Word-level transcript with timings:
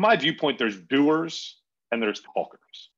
from 0.00 0.08
my 0.08 0.16
viewpoint, 0.16 0.58
there's 0.58 0.80
doers 0.80 1.60
and 1.92 2.02
there's 2.02 2.22
talkers. 2.34 2.90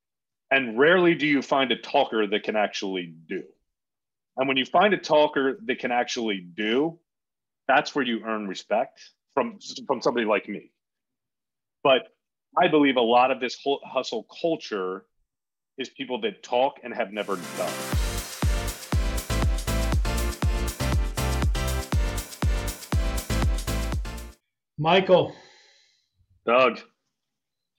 And 0.53 0.79
rarely 0.79 1.17
do 1.17 1.27
you 1.27 1.43
find 1.43 1.73
a 1.73 1.77
talker 1.77 2.29
that 2.29 2.45
can 2.45 2.55
actually 2.55 3.13
do. 3.29 3.43
And 4.37 4.47
when 4.47 4.57
you 4.57 4.65
find 4.65 4.95
a 4.95 4.99
talker 4.99 5.59
that 5.65 5.81
can 5.81 5.91
actually 5.91 6.47
do, 6.57 7.01
that's 7.67 7.93
where 7.93 8.05
you 8.05 8.23
earn 8.25 8.47
respect 8.47 9.01
from, 9.35 9.59
from 9.85 10.01
somebody 10.01 10.27
like 10.27 10.49
me. 10.49 10.71
But 11.83 12.03
I 12.57 12.69
believe 12.69 12.95
a 12.95 13.01
lot 13.01 13.33
of 13.33 13.41
this 13.41 13.59
whole 13.61 13.81
hustle 13.85 14.29
culture 14.41 15.05
is 15.79 15.89
people 15.89 16.21
that 16.21 16.45
talk 16.45 16.77
and 16.85 16.95
have 16.95 17.13
never 17.13 17.35
done. 17.35 17.73
Michael. 24.79 25.35
Doug. 26.47 26.81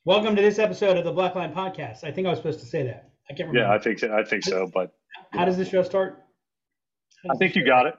Welcome 0.06 0.36
to 0.36 0.42
this 0.42 0.60
episode 0.60 0.98
of 0.98 1.06
the 1.06 1.14
Blackline 1.14 1.54
Podcast. 1.54 2.04
I 2.04 2.12
think 2.12 2.28
I 2.28 2.30
was 2.30 2.40
supposed 2.40 2.60
to 2.60 2.66
say 2.66 2.84
that. 2.84 3.10
I 3.30 3.34
can't 3.34 3.48
remember. 3.48 3.70
Yeah, 3.70 3.74
I 3.74 3.80
think 3.80 4.00
so. 4.00 4.14
I 4.14 4.22
think 4.26 4.44
so. 4.44 4.70
But 4.74 4.94
how 5.32 5.46
does 5.46 5.56
the 5.56 5.64
show 5.64 5.82
start? 5.82 6.26
I 7.32 7.38
think 7.38 7.56
you 7.56 7.66
got 7.66 7.86
it. 7.86 7.96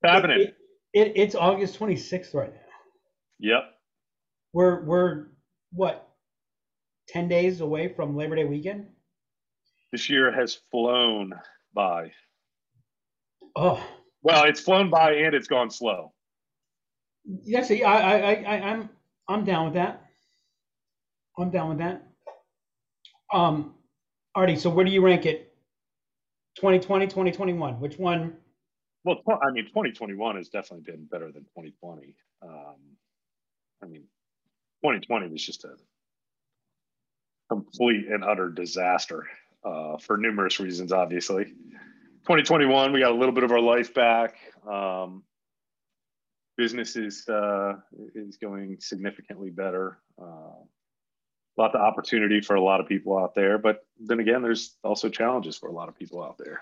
What's 0.00 0.14
happening? 0.14 0.40
It, 0.40 0.56
it, 0.92 1.12
it's 1.14 1.36
August 1.36 1.78
26th 1.78 2.34
right 2.34 2.52
now. 2.52 2.60
Yep. 3.38 3.62
We're 4.52 4.82
we're 4.82 5.26
what 5.70 6.08
10 7.10 7.28
days 7.28 7.60
away 7.60 7.94
from 7.94 8.16
Labor 8.16 8.34
Day 8.34 8.44
weekend? 8.44 8.88
This 9.92 10.10
year 10.10 10.32
has 10.32 10.58
flown 10.72 11.34
by. 11.72 12.10
Oh. 13.54 13.80
Well, 14.22 14.42
it's 14.42 14.58
flown 14.58 14.90
by 14.90 15.12
and 15.12 15.36
it's 15.36 15.46
gone 15.46 15.70
slow. 15.70 16.12
Yes, 17.44 17.70
I, 17.70 17.76
I, 17.76 18.32
I, 18.32 18.70
I'm, 18.70 18.90
I'm 19.28 19.44
down 19.44 19.66
with 19.66 19.74
that. 19.74 20.07
I'm 21.38 21.50
down 21.50 21.68
with 21.68 21.78
that. 21.78 22.02
Um, 23.32 23.74
Artie, 24.34 24.56
so 24.56 24.70
where 24.70 24.84
do 24.84 24.90
you 24.90 25.04
rank 25.04 25.26
it? 25.26 25.54
2020, 26.56 27.06
2021? 27.06 27.80
Which 27.80 27.98
one? 27.98 28.36
Well, 29.04 29.22
I 29.26 29.50
mean, 29.52 29.66
2021 29.66 30.36
has 30.36 30.48
definitely 30.48 30.90
been 30.90 31.04
better 31.04 31.30
than 31.30 31.44
2020. 31.44 32.14
Um, 32.42 32.76
I 33.82 33.86
mean, 33.86 34.02
2020 34.82 35.28
was 35.28 35.44
just 35.44 35.64
a 35.64 35.74
complete 37.48 38.08
and 38.08 38.24
utter 38.24 38.50
disaster 38.50 39.26
uh, 39.64 39.96
for 39.98 40.16
numerous 40.16 40.60
reasons, 40.60 40.92
obviously. 40.92 41.44
2021, 41.44 42.92
we 42.92 43.00
got 43.00 43.12
a 43.12 43.14
little 43.14 43.34
bit 43.34 43.44
of 43.44 43.52
our 43.52 43.60
life 43.60 43.94
back. 43.94 44.36
Um, 44.68 45.22
business 46.56 46.96
is, 46.96 47.26
uh, 47.28 47.74
is 48.14 48.36
going 48.36 48.76
significantly 48.80 49.50
better. 49.50 49.98
Uh, 50.20 50.64
lot 51.60 51.74
of 51.74 51.80
opportunity 51.80 52.40
for 52.40 52.56
a 52.56 52.62
lot 52.62 52.80
of 52.80 52.86
people 52.86 53.18
out 53.18 53.34
there, 53.34 53.58
but 53.58 53.84
then 53.98 54.20
again, 54.20 54.42
there's 54.42 54.76
also 54.84 55.08
challenges 55.08 55.56
for 55.56 55.68
a 55.68 55.72
lot 55.72 55.88
of 55.88 55.98
people 55.98 56.22
out 56.22 56.38
there. 56.38 56.60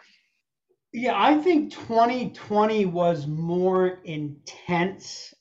Yeah, 0.93 1.15
I 1.15 1.37
think 1.39 1.73
2020 1.73 2.87
was 2.87 3.27
more 3.27 3.99
intense 4.05 5.35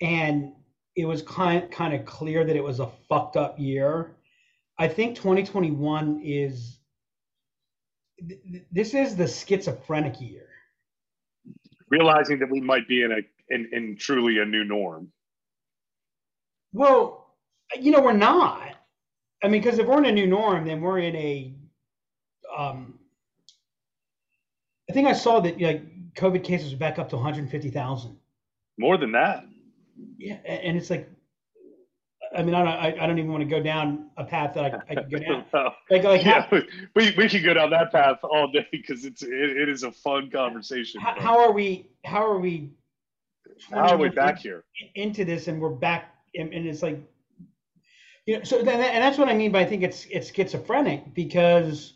and 0.00 0.52
it 0.96 1.06
was 1.06 1.22
kind 1.22 1.70
kind 1.70 1.94
of 1.94 2.04
clear 2.04 2.44
that 2.44 2.54
it 2.54 2.62
was 2.62 2.78
a 2.78 2.88
fucked 3.08 3.36
up 3.36 3.58
year. 3.58 4.16
I 4.78 4.86
think 4.86 5.16
2021 5.16 6.20
is 6.22 6.78
this 8.70 8.94
is 8.94 9.16
the 9.16 9.26
schizophrenic 9.26 10.20
year. 10.20 10.46
Realizing 11.88 12.38
that 12.38 12.50
we 12.50 12.60
might 12.60 12.86
be 12.86 13.02
in 13.02 13.12
a 13.12 13.54
in, 13.54 13.68
in 13.72 13.96
truly 13.98 14.38
a 14.38 14.44
new 14.44 14.64
norm. 14.64 15.10
Well, 16.72 17.23
you 17.80 17.90
know, 17.90 18.00
we're 18.00 18.12
not. 18.12 18.74
I 19.42 19.48
mean, 19.48 19.62
because 19.62 19.78
if 19.78 19.86
we're 19.86 19.98
in 19.98 20.06
a 20.06 20.12
new 20.12 20.26
norm, 20.26 20.66
then 20.66 20.80
we're 20.80 20.98
in 21.00 21.16
a. 21.16 21.54
Um, 22.56 22.98
I 24.88 24.92
think 24.92 25.08
I 25.08 25.12
saw 25.12 25.40
that 25.40 25.60
like 25.60 25.82
COVID 26.14 26.44
cases 26.44 26.72
are 26.72 26.76
back 26.76 26.98
up 26.98 27.08
to 27.10 27.16
150,000. 27.16 28.16
More 28.78 28.96
than 28.96 29.12
that. 29.12 29.44
Yeah, 30.18 30.34
and 30.46 30.76
it's 30.76 30.90
like, 30.90 31.08
I 32.36 32.42
mean, 32.42 32.54
I 32.54 32.64
don't, 32.64 33.00
I, 33.00 33.06
don't 33.06 33.18
even 33.18 33.30
want 33.30 33.42
to 33.42 33.48
go 33.48 33.62
down 33.62 34.10
a 34.16 34.24
path 34.24 34.54
that 34.54 34.64
I, 34.64 34.78
I 34.90 34.94
could 34.94 35.10
go 35.10 35.18
down. 35.18 35.44
Like, 35.90 36.02
like 36.02 36.24
yeah, 36.24 36.46
how, 36.50 36.60
we, 36.96 37.14
we 37.16 37.28
could 37.28 37.44
go 37.44 37.54
down 37.54 37.70
that 37.70 37.92
path 37.92 38.18
all 38.24 38.50
day 38.50 38.66
because 38.72 39.04
it's 39.04 39.22
it, 39.22 39.30
it 39.30 39.68
is 39.68 39.84
a 39.84 39.92
fun 39.92 40.30
conversation. 40.30 41.00
How, 41.00 41.14
how, 41.16 41.38
are 41.38 41.52
we? 41.52 41.86
How 42.04 42.26
are 42.26 42.38
we? 42.38 42.70
How 43.70 43.90
are 43.90 43.96
we 43.96 44.08
back 44.08 44.38
here 44.38 44.64
into 44.96 45.24
this, 45.24 45.46
and 45.46 45.60
we're 45.60 45.70
back, 45.70 46.14
and, 46.34 46.52
and 46.52 46.66
it's 46.66 46.82
like 46.82 47.00
you 48.26 48.38
know, 48.38 48.44
so 48.44 48.58
and 48.58 48.68
that's 48.68 49.18
what 49.18 49.28
I 49.28 49.34
mean 49.34 49.52
by 49.52 49.60
I 49.60 49.66
think 49.66 49.82
it's 49.82 50.06
it's 50.06 50.30
schizophrenic 50.30 51.14
because 51.14 51.94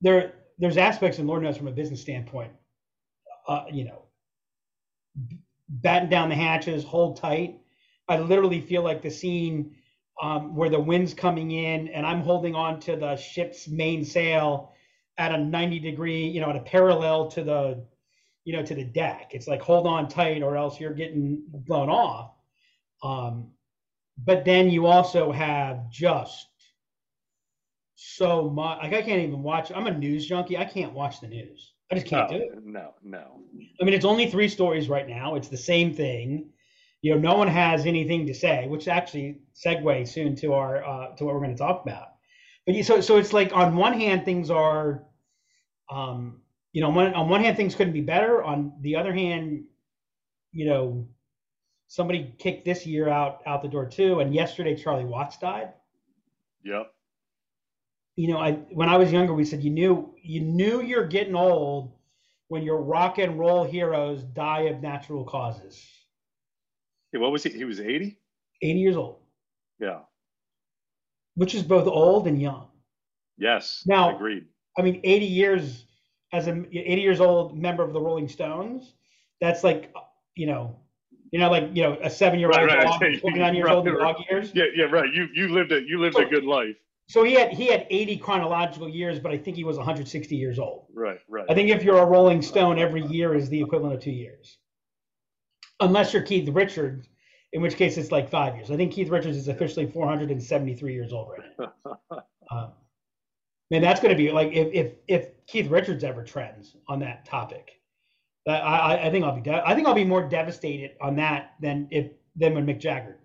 there 0.00 0.34
there's 0.58 0.76
aspects, 0.76 1.18
and 1.18 1.26
Lord 1.26 1.42
knows 1.42 1.56
from 1.56 1.68
a 1.68 1.72
business 1.72 2.00
standpoint, 2.00 2.52
uh, 3.48 3.64
you 3.72 3.84
know, 3.84 4.04
batten 5.68 6.08
down 6.08 6.28
the 6.28 6.34
hatches, 6.34 6.84
hold 6.84 7.16
tight. 7.16 7.60
I 8.08 8.18
literally 8.18 8.60
feel 8.60 8.82
like 8.82 9.02
the 9.02 9.10
scene 9.10 9.74
um, 10.20 10.54
where 10.54 10.70
the 10.70 10.78
wind's 10.80 11.14
coming 11.14 11.50
in, 11.50 11.88
and 11.88 12.06
I'm 12.06 12.22
holding 12.22 12.54
on 12.54 12.78
to 12.80 12.96
the 12.96 13.16
ship's 13.16 13.66
mainsail 13.68 14.72
at 15.18 15.32
a 15.32 15.38
90 15.38 15.80
degree, 15.80 16.26
you 16.26 16.40
know, 16.40 16.50
at 16.50 16.56
a 16.56 16.60
parallel 16.60 17.28
to 17.32 17.42
the, 17.42 17.84
you 18.44 18.52
know, 18.52 18.62
to 18.64 18.74
the 18.74 18.84
deck. 18.84 19.30
It's 19.32 19.48
like 19.48 19.62
hold 19.62 19.86
on 19.86 20.08
tight, 20.08 20.42
or 20.42 20.56
else 20.56 20.78
you're 20.78 20.94
getting 20.94 21.42
blown 21.48 21.88
off. 21.88 22.32
Um, 23.02 23.50
but 24.18 24.44
then 24.44 24.70
you 24.70 24.86
also 24.86 25.32
have 25.32 25.90
just 25.90 26.48
so 27.94 28.50
much 28.50 28.78
like 28.82 28.92
I 28.92 29.02
can't 29.02 29.22
even 29.22 29.42
watch 29.42 29.70
I'm 29.74 29.86
a 29.86 29.96
news 29.96 30.26
junkie. 30.26 30.58
I 30.58 30.64
can't 30.64 30.92
watch 30.92 31.20
the 31.20 31.28
news. 31.28 31.72
I 31.90 31.94
just 31.96 32.06
can't 32.06 32.30
no, 32.30 32.38
do 32.38 32.44
it. 32.44 32.50
No, 32.64 32.94
no. 33.02 33.40
I 33.80 33.84
mean 33.84 33.94
it's 33.94 34.04
only 34.04 34.30
three 34.30 34.48
stories 34.48 34.88
right 34.88 35.08
now. 35.08 35.34
It's 35.34 35.48
the 35.48 35.56
same 35.56 35.94
thing. 35.94 36.50
You 37.00 37.14
know, 37.14 37.20
no 37.20 37.36
one 37.36 37.48
has 37.48 37.84
anything 37.86 38.26
to 38.26 38.34
say, 38.34 38.68
which 38.68 38.86
actually 38.86 39.40
segue 39.54 40.06
soon 40.06 40.36
to 40.36 40.52
our 40.52 40.84
uh, 40.84 41.16
to 41.16 41.24
what 41.24 41.34
we're 41.34 41.40
going 41.40 41.56
to 41.56 41.58
talk 41.58 41.82
about. 41.82 42.08
But 42.66 42.82
so 42.84 43.00
so 43.00 43.16
it's 43.16 43.32
like 43.32 43.52
on 43.52 43.76
one 43.76 43.92
hand 43.92 44.24
things 44.24 44.50
are 44.50 45.04
um 45.90 46.42
you 46.72 46.80
know, 46.80 46.90
on, 46.98 47.14
on 47.14 47.28
one 47.28 47.42
hand 47.42 47.56
things 47.56 47.74
couldn't 47.74 47.92
be 47.92 48.00
better. 48.00 48.42
On 48.42 48.72
the 48.80 48.96
other 48.96 49.12
hand, 49.12 49.64
you 50.52 50.66
know, 50.66 51.06
somebody 51.92 52.34
kicked 52.38 52.64
this 52.64 52.86
year 52.86 53.10
out 53.10 53.42
out 53.44 53.60
the 53.60 53.68
door 53.68 53.84
too. 53.84 54.20
And 54.20 54.34
yesterday 54.34 54.74
Charlie 54.74 55.04
Watts 55.04 55.36
died. 55.36 55.74
Yep. 56.64 56.90
You 58.16 58.28
know, 58.28 58.38
I 58.38 58.52
when 58.72 58.88
I 58.88 58.96
was 58.96 59.12
younger, 59.12 59.34
we 59.34 59.44
said 59.44 59.62
you 59.62 59.70
knew 59.70 60.14
you 60.22 60.40
knew 60.40 60.80
you're 60.80 61.06
getting 61.06 61.36
old 61.36 61.92
when 62.48 62.62
your 62.62 62.80
rock 62.80 63.18
and 63.18 63.38
roll 63.38 63.62
heroes 63.64 64.22
die 64.22 64.62
of 64.62 64.80
natural 64.80 65.24
causes. 65.24 65.86
Yeah, 67.12 67.20
what 67.20 67.30
was 67.30 67.42
he? 67.42 67.50
He 67.50 67.64
was 67.64 67.78
80? 67.78 68.18
80 68.62 68.78
years 68.78 68.96
old. 68.96 69.18
Yeah. 69.78 70.00
Which 71.34 71.54
is 71.54 71.62
both 71.62 71.86
old 71.86 72.26
and 72.26 72.40
young. 72.40 72.68
Yes. 73.36 73.82
Now, 73.86 74.14
agreed. 74.14 74.46
I 74.78 74.82
mean, 74.82 75.00
80 75.04 75.26
years 75.26 75.84
as 76.32 76.46
an 76.46 76.68
80 76.72 77.02
years 77.02 77.20
old 77.20 77.58
member 77.58 77.82
of 77.82 77.92
the 77.92 78.00
Rolling 78.00 78.28
Stones, 78.28 78.94
that's 79.42 79.62
like, 79.62 79.94
you 80.34 80.46
know, 80.46 80.78
you 81.32 81.38
know, 81.38 81.50
like 81.50 81.70
you 81.72 81.82
know, 81.82 81.98
a 82.02 82.10
seven-year-old 82.10 82.56
right, 82.56 82.84
right. 82.84 83.20
29 83.20 83.54
years 83.54 83.64
right, 83.64 83.74
old 83.74 83.88
in 83.88 83.94
dog 83.98 84.16
years. 84.30 84.52
Yeah, 84.54 84.64
yeah, 84.76 84.84
right. 84.84 85.12
You 85.12 85.28
you 85.34 85.48
lived 85.48 85.72
a 85.72 85.82
you 85.82 85.98
lived 85.98 86.16
so, 86.16 86.22
a 86.22 86.26
good 86.26 86.44
life. 86.44 86.76
So 87.08 87.24
he 87.24 87.32
had 87.32 87.52
he 87.52 87.66
had 87.66 87.86
80 87.90 88.18
chronological 88.18 88.88
years, 88.88 89.18
but 89.18 89.32
I 89.32 89.38
think 89.38 89.56
he 89.56 89.64
was 89.64 89.78
160 89.78 90.36
years 90.36 90.58
old. 90.58 90.86
Right, 90.94 91.18
right. 91.28 91.46
I 91.48 91.54
think 91.54 91.70
if 91.70 91.82
you're 91.82 91.98
a 91.98 92.04
Rolling 92.04 92.42
Stone, 92.42 92.78
every 92.78 93.04
year 93.06 93.34
is 93.34 93.48
the 93.48 93.60
equivalent 93.60 93.94
of 93.94 94.00
two 94.00 94.12
years, 94.12 94.58
unless 95.80 96.12
you're 96.12 96.22
Keith 96.22 96.50
Richards, 96.50 97.08
in 97.54 97.62
which 97.62 97.76
case 97.76 97.96
it's 97.96 98.12
like 98.12 98.28
five 98.28 98.54
years. 98.54 98.70
I 98.70 98.76
think 98.76 98.92
Keith 98.92 99.08
Richards 99.08 99.38
is 99.38 99.48
officially 99.48 99.86
473 99.86 100.92
years 100.92 101.12
old 101.12 101.30
right 101.30 101.72
now. 102.10 102.22
Um, 102.50 102.72
man, 103.70 103.80
that's 103.80 104.00
going 104.00 104.14
to 104.14 104.16
be 104.16 104.30
like 104.30 104.52
if 104.52 104.68
if 104.74 104.92
if 105.08 105.46
Keith 105.46 105.70
Richards 105.70 106.04
ever 106.04 106.22
trends 106.22 106.76
on 106.86 106.98
that 106.98 107.24
topic 107.24 107.80
I, 108.46 109.06
I 109.06 109.10
think 109.10 109.24
I'll 109.24 109.34
be 109.34 109.40
de- 109.40 109.68
I 109.68 109.74
think 109.74 109.86
I'll 109.86 109.94
be 109.94 110.04
more 110.04 110.28
devastated 110.28 110.92
on 111.00 111.16
that 111.16 111.54
than 111.60 111.88
if 111.90 112.10
than 112.36 112.54
when 112.54 112.66
Mick 112.66 112.80
Jagger. 112.80 113.18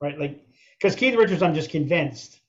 Right, 0.00 0.18
like 0.18 0.44
because 0.78 0.96
Keith 0.96 1.14
Richards, 1.14 1.42
I'm 1.42 1.54
just 1.54 1.70
convinced 1.70 2.40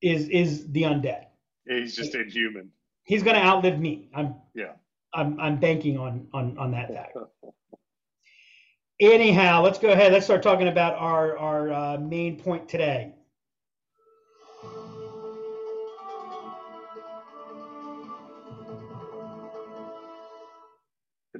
is 0.00 0.28
is 0.28 0.70
the 0.72 0.82
undead. 0.82 1.26
He's 1.66 1.96
just 1.96 2.14
like, 2.14 2.26
inhuman. 2.26 2.70
He's 3.04 3.22
going 3.22 3.36
to 3.36 3.42
outlive 3.42 3.78
me. 3.78 4.08
I'm 4.14 4.36
yeah. 4.54 4.72
I'm 5.14 5.38
I'm 5.40 5.58
banking 5.58 5.98
on 5.98 6.28
on 6.32 6.56
on 6.58 6.70
that 6.72 6.88
fact. 6.88 7.16
Anyhow, 9.00 9.62
let's 9.62 9.78
go 9.78 9.90
ahead. 9.90 10.12
Let's 10.12 10.24
start 10.24 10.42
talking 10.42 10.68
about 10.68 10.94
our 10.96 11.36
our 11.36 11.72
uh, 11.72 11.98
main 11.98 12.38
point 12.38 12.68
today. 12.68 13.14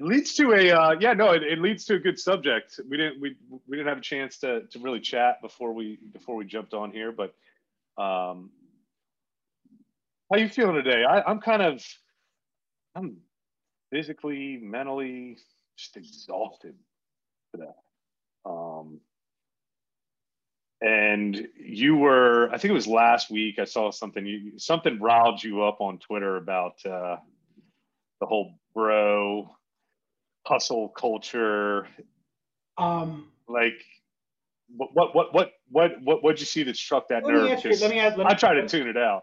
Leads 0.03 0.35
to 0.35 0.53
a 0.53 0.71
uh, 0.71 0.95
yeah 1.01 1.13
no 1.13 1.33
it, 1.33 1.43
it, 1.43 1.59
leads 1.59 1.85
to 1.87 1.95
a 1.95 1.99
good 1.99 2.19
subject. 2.19 2.81
We 2.89 2.97
didn't 2.97 3.21
we 3.21 3.37
we 3.67 3.77
didn't 3.77 3.89
have 3.89 3.99
a 3.99 4.03
chance 4.03 4.39
to 4.39 4.63
to 4.67 4.79
really 4.79 5.01
chat 5.01 5.41
before 5.43 5.73
we 5.73 5.99
before 6.13 6.37
we 6.37 6.45
jumped 6.45 6.75
on 6.75 6.91
here 6.91 7.13
but 7.13 7.35
um 8.03 8.51
how 10.31 10.39
you 10.39 10.49
feeling 10.49 10.77
today? 10.77 11.05
I, 11.05 11.21
i'm 11.23 11.41
kind 11.41 11.63
of 11.63 11.85
i'm 12.95 13.19
physically 13.91 14.59
mentally 14.63 15.37
just 15.77 15.97
exhausted 15.97 16.75
today 17.55 17.71
um 18.47 18.99
and 20.81 21.47
you 21.59 21.97
were 21.97 22.49
i 22.51 22.57
think 22.57 22.71
it 22.71 22.75
was 22.75 22.87
last 22.87 23.31
week 23.31 23.59
i 23.59 23.65
saw 23.65 23.91
something 23.91 24.25
you 24.25 24.59
something 24.59 24.99
riled 25.01 25.43
you 25.43 25.63
up 25.63 25.81
on 25.81 25.99
twitter 25.99 26.37
about 26.37 26.85
uh 26.87 27.17
the 28.21 28.27
whole 28.27 28.55
bro 28.75 29.55
hustle 30.47 30.89
culture? 30.89 31.87
Um 32.79 33.29
like 33.49 33.85
what 34.69 34.91
what 34.95 35.15
what 35.15 35.35
what 35.35 35.53
what 35.71 35.91
what 36.03 36.23
what'd 36.23 36.41
you 36.41 36.47
see 36.47 36.63
that 36.65 36.77
struck 36.77 37.09
that 37.09 37.25
nerve? 37.27 37.49
you, 37.65 37.71
let 37.71 37.91
me, 37.91 38.01
let 38.03 38.17
me 38.17 38.25
i 38.25 38.35
try 38.35 38.55
to 38.55 38.67
tune 38.67 38.89
it 38.89 38.97
out. 38.97 39.23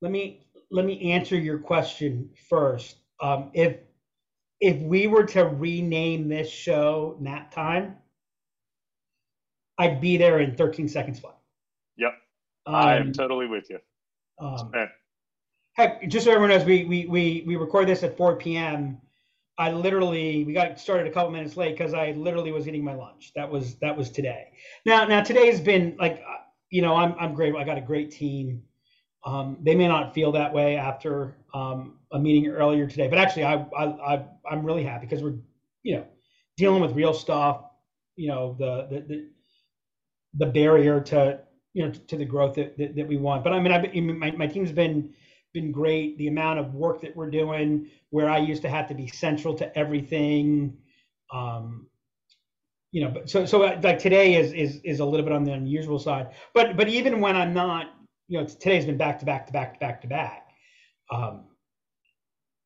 Let 0.00 0.12
me 0.12 0.46
let 0.70 0.84
me 0.84 1.12
answer 1.12 1.36
your 1.36 1.58
question 1.58 2.30
first. 2.48 2.96
Um 3.20 3.50
if 3.54 3.76
if 4.60 4.78
we 4.78 5.06
were 5.06 5.24
to 5.24 5.44
rename 5.44 6.28
this 6.28 6.50
show 6.50 7.16
nap 7.20 7.52
time 7.52 7.96
i'd 9.78 10.00
be 10.00 10.16
there 10.16 10.40
in 10.40 10.54
13 10.56 10.88
seconds 10.88 11.20
flat. 11.20 11.36
Yep. 11.98 12.12
Um, 12.66 12.74
i 12.74 12.96
am 12.96 13.12
totally 13.12 13.46
with 13.46 13.68
you. 13.70 13.78
um, 14.38 14.72
heck 15.74 16.08
just 16.08 16.24
so 16.24 16.32
everyone 16.32 16.50
knows 16.50 16.64
we 16.64 16.84
we 16.84 17.06
we, 17.06 17.44
we 17.46 17.56
record 17.56 17.88
this 17.88 18.02
at 18.02 18.16
4 18.16 18.36
p.m 18.36 18.98
I 19.58 19.70
literally 19.70 20.44
we 20.44 20.52
got 20.52 20.78
started 20.78 21.06
a 21.06 21.10
couple 21.10 21.30
minutes 21.30 21.56
late 21.56 21.76
because 21.76 21.94
I 21.94 22.12
literally 22.12 22.52
was 22.52 22.68
eating 22.68 22.84
my 22.84 22.94
lunch. 22.94 23.32
That 23.34 23.50
was 23.50 23.76
that 23.76 23.96
was 23.96 24.10
today. 24.10 24.48
Now 24.84 25.04
now 25.06 25.22
today's 25.22 25.60
been 25.60 25.96
like 25.98 26.22
uh, 26.28 26.36
you 26.70 26.82
know 26.82 26.94
I'm 26.94 27.14
I'm 27.18 27.34
great. 27.34 27.54
I 27.56 27.64
got 27.64 27.78
a 27.78 27.82
great 27.82 28.10
team. 28.10 28.62
Um, 29.24 29.56
they 29.62 29.74
may 29.74 29.88
not 29.88 30.14
feel 30.14 30.30
that 30.32 30.52
way 30.52 30.76
after 30.76 31.36
um, 31.54 31.98
a 32.12 32.18
meeting 32.18 32.48
earlier 32.50 32.86
today, 32.86 33.08
but 33.08 33.18
actually 33.18 33.44
I 33.44 33.54
I, 33.76 34.14
I 34.14 34.24
I'm 34.50 34.64
really 34.64 34.84
happy 34.84 35.06
because 35.06 35.22
we're 35.22 35.38
you 35.82 35.96
know 35.96 36.06
dealing 36.56 36.82
with 36.82 36.92
real 36.92 37.14
stuff. 37.14 37.64
You 38.16 38.28
know 38.28 38.56
the 38.58 38.86
the 38.90 39.00
the, 39.00 39.28
the 40.34 40.46
barrier 40.46 41.00
to 41.00 41.40
you 41.72 41.86
know 41.86 41.92
to 41.92 42.16
the 42.16 42.24
growth 42.26 42.56
that, 42.56 42.76
that, 42.76 42.94
that 42.94 43.08
we 43.08 43.16
want. 43.16 43.42
But 43.42 43.54
I 43.54 43.60
mean 43.60 43.72
I 43.72 44.00
my 44.00 44.32
my 44.32 44.46
team's 44.46 44.72
been 44.72 45.14
been 45.56 45.72
great. 45.72 46.18
The 46.18 46.28
amount 46.28 46.58
of 46.58 46.74
work 46.74 47.00
that 47.00 47.16
we're 47.16 47.30
doing, 47.30 47.88
where 48.10 48.28
I 48.28 48.38
used 48.38 48.62
to 48.62 48.68
have 48.68 48.86
to 48.88 48.94
be 48.94 49.08
central 49.08 49.54
to 49.54 49.76
everything. 49.76 50.76
Um, 51.32 51.86
you 52.92 53.02
know, 53.02 53.10
but 53.10 53.28
so 53.28 53.46
so 53.46 53.62
uh, 53.62 53.80
like 53.82 53.98
today 53.98 54.34
is 54.34 54.52
is 54.52 54.80
is 54.84 55.00
a 55.00 55.04
little 55.04 55.24
bit 55.24 55.32
on 55.32 55.44
the 55.44 55.52
unusual 55.52 55.98
side. 55.98 56.28
But 56.54 56.76
but 56.76 56.88
even 56.88 57.20
when 57.20 57.34
I'm 57.34 57.54
not, 57.54 57.86
you 58.28 58.38
know, 58.38 58.46
today's 58.46 58.84
been 58.84 58.98
back 58.98 59.18
to 59.20 59.24
back 59.24 59.46
to 59.46 59.52
back 59.52 59.72
to 59.74 59.80
back 59.80 60.02
to 60.02 60.06
back. 60.06 60.48
Um, 61.10 61.46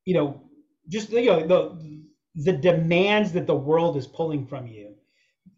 you 0.05 0.15
know, 0.15 0.43
just 0.89 1.11
you 1.11 1.27
know 1.27 1.47
the 1.47 2.03
the 2.35 2.53
demands 2.53 3.33
that 3.33 3.47
the 3.47 3.55
world 3.55 3.97
is 3.97 4.07
pulling 4.07 4.47
from 4.47 4.67
you. 4.67 4.95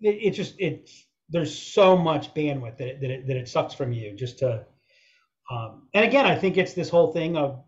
It, 0.03 0.19
it 0.27 0.31
just 0.33 0.55
it's 0.59 1.07
there's 1.31 1.57
so 1.57 1.97
much 1.97 2.35
bandwidth 2.35 2.77
that 2.77 2.89
it, 2.89 3.01
that 3.01 3.11
it, 3.11 3.27
that 3.27 3.37
it 3.37 3.49
sucks 3.49 3.73
from 3.73 3.93
you 3.93 4.15
just 4.15 4.39
to 4.41 4.67
um, 5.51 5.89
and 5.95 6.05
again, 6.05 6.27
I 6.27 6.37
think 6.37 6.57
it's 6.57 6.73
this 6.75 6.89
whole 6.89 7.13
thing 7.13 7.37
of, 7.37 7.63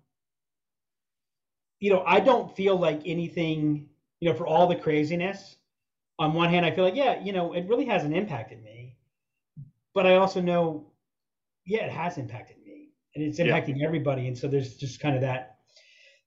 you 1.81 1.91
know, 1.91 2.03
I 2.07 2.21
don't 2.21 2.55
feel 2.55 2.77
like 2.77 3.03
anything, 3.05 3.89
you 4.21 4.31
know, 4.31 4.37
for 4.37 4.47
all 4.47 4.67
the 4.67 4.77
craziness. 4.77 5.57
On 6.19 6.33
one 6.33 6.49
hand, 6.49 6.65
I 6.65 6.71
feel 6.71 6.85
like, 6.85 6.95
yeah, 6.95 7.21
you 7.23 7.33
know, 7.33 7.53
it 7.53 7.67
really 7.69 7.85
hasn't 7.85 8.17
impacted 8.17 8.63
me, 8.63 8.97
but 9.95 10.07
I 10.07 10.17
also 10.17 10.41
know, 10.41 10.93
yeah, 11.67 11.85
it 11.85 11.91
has 11.91 12.19
impacted 12.19 12.57
me, 12.65 12.91
and 13.15 13.25
it's 13.25 13.41
impacting 13.41 13.79
yeah. 13.79 13.87
everybody, 13.87 14.29
and 14.29 14.39
so 14.39 14.47
there's 14.47 14.77
just 14.77 15.01
kind 15.01 15.17
of 15.17 15.23
that, 15.23 15.57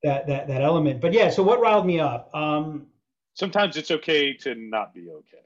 that 0.03 0.27
that 0.27 0.47
that 0.47 0.61
element. 0.61 0.99
But 0.99 1.13
yeah, 1.13 1.29
so 1.29 1.41
what 1.41 1.61
riled 1.61 1.85
me 1.85 1.99
up? 1.99 2.29
Um, 2.35 2.87
Sometimes 3.37 3.77
it's 3.77 3.91
okay 3.91 4.33
to 4.33 4.55
not 4.55 4.95
be 4.95 5.11
okay. 5.11 5.45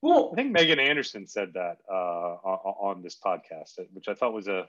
Well, 0.00 0.30
I 0.32 0.36
think 0.36 0.50
Megan 0.50 0.80
Anderson 0.80 1.26
said 1.26 1.52
that 1.52 1.76
uh, 1.92 1.92
on 1.92 3.02
this 3.02 3.18
podcast, 3.22 3.78
which 3.92 4.08
I 4.08 4.14
thought 4.14 4.32
was 4.32 4.48
a 4.48 4.66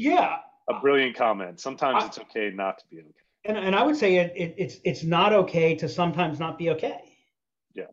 yeah. 0.00 0.36
A 0.68 0.80
brilliant 0.80 1.16
comment. 1.16 1.60
Sometimes 1.60 2.04
I, 2.04 2.06
it's 2.06 2.18
okay 2.18 2.50
not 2.54 2.78
to 2.78 2.84
be 2.90 2.98
okay. 3.00 3.10
And, 3.44 3.56
and 3.58 3.74
I 3.74 3.82
would 3.82 3.96
say 3.96 4.16
it, 4.16 4.32
it, 4.36 4.54
it's 4.56 4.76
it's 4.84 5.02
not 5.02 5.32
okay 5.32 5.74
to 5.76 5.88
sometimes 5.88 6.38
not 6.38 6.58
be 6.58 6.70
okay. 6.70 7.00
Yeah. 7.74 7.86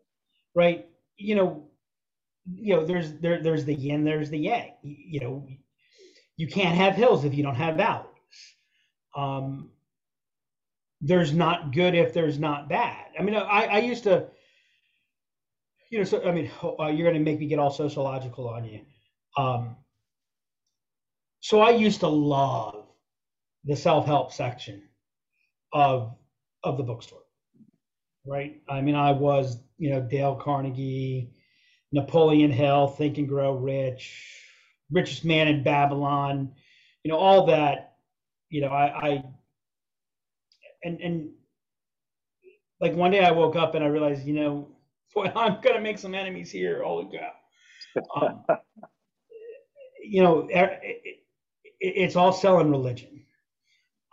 Right. 0.55 0.87
You 1.17 1.35
know, 1.35 1.69
you 2.45 2.75
know, 2.75 2.85
there's 2.85 3.13
there 3.13 3.41
there's 3.41 3.65
the 3.65 3.73
yin, 3.73 4.03
there's 4.03 4.29
the 4.29 4.37
yang. 4.37 4.73
You, 4.83 5.19
know, 5.19 5.47
you 6.37 6.47
can't 6.47 6.75
have 6.75 6.95
hills 6.95 7.25
if 7.25 7.33
you 7.33 7.43
don't 7.43 7.55
have 7.55 7.75
valleys. 7.75 8.07
Um, 9.15 9.71
there's 11.01 11.33
not 11.33 11.73
good 11.73 11.95
if 11.95 12.13
there's 12.13 12.39
not 12.39 12.69
bad. 12.69 13.05
I 13.19 13.23
mean, 13.23 13.35
I, 13.35 13.65
I 13.65 13.77
used 13.79 14.03
to, 14.03 14.27
you 15.89 15.99
know, 15.99 16.03
so 16.03 16.23
I 16.27 16.31
mean, 16.31 16.51
uh, 16.63 16.87
you're 16.87 17.09
going 17.09 17.23
to 17.23 17.31
make 17.31 17.39
me 17.39 17.47
get 17.47 17.59
all 17.59 17.71
sociological 17.71 18.47
on 18.47 18.65
you. 18.65 18.81
Um, 19.37 19.75
so 21.47 21.61
I 21.61 21.69
used 21.69 22.01
to 22.01 22.09
love 22.09 22.87
the 23.63 23.77
self-help 23.77 24.33
section 24.33 24.83
of 25.71 26.13
of 26.65 26.75
the 26.75 26.83
bookstore. 26.83 27.21
Right? 28.25 28.61
I 28.67 28.81
mean, 28.81 28.95
I 28.95 29.13
was, 29.13 29.63
you 29.77 29.91
know, 29.91 30.01
Dale 30.01 30.35
Carnegie, 30.35 31.31
Napoleon 31.93 32.51
Hill, 32.51 32.89
Think 32.89 33.17
and 33.17 33.29
Grow 33.29 33.55
Rich, 33.55 34.43
Richest 34.91 35.23
Man 35.23 35.47
in 35.47 35.63
Babylon, 35.63 36.51
you 37.03 37.11
know, 37.13 37.17
all 37.17 37.45
that, 37.45 37.93
you 38.49 38.59
know, 38.59 38.67
I, 38.67 39.07
I 39.07 39.23
and 40.83 40.99
and 40.99 41.29
like 42.81 42.93
one 42.93 43.11
day 43.11 43.23
I 43.23 43.31
woke 43.31 43.55
up 43.55 43.73
and 43.73 43.85
I 43.85 43.87
realized, 43.87 44.27
you 44.27 44.33
know, 44.33 44.67
boy, 45.15 45.31
I'm 45.33 45.61
gonna 45.61 45.79
make 45.79 45.97
some 45.97 46.13
enemies 46.13 46.51
here. 46.51 46.83
Holy 46.83 47.07
cow. 47.17 47.31
Um, 48.21 48.43
you 50.03 50.21
know, 50.21 50.49
it's 51.79 52.15
all 52.15 52.33
selling 52.33 52.71
religion. 52.71 53.23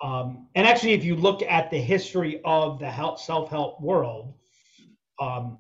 Um, 0.02 0.48
and 0.54 0.66
actually, 0.66 0.92
if 0.92 1.04
you 1.04 1.16
look 1.16 1.42
at 1.42 1.70
the 1.70 1.78
history 1.78 2.40
of 2.44 2.78
the 2.78 2.90
help, 2.90 3.18
self-help 3.18 3.80
world, 3.80 4.34
um, 5.20 5.58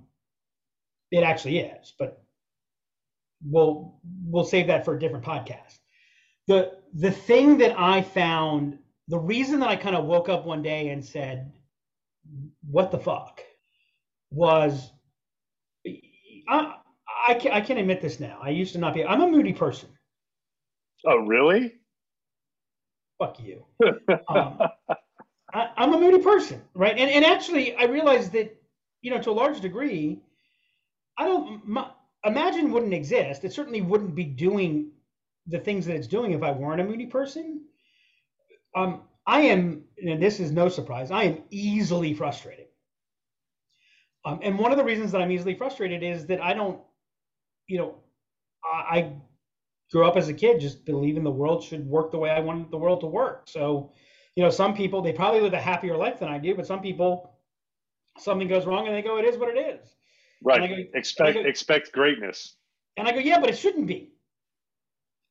it 1.10 1.22
actually 1.22 1.58
is. 1.58 1.94
But 1.98 2.22
we'll 3.44 4.00
we'll 4.24 4.44
save 4.44 4.66
that 4.66 4.84
for 4.84 4.94
a 4.94 4.98
different 4.98 5.24
podcast. 5.24 5.78
The 6.46 6.72
the 6.92 7.10
thing 7.10 7.58
that 7.58 7.78
I 7.78 8.02
found, 8.02 8.78
the 9.08 9.18
reason 9.18 9.60
that 9.60 9.68
I 9.68 9.76
kind 9.76 9.96
of 9.96 10.04
woke 10.04 10.28
up 10.28 10.44
one 10.44 10.62
day 10.62 10.88
and 10.88 11.04
said, 11.04 11.52
"What 12.68 12.90
the 12.90 12.98
fuck," 12.98 13.40
was 14.30 14.90
I 16.48 16.74
I 17.28 17.34
can, 17.34 17.52
I 17.52 17.60
can 17.60 17.78
admit 17.78 18.00
this 18.00 18.20
now. 18.20 18.38
I 18.42 18.50
used 18.50 18.72
to 18.74 18.78
not 18.78 18.94
be. 18.94 19.04
I'm 19.04 19.22
a 19.22 19.28
moody 19.28 19.52
person. 19.52 19.88
Oh, 21.06 21.18
really? 21.18 21.74
Fuck 23.18 23.38
you. 23.40 23.64
um, 24.28 24.58
I, 25.52 25.70
am 25.76 25.94
a 25.94 26.00
moody 26.00 26.18
person, 26.22 26.62
right? 26.74 26.96
And 26.96 27.10
and 27.10 27.24
actually, 27.24 27.74
I 27.76 27.84
realized 27.84 28.32
that 28.32 28.56
you 29.02 29.10
know 29.10 29.20
to 29.22 29.30
a 29.30 29.32
large 29.32 29.60
degree, 29.60 30.20
I 31.18 31.26
don't 31.26 31.66
my, 31.66 31.88
imagine 32.24 32.72
wouldn't 32.72 32.94
exist. 32.94 33.44
It 33.44 33.52
certainly 33.52 33.80
wouldn't 33.82 34.14
be 34.14 34.24
doing 34.24 34.90
the 35.46 35.58
things 35.58 35.86
that 35.86 35.96
it's 35.96 36.06
doing 36.06 36.32
if 36.32 36.42
I 36.42 36.50
weren't 36.52 36.80
a 36.80 36.84
moody 36.84 37.06
person. 37.06 37.62
Um, 38.74 39.02
I 39.26 39.40
am, 39.42 39.84
and 40.02 40.22
this 40.22 40.40
is 40.40 40.50
no 40.52 40.68
surprise. 40.68 41.10
I 41.10 41.24
am 41.24 41.42
easily 41.50 42.14
frustrated. 42.14 42.66
Um, 44.24 44.40
and 44.42 44.58
one 44.58 44.72
of 44.72 44.78
the 44.78 44.84
reasons 44.84 45.12
that 45.12 45.20
I'm 45.20 45.30
easily 45.30 45.54
frustrated 45.54 46.02
is 46.02 46.26
that 46.26 46.42
I 46.42 46.54
don't, 46.54 46.80
you 47.66 47.78
know, 47.78 47.94
I, 48.64 48.98
I 48.98 49.12
grew 49.94 50.04
up 50.04 50.16
as 50.16 50.28
a 50.28 50.34
kid 50.34 50.58
just 50.58 50.84
believing 50.84 51.22
the 51.22 51.30
world 51.30 51.62
should 51.62 51.86
work 51.86 52.10
the 52.10 52.18
way 52.18 52.28
I 52.28 52.40
wanted 52.40 52.68
the 52.72 52.76
world 52.76 53.00
to 53.02 53.06
work. 53.06 53.44
So, 53.46 53.92
you 54.34 54.42
know, 54.42 54.50
some 54.50 54.74
people 54.74 55.00
they 55.00 55.12
probably 55.12 55.40
live 55.40 55.52
a 55.52 55.60
happier 55.60 55.96
life 55.96 56.18
than 56.18 56.28
I 56.28 56.36
do, 56.36 56.52
but 56.56 56.66
some 56.66 56.82
people 56.82 57.38
something 58.18 58.48
goes 58.48 58.66
wrong 58.66 58.88
and 58.88 58.96
they 58.96 59.02
go, 59.02 59.18
"It 59.18 59.24
is 59.24 59.38
what 59.38 59.56
it 59.56 59.58
is." 59.58 59.94
Right. 60.42 60.68
Go, 60.68 60.98
expect 60.98 61.34
go, 61.34 61.40
expect 61.42 61.92
greatness. 61.92 62.56
And 62.96 63.06
I 63.06 63.12
go, 63.12 63.20
"Yeah, 63.20 63.38
but 63.38 63.48
it 63.48 63.56
shouldn't 63.56 63.86
be." 63.86 64.14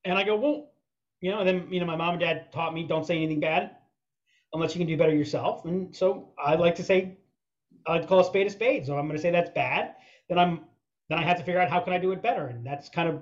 And 0.06 0.18
I 0.18 0.24
go, 0.24 0.38
"Well, 0.38 0.72
you 1.20 1.32
know." 1.32 1.40
And 1.40 1.48
then 1.48 1.68
you 1.70 1.82
know, 1.82 1.86
my 1.86 1.98
mom 1.98 2.12
and 2.12 2.22
dad 2.22 2.50
taught 2.54 2.74
me 2.74 2.88
don't 2.88 3.06
say 3.06 3.18
anything 3.18 3.42
bad 3.42 3.76
unless 4.54 4.74
you 4.74 4.80
can 4.80 4.88
do 4.88 4.96
better 4.96 5.14
yourself. 5.14 5.66
And 5.66 5.94
so 5.94 6.30
I 6.38 6.56
like 6.56 6.76
to 6.76 6.84
say, 6.84 7.18
I 7.86 7.94
like 7.94 8.04
to 8.04 8.08
call 8.08 8.22
a 8.22 8.24
spade 8.24 8.48
a 8.48 8.50
spade. 8.50 8.86
So 8.86 8.98
I'm 8.98 9.08
going 9.08 9.18
to 9.18 9.22
say 9.22 9.32
that's 9.32 9.50
bad. 9.50 9.96
Then 10.30 10.40
I'm 10.40 10.62
then 11.10 11.20
I 11.20 11.24
have 11.24 11.38
to 11.38 11.44
figure 11.44 11.60
out 11.60 11.70
how 11.70 11.82
can 11.82 11.92
I 11.92 11.98
do 11.98 12.14
it 12.14 12.22
better, 12.22 12.48
and 12.48 12.66
that's 12.66 12.88
kind 12.88 13.10
of 13.10 13.22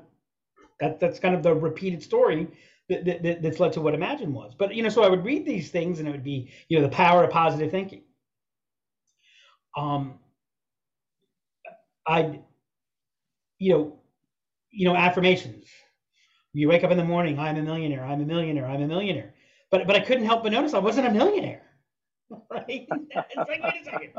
that 0.81 0.99
that's 1.01 1.19
kind 1.19 1.35
of 1.35 1.43
the 1.43 1.55
repeated 1.55 2.03
story 2.03 2.49
that, 2.89 3.05
that, 3.05 3.43
that's 3.43 3.61
led 3.61 3.73
to 3.73 3.81
what 3.81 3.95
Imagine 3.95 4.33
was. 4.33 4.53
But 4.57 4.75
you 4.75 4.83
know, 4.83 4.89
so 4.89 5.03
I 5.03 5.09
would 5.09 5.25
read 5.25 5.45
these 5.45 5.71
things, 5.71 5.99
and 5.99 6.09
it 6.09 6.11
would 6.11 6.25
be 6.25 6.51
you 6.69 6.79
know 6.79 6.83
the 6.83 6.91
power 6.93 7.23
of 7.25 7.31
positive 7.31 7.71
thinking. 7.71 8.03
um, 9.77 10.19
I, 12.07 12.41
you 13.59 13.73
know, 13.73 13.99
you 14.71 14.87
know, 14.87 14.95
affirmations. 14.95 15.67
You 16.53 16.69
wake 16.69 16.83
up 16.83 16.91
in 16.91 16.97
the 16.97 17.05
morning, 17.05 17.39
I'm 17.39 17.57
a 17.57 17.63
millionaire, 17.63 18.05
I'm 18.05 18.21
a 18.21 18.25
millionaire, 18.25 18.67
I'm 18.67 18.81
a 18.81 18.87
millionaire. 18.87 19.33
But 19.71 19.87
but 19.87 19.97
I 19.97 20.01
couldn't 20.01 20.25
help 20.25 20.43
but 20.43 20.53
notice 20.53 20.73
I 20.75 20.79
wasn't 20.79 21.07
a 21.07 21.11
millionaire. 21.11 21.70
right? 22.51 22.87
It's 23.29 23.49
like, 23.49 23.63
wait 23.63 23.81
a 23.81 23.85
second. 23.85 24.13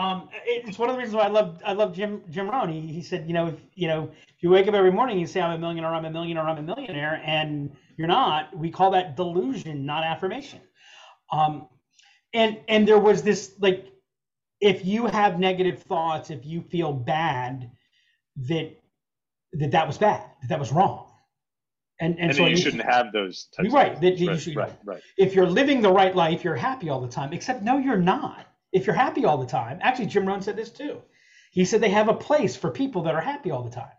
Um, 0.00 0.28
it's 0.46 0.78
one 0.78 0.90
of 0.90 0.96
the 0.96 1.00
reasons 1.00 1.16
why 1.16 1.24
I 1.24 1.28
love 1.28 1.60
I 1.66 1.72
love 1.74 1.94
Jim 1.94 2.22
Jim 2.30 2.50
Rohn. 2.50 2.70
He, 2.70 2.80
he 2.92 3.02
said, 3.02 3.26
you 3.28 3.34
know, 3.34 3.48
if 3.48 3.56
you 3.74 3.88
know, 3.88 4.10
if 4.28 4.42
you 4.42 4.50
wake 4.50 4.68
up 4.68 4.74
every 4.74 4.92
morning, 4.92 5.14
and 5.14 5.20
you 5.22 5.26
say 5.26 5.40
I'm 5.40 5.52
a 5.52 5.58
millionaire, 5.58 5.94
I'm 5.94 6.04
a 6.04 6.10
millionaire, 6.10 6.44
I'm 6.48 6.58
a 6.58 6.62
millionaire, 6.62 7.22
and 7.24 7.76
you're 7.96 8.08
not. 8.08 8.56
We 8.56 8.70
call 8.70 8.90
that 8.92 9.16
delusion, 9.16 9.86
not 9.86 10.04
affirmation. 10.04 10.60
Um, 11.32 11.68
and 12.34 12.58
and 12.68 12.88
there 12.88 12.98
was 13.00 13.22
this 13.22 13.54
like, 13.60 13.86
if 14.60 14.84
you 14.86 15.06
have 15.06 15.38
negative 15.40 15.82
thoughts, 15.82 16.30
if 16.30 16.46
you 16.46 16.62
feel 16.62 16.92
bad, 16.92 17.70
that 18.48 18.72
that 19.54 19.72
that 19.72 19.86
was 19.86 19.98
bad, 19.98 20.24
that 20.42 20.48
that 20.50 20.60
was 20.60 20.72
wrong. 20.72 21.03
And, 22.04 22.18
and, 22.18 22.30
and 22.30 22.36
so 22.36 22.46
you 22.46 22.56
shouldn't 22.56 22.84
have 22.84 23.12
those 23.12 23.46
types 23.56 23.72
right, 23.72 23.98
that 24.00 24.18
you 24.18 24.28
right, 24.28 24.40
should, 24.40 24.56
right, 24.56 24.72
right. 24.84 25.02
If 25.16 25.34
you're 25.34 25.46
living 25.46 25.80
the 25.80 25.90
right 25.90 26.14
life, 26.14 26.44
you're 26.44 26.54
happy 26.54 26.90
all 26.90 27.00
the 27.00 27.08
time. 27.08 27.32
Except 27.32 27.62
no, 27.62 27.78
you're 27.78 27.96
not. 27.96 28.46
If 28.72 28.86
you're 28.86 28.94
happy 28.94 29.24
all 29.24 29.38
the 29.38 29.46
time, 29.46 29.78
actually, 29.80 30.06
Jim 30.06 30.26
Rohn 30.26 30.42
said 30.42 30.56
this 30.56 30.70
too. 30.70 31.00
He 31.50 31.64
said 31.64 31.80
they 31.80 31.88
have 31.90 32.08
a 32.08 32.14
place 32.14 32.56
for 32.56 32.70
people 32.70 33.02
that 33.04 33.14
are 33.14 33.20
happy 33.20 33.50
all 33.50 33.62
the 33.62 33.70
time. 33.70 33.96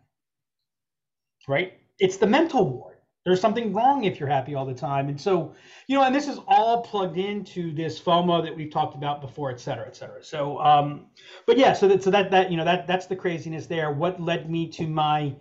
Right? 1.48 1.74
It's 2.00 2.18
the 2.18 2.28
mental 2.28 2.70
ward. 2.70 2.98
There's 3.26 3.42
something 3.42 3.74
wrong 3.74 4.04
if 4.04 4.20
you're 4.20 4.30
happy 4.30 4.54
all 4.54 4.68
the 4.68 4.76
time. 4.76 5.10
And 5.10 5.20
so, 5.20 5.56
you 5.88 5.98
know, 5.98 6.04
and 6.04 6.14
this 6.14 6.28
is 6.28 6.38
all 6.48 6.84
plugged 6.84 7.18
into 7.18 7.74
this 7.74 8.00
FOMO 8.00 8.44
that 8.44 8.56
we've 8.56 8.72
talked 8.72 8.96
about 8.96 9.20
before, 9.20 9.50
et 9.50 9.60
cetera, 9.60 9.88
et 9.88 9.96
cetera. 9.96 10.24
So, 10.24 10.60
um, 10.60 11.08
but 11.48 11.58
yeah, 11.58 11.74
so 11.74 11.88
that, 11.88 12.04
so 12.04 12.12
that, 12.12 12.30
that, 12.30 12.52
you 12.52 12.58
know, 12.58 12.66
that, 12.66 12.86
that's 12.86 13.08
the 13.08 13.16
craziness 13.16 13.66
there. 13.66 13.90
What 13.92 14.22
led 14.22 14.48
me 14.48 14.68
to 14.74 14.86
my, 14.86 15.34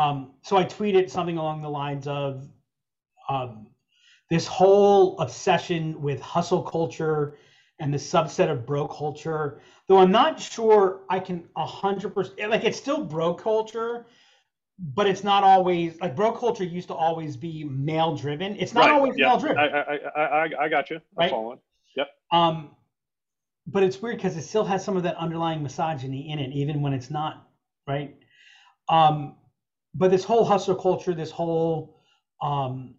um, 0.00 0.30
so 0.40 0.56
I 0.56 0.64
tweeted 0.64 1.10
something 1.10 1.36
along 1.36 1.60
the 1.60 1.68
lines 1.68 2.06
of 2.06 2.48
um, 3.28 3.66
this 4.30 4.46
whole 4.46 5.18
obsession 5.18 6.00
with 6.00 6.22
hustle 6.22 6.62
culture 6.62 7.36
and 7.80 7.92
the 7.92 7.98
subset 7.98 8.50
of 8.50 8.64
bro 8.64 8.88
culture. 8.88 9.60
Though 9.88 9.98
I'm 9.98 10.10
not 10.10 10.40
sure 10.40 11.00
I 11.10 11.20
can 11.20 11.46
hundred 11.54 12.14
percent 12.14 12.50
like 12.50 12.64
it's 12.64 12.78
still 12.78 13.04
bro 13.04 13.34
culture, 13.34 14.06
but 14.78 15.06
it's 15.06 15.22
not 15.22 15.44
always 15.44 16.00
like 16.00 16.16
bro 16.16 16.32
culture 16.32 16.64
used 16.64 16.88
to 16.88 16.94
always 16.94 17.36
be 17.36 17.64
male 17.64 18.16
driven. 18.16 18.56
It's 18.56 18.72
not 18.72 18.86
right. 18.86 18.92
always 18.92 19.18
yep. 19.18 19.28
male 19.28 19.38
driven. 19.38 19.58
I, 19.58 19.66
I 19.66 20.22
I 20.24 20.64
I 20.64 20.68
got 20.70 20.88
you. 20.88 20.96
I'm 20.96 21.02
right? 21.16 21.30
following. 21.30 21.58
Yep. 21.96 22.08
Um, 22.32 22.70
but 23.66 23.82
it's 23.82 24.00
weird 24.00 24.16
because 24.16 24.34
it 24.38 24.42
still 24.42 24.64
has 24.64 24.82
some 24.82 24.96
of 24.96 25.02
that 25.02 25.16
underlying 25.16 25.62
misogyny 25.62 26.30
in 26.30 26.38
it, 26.38 26.52
even 26.52 26.80
when 26.80 26.94
it's 26.94 27.10
not 27.10 27.46
right. 27.86 28.16
Um, 28.88 29.36
but 29.94 30.10
this 30.10 30.24
whole 30.24 30.44
hustle 30.44 30.74
culture, 30.74 31.14
this 31.14 31.30
whole 31.30 32.00
um, 32.42 32.94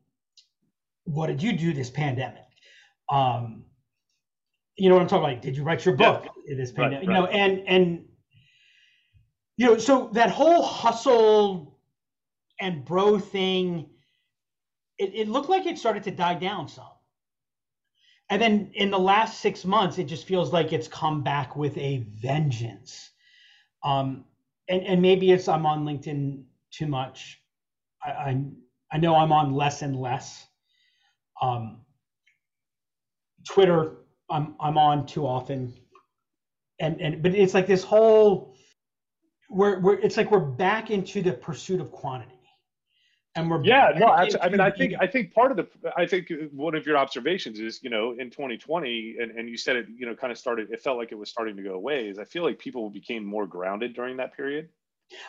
what 1.06 1.28
did 1.28 1.42
you 1.42 1.54
do 1.54 1.74
this 1.74 1.90
pandemic? 1.90 2.44
Um, 3.10 3.66
you 4.78 4.90
know 4.90 4.96
what 4.96 5.02
I'm 5.02 5.08
talking 5.08 5.32
about? 5.32 5.42
Did 5.42 5.58
you 5.58 5.64
write 5.64 5.86
your 5.86 5.96
book 5.96 6.28
yeah. 6.46 6.56
this 6.56 6.72
pandemic? 6.72 7.08
Right, 7.08 7.16
you 7.16 7.22
know, 7.22 7.28
and 7.28 7.68
and 7.68 8.06
you 9.58 9.68
know, 9.68 9.78
so 9.78 10.10
that 10.14 10.30
whole 10.30 10.64
hustle 10.64 11.80
and 12.60 12.86
bro 12.86 13.20
thing, 13.20 13.90
it, 14.98 15.14
it 15.14 15.28
looked 15.28 15.50
like 15.50 15.66
it 15.66 15.78
started 15.78 16.04
to 16.04 16.12
die 16.12 16.36
down 16.36 16.68
some. 16.68 16.86
And 18.30 18.42
then 18.42 18.72
in 18.76 18.92
the 18.92 19.00
last 19.00 19.42
six 19.42 19.66
months, 19.66 19.98
it 19.98 20.06
just 20.06 20.26
feels 20.26 20.54
like 20.54 20.72
it's 20.72 20.88
come 20.88 21.22
back 21.22 21.58
with 21.58 21.78
a 21.78 22.06
vengeance. 22.16 23.10
Um, 23.84 24.24
and, 24.70 24.84
and 24.84 25.02
maybe 25.02 25.32
it's 25.32 25.50
I'm 25.50 25.66
on 25.66 25.84
LinkedIn 25.84 26.44
too 26.72 26.88
much. 26.88 27.42
I, 28.04 28.10
I, 28.10 28.44
I 28.92 28.98
know 28.98 29.16
I'm 29.16 29.32
on 29.32 29.54
less 29.54 29.82
and 29.82 29.96
less. 29.96 30.46
Um, 31.42 31.82
Twitter, 33.48 33.98
I'm 34.30 34.56
I'm 34.60 34.78
on 34.78 35.06
too 35.06 35.26
often, 35.26 35.74
and 36.80 37.02
and 37.02 37.24
but 37.24 37.34
it's 37.34 37.54
like 37.54 37.68
this 37.68 37.84
whole 37.84 38.56
we're 39.50 39.80
we're 39.80 40.00
it's 40.00 40.18
like 40.18 40.32
we're 40.32 40.40
back 40.40 40.92
into 40.92 41.22
the 41.22 41.34
pursuit 41.34 41.82
of 41.82 41.92
quantity, 41.92 42.40
and 43.36 43.50
we're 43.50 43.64
yeah 43.64 43.92
no 43.98 44.14
actually, 44.14 44.42
I 44.42 44.50
mean 44.50 44.60
I 44.60 44.72
think 44.72 44.94
I 45.00 45.08
think 45.08 45.34
part 45.34 45.52
of 45.52 45.58
the 45.58 45.68
I 45.98 46.06
think 46.06 46.32
one 46.54 46.76
of 46.76 46.86
your 46.86 46.98
observations 46.98 47.60
is 47.60 47.82
you 47.84 47.90
know 47.90 48.12
in 48.12 48.30
2020 48.30 49.18
and 49.20 49.32
and 49.32 49.50
you 49.50 49.58
said 49.58 49.76
it 49.76 49.88
you 49.96 50.06
know 50.06 50.16
kind 50.16 50.32
of 50.32 50.38
started 50.38 50.72
it 50.72 50.82
felt 50.82 50.98
like 50.98 51.12
it 51.12 51.18
was 51.18 51.30
starting 51.30 51.56
to 51.58 51.64
go 51.64 51.74
away 51.74 52.08
is 52.08 52.20
I 52.20 52.26
feel 52.26 52.44
like 52.44 52.60
people 52.60 52.90
became 52.90 53.26
more 53.26 53.48
grounded 53.48 53.94
during 53.94 54.18
that 54.18 54.36
period 54.36 54.70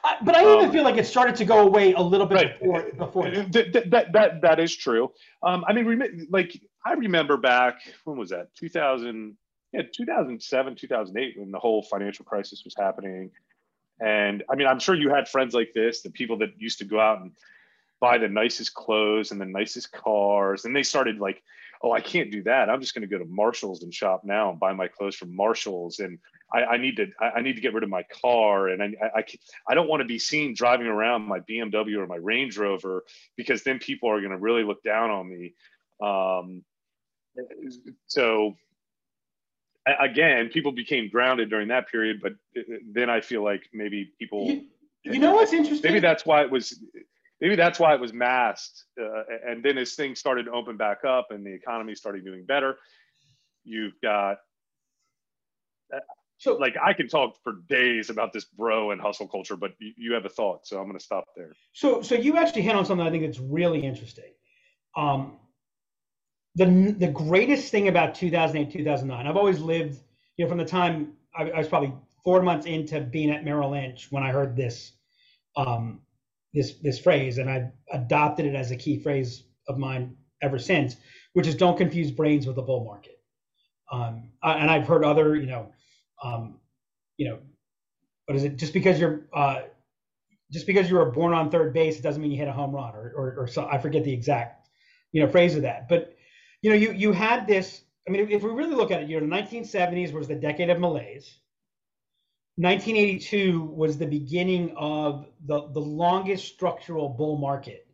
I, 0.05 0.17
but 0.23 0.37
I 0.37 0.43
even 0.43 0.67
um, 0.67 0.73
feel 0.73 0.85
like 0.85 0.97
it 0.97 1.07
started 1.07 1.37
to 1.37 1.45
go 1.45 1.61
away 1.61 1.93
a 1.93 2.01
little 2.01 2.27
bit 2.27 2.35
right. 2.35 2.59
before. 2.59 2.83
before 2.97 3.31
that. 3.31 3.85
That, 3.91 4.13
that, 4.13 4.41
that 4.43 4.61
is 4.61 4.75
true. 4.75 5.13
Um, 5.43 5.65
I 5.67 5.73
mean, 5.73 6.27
like 6.31 6.61
I 6.85 6.93
remember 6.95 7.37
back 7.37 7.81
when 8.05 8.17
was 8.17 8.31
that? 8.31 8.55
2000, 8.57 9.37
yeah, 9.73 9.83
2007, 9.95 10.77
2008, 10.77 11.35
when 11.39 11.51
the 11.51 11.59
whole 11.59 11.83
financial 11.83 12.25
crisis 12.25 12.63
was 12.65 12.75
happening. 12.79 13.31
And 14.01 14.43
I 14.51 14.57
mean, 14.57 14.67
I'm 14.67 14.79
sure 14.79 14.95
you 14.95 15.11
had 15.11 15.29
friends 15.29 15.55
like 15.55 15.73
this, 15.75 16.03
the 16.03 16.11
people 16.11 16.39
that 16.39 16.51
used 16.59 16.79
to 16.79 16.85
go 16.85 16.99
out 16.99 17.21
and 17.21 17.33
buy 18.01 18.19
the 18.19 18.29
nicest 18.29 18.75
clothes 18.75 19.31
and 19.31 19.41
the 19.41 19.47
nicest 19.47 19.93
cars, 19.93 20.65
and 20.65 20.75
they 20.75 20.83
started 20.83 21.19
like 21.19 21.43
oh, 21.83 21.93
I 21.93 22.01
can't 22.01 22.31
do 22.31 22.43
that. 22.45 22.71
I'm 22.71 22.81
just 22.81 22.95
going 22.95 23.03
to 23.03 23.09
go 23.09 23.19
to 23.19 23.29
Marshalls 23.29 23.83
and 23.83 23.93
shop 23.93 24.23
now 24.25 24.51
and 24.51 24.61
buy 24.61 24.73
my 24.73 24.89
clothes 24.89 25.17
from 25.17 25.35
Marshalls. 25.35 25.99
And 25.99 26.19
I, 26.53 26.65
I 26.65 26.77
need 26.77 26.97
to, 26.97 27.07
I, 27.21 27.41
need 27.41 27.55
to 27.55 27.61
get 27.61 27.73
rid 27.73 27.83
of 27.83 27.89
my 27.89 28.05
car. 28.21 28.69
And 28.69 28.83
I, 28.83 29.19
I, 29.19 29.25
I 29.69 29.75
don't 29.75 29.89
want 29.89 30.01
to 30.01 30.07
be 30.07 30.19
seen 30.19 30.55
driving 30.55 30.87
around 30.87 31.23
my 31.23 31.41
BMW 31.41 31.97
or 31.97 32.07
my 32.07 32.17
Range 32.17 32.57
Rover 32.59 33.05
because 33.37 33.63
then 33.63 33.79
people 33.79 34.11
are 34.11 34.21
going 34.21 34.33
to 34.33 34.39
really 34.39 34.65
look 34.65 34.83
down 34.83 35.11
on 35.11 35.29
me. 35.29 35.55
Um, 36.03 36.63
so 38.07 38.55
again, 39.87 40.49
people 40.49 40.73
became 40.73 41.09
grounded 41.09 41.51
during 41.51 41.69
that 41.69 41.89
period, 41.89 42.21
but 42.23 42.33
then 42.91 43.11
I 43.11 43.21
feel 43.21 43.43
like 43.43 43.69
maybe 43.73 44.13
people. 44.19 44.47
You, 44.47 44.65
you 45.05 45.19
know 45.19 45.35
what's 45.35 45.53
interesting? 45.53 45.91
Maybe 45.91 46.01
that's 46.01 46.25
why 46.25 46.43
it 46.43 46.51
was 46.51 46.79
maybe 47.41 47.57
that's 47.57 47.79
why 47.79 47.95
it 47.95 48.01
was 48.01 48.13
masked. 48.13 48.85
Uh, 49.01 49.23
and 49.47 49.63
then 49.63 49.79
as 49.79 49.95
things 49.95 50.21
started 50.21 50.45
to 50.45 50.53
open 50.53 50.77
back 50.77 51.05
up 51.05 51.31
and 51.31 51.45
the 51.45 51.53
economy 51.53 51.95
started 51.95 52.25
doing 52.25 52.45
better, 52.45 52.79
you've 53.65 53.95
got. 54.03 54.39
So, 56.43 56.57
like, 56.57 56.75
I 56.85 56.93
can 56.93 57.07
talk 57.07 57.37
for 57.45 57.61
days 57.69 58.11
about 58.11 58.33
this 58.33 58.45
bro 58.45 58.91
and 58.91 59.01
hustle 59.01 59.29
culture, 59.29 59.57
but 59.57 59.75
you, 59.79 59.93
you 59.97 60.13
have 60.15 60.25
a 60.25 60.29
thought, 60.29 60.67
so 60.67 60.77
I'm 60.77 60.87
going 60.87 60.99
to 60.99 61.05
stop 61.05 61.27
there. 61.37 61.53
So, 61.73 62.03
so 62.03 62.17
you 62.17 62.37
actually 62.37 62.63
hit 62.63 62.75
on 62.75 62.85
something 62.85 63.07
I 63.07 63.11
think 63.11 63.25
that's 63.25 63.39
really 63.39 63.87
interesting. 63.87 64.33
Um, 64.97 65.39
the 66.57 66.97
the 66.99 67.07
greatest 67.07 67.71
thing 67.71 67.87
about 67.87 68.17
2008, 68.17 68.73
2009, 68.73 69.25
I've 69.25 69.37
always 69.37 69.61
lived, 69.61 70.01
you 70.37 70.45
know, 70.45 70.49
from 70.49 70.59
the 70.59 70.65
time 70.65 71.13
I, 71.33 71.49
I 71.49 71.59
was 71.59 71.69
probably 71.69 71.93
four 72.25 72.43
months 72.43 72.67
into 72.67 73.01
being 73.01 73.31
at 73.31 73.45
Merrill 73.45 73.71
Lynch 73.71 74.09
when 74.11 74.25
I 74.25 74.33
heard 74.33 74.57
this 74.57 74.95
um, 75.57 76.01
this 76.53 76.73
this 76.83 76.99
phrase, 76.99 77.39
and 77.39 77.49
I've 77.49 77.71
adopted 77.93 78.47
it 78.47 78.57
as 78.57 78.73
a 78.73 78.77
key 78.77 78.99
phrase 78.99 79.45
of 79.69 79.79
mine 79.79 80.17
ever 80.43 80.59
since, 80.59 80.97
which 81.35 81.47
is 81.47 81.55
don't 81.55 81.79
confuse 81.79 82.11
brains 82.11 82.49
with 82.49 82.59
a 82.59 82.63
bull 82.63 82.85
market. 82.85 83.21
Um, 83.93 84.31
and 84.43 84.69
I've 84.69 84.89
heard 84.89 85.05
other, 85.05 85.37
you 85.37 85.47
know, 85.47 85.71
um, 86.23 86.59
you 87.17 87.29
know, 87.29 87.39
what 88.27 88.37
is 88.37 88.45
it? 88.45 88.57
Just 88.57 88.73
because 88.73 88.99
you're 88.99 89.27
uh, 89.33 89.63
just 90.51 90.67
because 90.67 90.89
you 90.89 90.97
were 90.97 91.11
born 91.11 91.33
on 91.33 91.51
third 91.51 91.73
base, 91.73 91.99
it 91.99 92.03
doesn't 92.03 92.21
mean 92.21 92.31
you 92.31 92.39
hit 92.39 92.49
a 92.49 92.53
home 92.53 92.73
run, 92.73 92.95
or 92.95 93.13
or, 93.17 93.35
or 93.41 93.47
so, 93.47 93.67
I 93.67 93.79
forget 93.79 94.05
the 94.05 94.13
exact, 94.13 94.69
you 95.13 95.23
know, 95.23 95.29
phrase 95.29 95.57
of 95.57 95.63
that. 95.63 95.89
But 95.89 96.17
you 96.63 96.71
know, 96.71 96.77
you 96.77 96.93
you 96.93 97.13
had 97.13 97.47
this. 97.47 97.83
I 98.07 98.11
mean, 98.11 98.29
if, 98.29 98.43
we 98.43 98.51
really 98.51 98.75
look 98.75 98.91
at 98.91 99.03
it, 99.03 99.09
you 99.09 99.21
know, 99.21 99.27
the 99.27 99.43
1970s 99.43 100.13
was 100.13 100.27
the 100.27 100.35
decade 100.35 100.71
of 100.71 100.81
malaise. 100.81 101.39
1982 102.57 103.63
was 103.63 103.97
the 103.97 104.07
beginning 104.07 104.75
of 104.77 105.27
the, 105.47 105.69
the 105.73 105.81
longest 105.81 106.53
structural 106.53 107.09
bull 107.09 107.39
market 107.39 107.87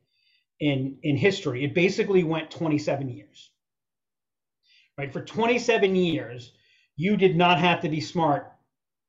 in, 0.61 0.99
in 1.03 1.17
history. 1.17 1.65
It 1.65 1.75
basically 1.75 2.25
went 2.25 2.51
27 2.51 3.09
years. 3.09 3.51
Right? 4.97 5.13
For 5.13 5.23
27 5.23 5.95
years, 5.95 6.53
you 6.99 7.17
did 7.17 7.37
not 7.37 7.61
have 7.61 7.81
to 7.81 7.89
be 7.89 8.01
smart 8.01 8.53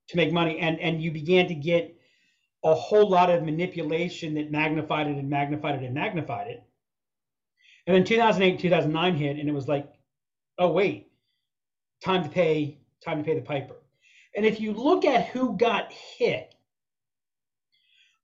to 0.09 0.15
make 0.15 0.31
money. 0.31 0.59
And, 0.59 0.79
and 0.79 1.01
you 1.01 1.11
began 1.11 1.47
to 1.47 1.55
get 1.55 1.97
a 2.63 2.75
whole 2.75 3.09
lot 3.09 3.31
of 3.31 3.43
manipulation 3.43 4.35
that 4.35 4.51
magnified 4.51 5.07
it 5.07 5.17
and 5.17 5.27
magnified 5.27 5.81
it 5.81 5.85
and 5.85 5.95
magnified 5.95 6.47
it. 6.47 6.63
And 7.87 7.95
then 7.95 8.03
2008, 8.03 8.59
2009 8.59 9.15
hit, 9.15 9.37
and 9.37 9.49
it 9.49 9.53
was 9.53 9.67
like, 9.67 9.91
oh, 10.59 10.71
wait, 10.71 11.07
time 12.05 12.23
to 12.23 12.29
pay, 12.29 12.77
time 13.03 13.17
to 13.17 13.23
pay 13.23 13.33
the 13.33 13.41
piper. 13.41 13.75
And 14.35 14.45
if 14.45 14.61
you 14.61 14.73
look 14.73 15.03
at 15.03 15.29
who 15.29 15.57
got 15.57 15.91
hit, 15.91 16.53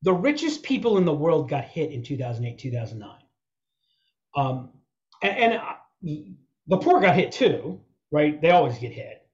the 0.03 0.13
richest 0.13 0.61
people 0.61 0.99
in 0.99 1.05
the 1.05 1.13
world 1.13 1.49
got 1.49 1.63
hit 1.63 1.91
in 1.91 2.03
2008, 2.03 2.59
2009. 2.59 3.17
Um, 4.35 4.69
and, 5.23 5.37
and 5.37 5.53
uh, 5.53 5.73
the 6.67 6.77
poor 6.77 7.01
got 7.01 7.15
hit 7.15 7.31
too, 7.31 7.81
right? 8.11 8.39
They 8.39 8.51
always 8.51 8.77
get 8.77 8.91
hit. 8.91 9.24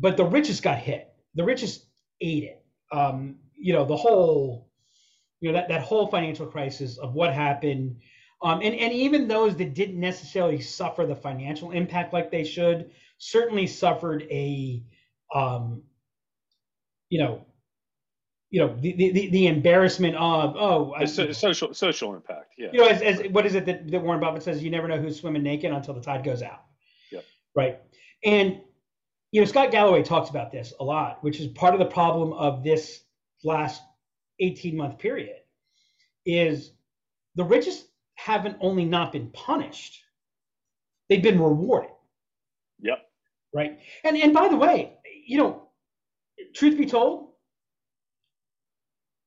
But 0.00 0.16
the 0.16 0.24
richest 0.24 0.62
got 0.62 0.78
hit. 0.78 1.12
the 1.34 1.44
richest 1.44 1.86
ate 2.20 2.44
it. 2.44 2.64
Um, 2.92 3.36
you 3.56 3.72
know, 3.72 3.84
the 3.84 3.96
whole, 3.96 4.70
you 5.40 5.50
know, 5.50 5.58
that, 5.58 5.68
that 5.68 5.82
whole 5.82 6.06
financial 6.06 6.46
crisis 6.46 6.98
of 6.98 7.14
what 7.14 7.32
happened. 7.34 7.96
Um, 8.42 8.60
and, 8.62 8.74
and 8.74 8.92
even 8.92 9.28
those 9.28 9.56
that 9.56 9.74
didn't 9.74 9.98
necessarily 9.98 10.60
suffer 10.60 11.06
the 11.06 11.16
financial 11.16 11.72
impact 11.72 12.12
like 12.12 12.30
they 12.30 12.44
should 12.44 12.90
certainly 13.18 13.66
suffered 13.66 14.22
a, 14.30 14.82
um, 15.34 15.82
you 17.10 17.18
know, 17.18 17.44
you 18.50 18.60
know 18.60 18.74
the, 18.80 18.92
the, 18.92 19.28
the 19.28 19.46
embarrassment 19.46 20.14
of 20.16 20.56
oh 20.56 20.94
I, 20.96 21.04
social 21.04 21.74
social 21.74 22.14
impact 22.14 22.54
yeah 22.56 22.68
you 22.72 22.80
know 22.80 22.86
as, 22.86 23.02
as 23.02 23.30
what 23.30 23.44
is 23.44 23.54
it 23.54 23.66
that, 23.66 23.90
that 23.90 24.00
Warren 24.00 24.20
Buffett 24.20 24.42
says 24.42 24.62
you 24.62 24.70
never 24.70 24.88
know 24.88 24.96
who's 24.96 25.20
swimming 25.20 25.42
naked 25.42 25.70
until 25.70 25.94
the 25.94 26.00
tide 26.00 26.24
goes 26.24 26.42
out 26.42 26.62
yeah 27.12 27.20
right 27.54 27.78
and 28.24 28.60
you 29.32 29.40
know 29.40 29.46
Scott 29.46 29.70
Galloway 29.70 30.02
talks 30.02 30.30
about 30.30 30.50
this 30.50 30.72
a 30.80 30.84
lot 30.84 31.22
which 31.22 31.40
is 31.40 31.48
part 31.48 31.74
of 31.74 31.80
the 31.80 31.86
problem 31.86 32.32
of 32.32 32.62
this 32.62 33.00
last 33.44 33.82
18 34.40 34.76
month 34.76 34.98
period 34.98 35.36
is 36.26 36.72
the 37.34 37.44
richest 37.44 37.86
haven't 38.14 38.56
only 38.60 38.84
not 38.84 39.12
been 39.12 39.30
punished 39.30 40.02
they've 41.08 41.22
been 41.22 41.40
rewarded 41.40 41.90
yep 42.80 43.08
right 43.54 43.78
and 44.04 44.16
and 44.16 44.32
by 44.32 44.48
the 44.48 44.56
way 44.56 44.92
you 45.26 45.38
know 45.38 45.68
truth 46.54 46.76
be 46.76 46.86
told 46.86 47.28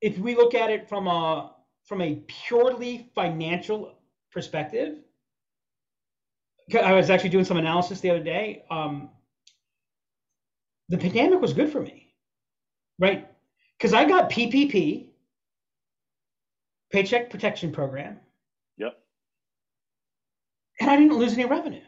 if 0.02 0.18
we 0.18 0.36
look 0.36 0.56
at 0.56 0.70
it 0.70 0.90
from 0.90 1.08
a 1.08 1.52
from 1.86 2.02
a 2.02 2.16
purely 2.28 3.10
financial 3.16 3.96
perspective, 4.32 4.98
I 6.82 6.94
was 6.94 7.10
actually 7.10 7.30
doing 7.30 7.46
some 7.46 7.58
analysis 7.58 8.00
the 8.00 8.10
other 8.10 8.24
day. 8.24 8.64
Um, 8.70 9.10
the 10.92 10.98
pandemic 10.98 11.40
was 11.40 11.54
good 11.54 11.72
for 11.72 11.82
me, 11.82 12.14
right? 13.00 13.28
Because 13.78 13.94
I 13.94 14.04
got 14.04 14.30
PPP, 14.30 15.08
Paycheck 16.92 17.30
Protection 17.30 17.72
Program. 17.72 18.20
Yep. 18.78 19.00
And 20.82 20.90
I 20.90 20.98
didn't 20.98 21.18
lose 21.18 21.34
any 21.34 21.46
revenue. 21.46 21.82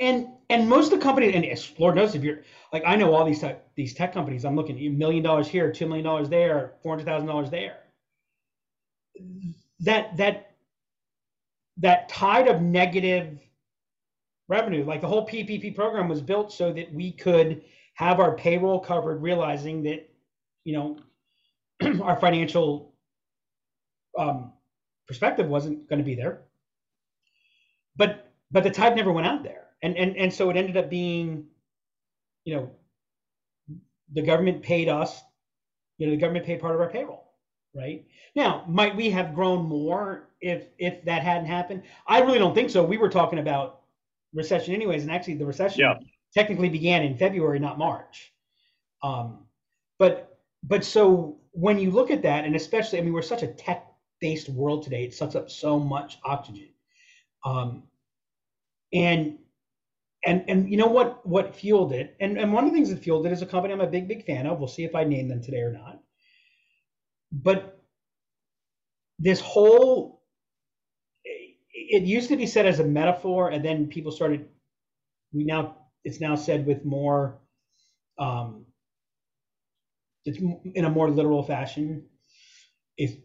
And 0.00 0.26
and 0.50 0.68
most 0.68 0.92
of 0.92 0.98
the 0.98 1.04
companies, 1.04 1.32
and 1.36 1.78
Lord 1.78 1.94
knows 1.94 2.16
if 2.16 2.24
you're 2.24 2.40
like 2.72 2.82
I 2.84 2.96
know 2.96 3.14
all 3.14 3.24
these 3.24 3.38
tech, 3.38 3.64
these 3.76 3.94
tech 3.94 4.12
companies. 4.12 4.44
I'm 4.44 4.56
looking 4.56 4.76
a 4.78 4.88
million 4.88 5.22
dollars 5.22 5.46
here, 5.46 5.72
two 5.72 5.86
million 5.86 6.04
dollars 6.04 6.28
there, 6.28 6.72
four 6.82 6.92
hundred 6.92 7.04
thousand 7.04 7.28
dollars 7.28 7.50
there. 7.50 7.76
That 9.80 10.16
that 10.16 10.56
that 11.76 12.08
tide 12.08 12.48
of 12.48 12.62
negative 12.62 13.38
revenue, 14.48 14.84
like 14.84 15.02
the 15.02 15.06
whole 15.06 15.24
PPP 15.24 15.76
program 15.76 16.08
was 16.08 16.20
built 16.20 16.52
so 16.52 16.72
that 16.72 16.92
we 16.92 17.12
could 17.12 17.62
have 17.94 18.20
our 18.20 18.36
payroll 18.36 18.80
covered, 18.80 19.22
realizing 19.22 19.82
that 19.84 20.08
you 20.64 20.74
know 20.74 20.98
our 22.02 22.18
financial 22.18 22.94
um, 24.18 24.52
perspective 25.06 25.46
wasn't 25.46 25.88
going 25.88 25.98
to 25.98 26.04
be 26.04 26.14
there. 26.14 26.42
But 27.96 28.32
but 28.50 28.64
the 28.64 28.70
tide 28.70 28.96
never 28.96 29.12
went 29.12 29.26
out 29.26 29.42
there 29.42 29.62
and 29.82 29.96
and 29.96 30.16
and 30.16 30.32
so 30.32 30.48
it 30.50 30.56
ended 30.56 30.76
up 30.76 30.88
being, 30.88 31.46
you 32.44 32.54
know, 32.54 32.70
the 34.12 34.22
government 34.22 34.62
paid 34.62 34.88
us, 34.88 35.22
you 35.98 36.06
know, 36.06 36.12
the 36.12 36.18
government 36.18 36.46
paid 36.46 36.60
part 36.60 36.74
of 36.74 36.80
our 36.80 36.88
payroll, 36.88 37.32
right? 37.74 38.06
Now, 38.34 38.64
might 38.68 38.96
we 38.96 39.10
have 39.10 39.34
grown 39.34 39.66
more 39.66 40.28
if 40.40 40.68
if 40.78 41.04
that 41.04 41.22
hadn't 41.22 41.46
happened? 41.46 41.82
I 42.06 42.20
really 42.20 42.38
don't 42.38 42.54
think 42.54 42.70
so. 42.70 42.84
We 42.84 42.96
were 42.96 43.08
talking 43.08 43.40
about 43.40 43.80
recession 44.32 44.74
anyways, 44.74 45.02
and 45.02 45.10
actually 45.10 45.34
the 45.34 45.46
recession 45.46 45.80
yeah. 45.80 45.94
Technically 46.34 46.68
began 46.68 47.02
in 47.02 47.16
February, 47.16 47.58
not 47.58 47.78
March. 47.78 48.32
Um, 49.02 49.46
but 49.98 50.38
but 50.62 50.84
so 50.84 51.38
when 51.52 51.78
you 51.78 51.90
look 51.90 52.10
at 52.10 52.22
that, 52.22 52.44
and 52.44 52.56
especially, 52.56 52.98
I 52.98 53.02
mean, 53.02 53.12
we're 53.12 53.22
such 53.22 53.42
a 53.42 53.48
tech-based 53.48 54.48
world 54.48 54.84
today; 54.84 55.04
it 55.04 55.14
sucks 55.14 55.34
up 55.34 55.50
so 55.50 55.78
much 55.78 56.18
oxygen. 56.24 56.68
Um, 57.44 57.84
and 58.92 59.38
and 60.24 60.44
and 60.48 60.70
you 60.70 60.76
know 60.76 60.86
what 60.86 61.24
what 61.26 61.54
fueled 61.54 61.92
it 61.92 62.16
and 62.20 62.38
and 62.38 62.52
one 62.52 62.64
of 62.64 62.70
the 62.70 62.74
things 62.74 62.90
that 62.90 62.98
fueled 63.02 63.26
it 63.26 63.32
is 63.32 63.42
a 63.42 63.46
company 63.46 63.72
i'm 63.74 63.80
a 63.80 63.86
big 63.86 64.06
big 64.06 64.24
fan 64.24 64.46
of 64.46 64.58
we'll 64.58 64.68
see 64.68 64.84
if 64.84 64.94
i 64.94 65.04
name 65.04 65.28
them 65.28 65.42
today 65.42 65.60
or 65.60 65.72
not 65.72 66.00
but 67.32 67.80
this 69.18 69.40
whole 69.40 70.22
it 71.24 72.02
used 72.02 72.28
to 72.28 72.36
be 72.36 72.46
said 72.46 72.66
as 72.66 72.80
a 72.80 72.84
metaphor 72.84 73.50
and 73.50 73.64
then 73.64 73.86
people 73.88 74.12
started 74.12 74.48
we 75.32 75.44
now 75.44 75.76
it's 76.04 76.20
now 76.20 76.34
said 76.36 76.66
with 76.66 76.84
more 76.84 77.40
um 78.18 78.66
it's 80.24 80.38
in 80.74 80.84
a 80.84 80.90
more 80.90 81.10
literal 81.10 81.42
fashion 81.42 82.04
if 82.98 83.16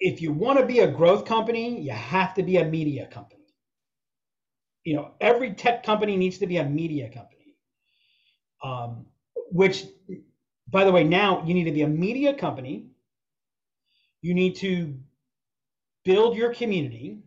if 0.00 0.22
you 0.22 0.32
want 0.32 0.58
to 0.58 0.66
be 0.66 0.80
a 0.80 0.88
growth 0.90 1.24
company 1.26 1.80
you 1.80 1.92
have 1.92 2.34
to 2.34 2.42
be 2.42 2.58
a 2.58 2.64
media 2.64 3.06
company 3.06 3.38
you 4.84 4.96
know, 4.96 5.12
every 5.20 5.52
tech 5.54 5.82
company 5.84 6.16
needs 6.16 6.38
to 6.38 6.46
be 6.46 6.56
a 6.58 6.64
media 6.64 7.10
company. 7.10 7.56
Um, 8.64 9.06
which, 9.52 9.86
by 10.68 10.84
the 10.84 10.92
way, 10.92 11.04
now 11.04 11.44
you 11.46 11.54
need 11.54 11.64
to 11.64 11.72
be 11.72 11.82
a 11.82 11.88
media 11.88 12.34
company. 12.34 12.88
You 14.22 14.34
need 14.34 14.56
to 14.58 14.96
build 16.04 16.36
your 16.36 16.54
community. 16.54 17.20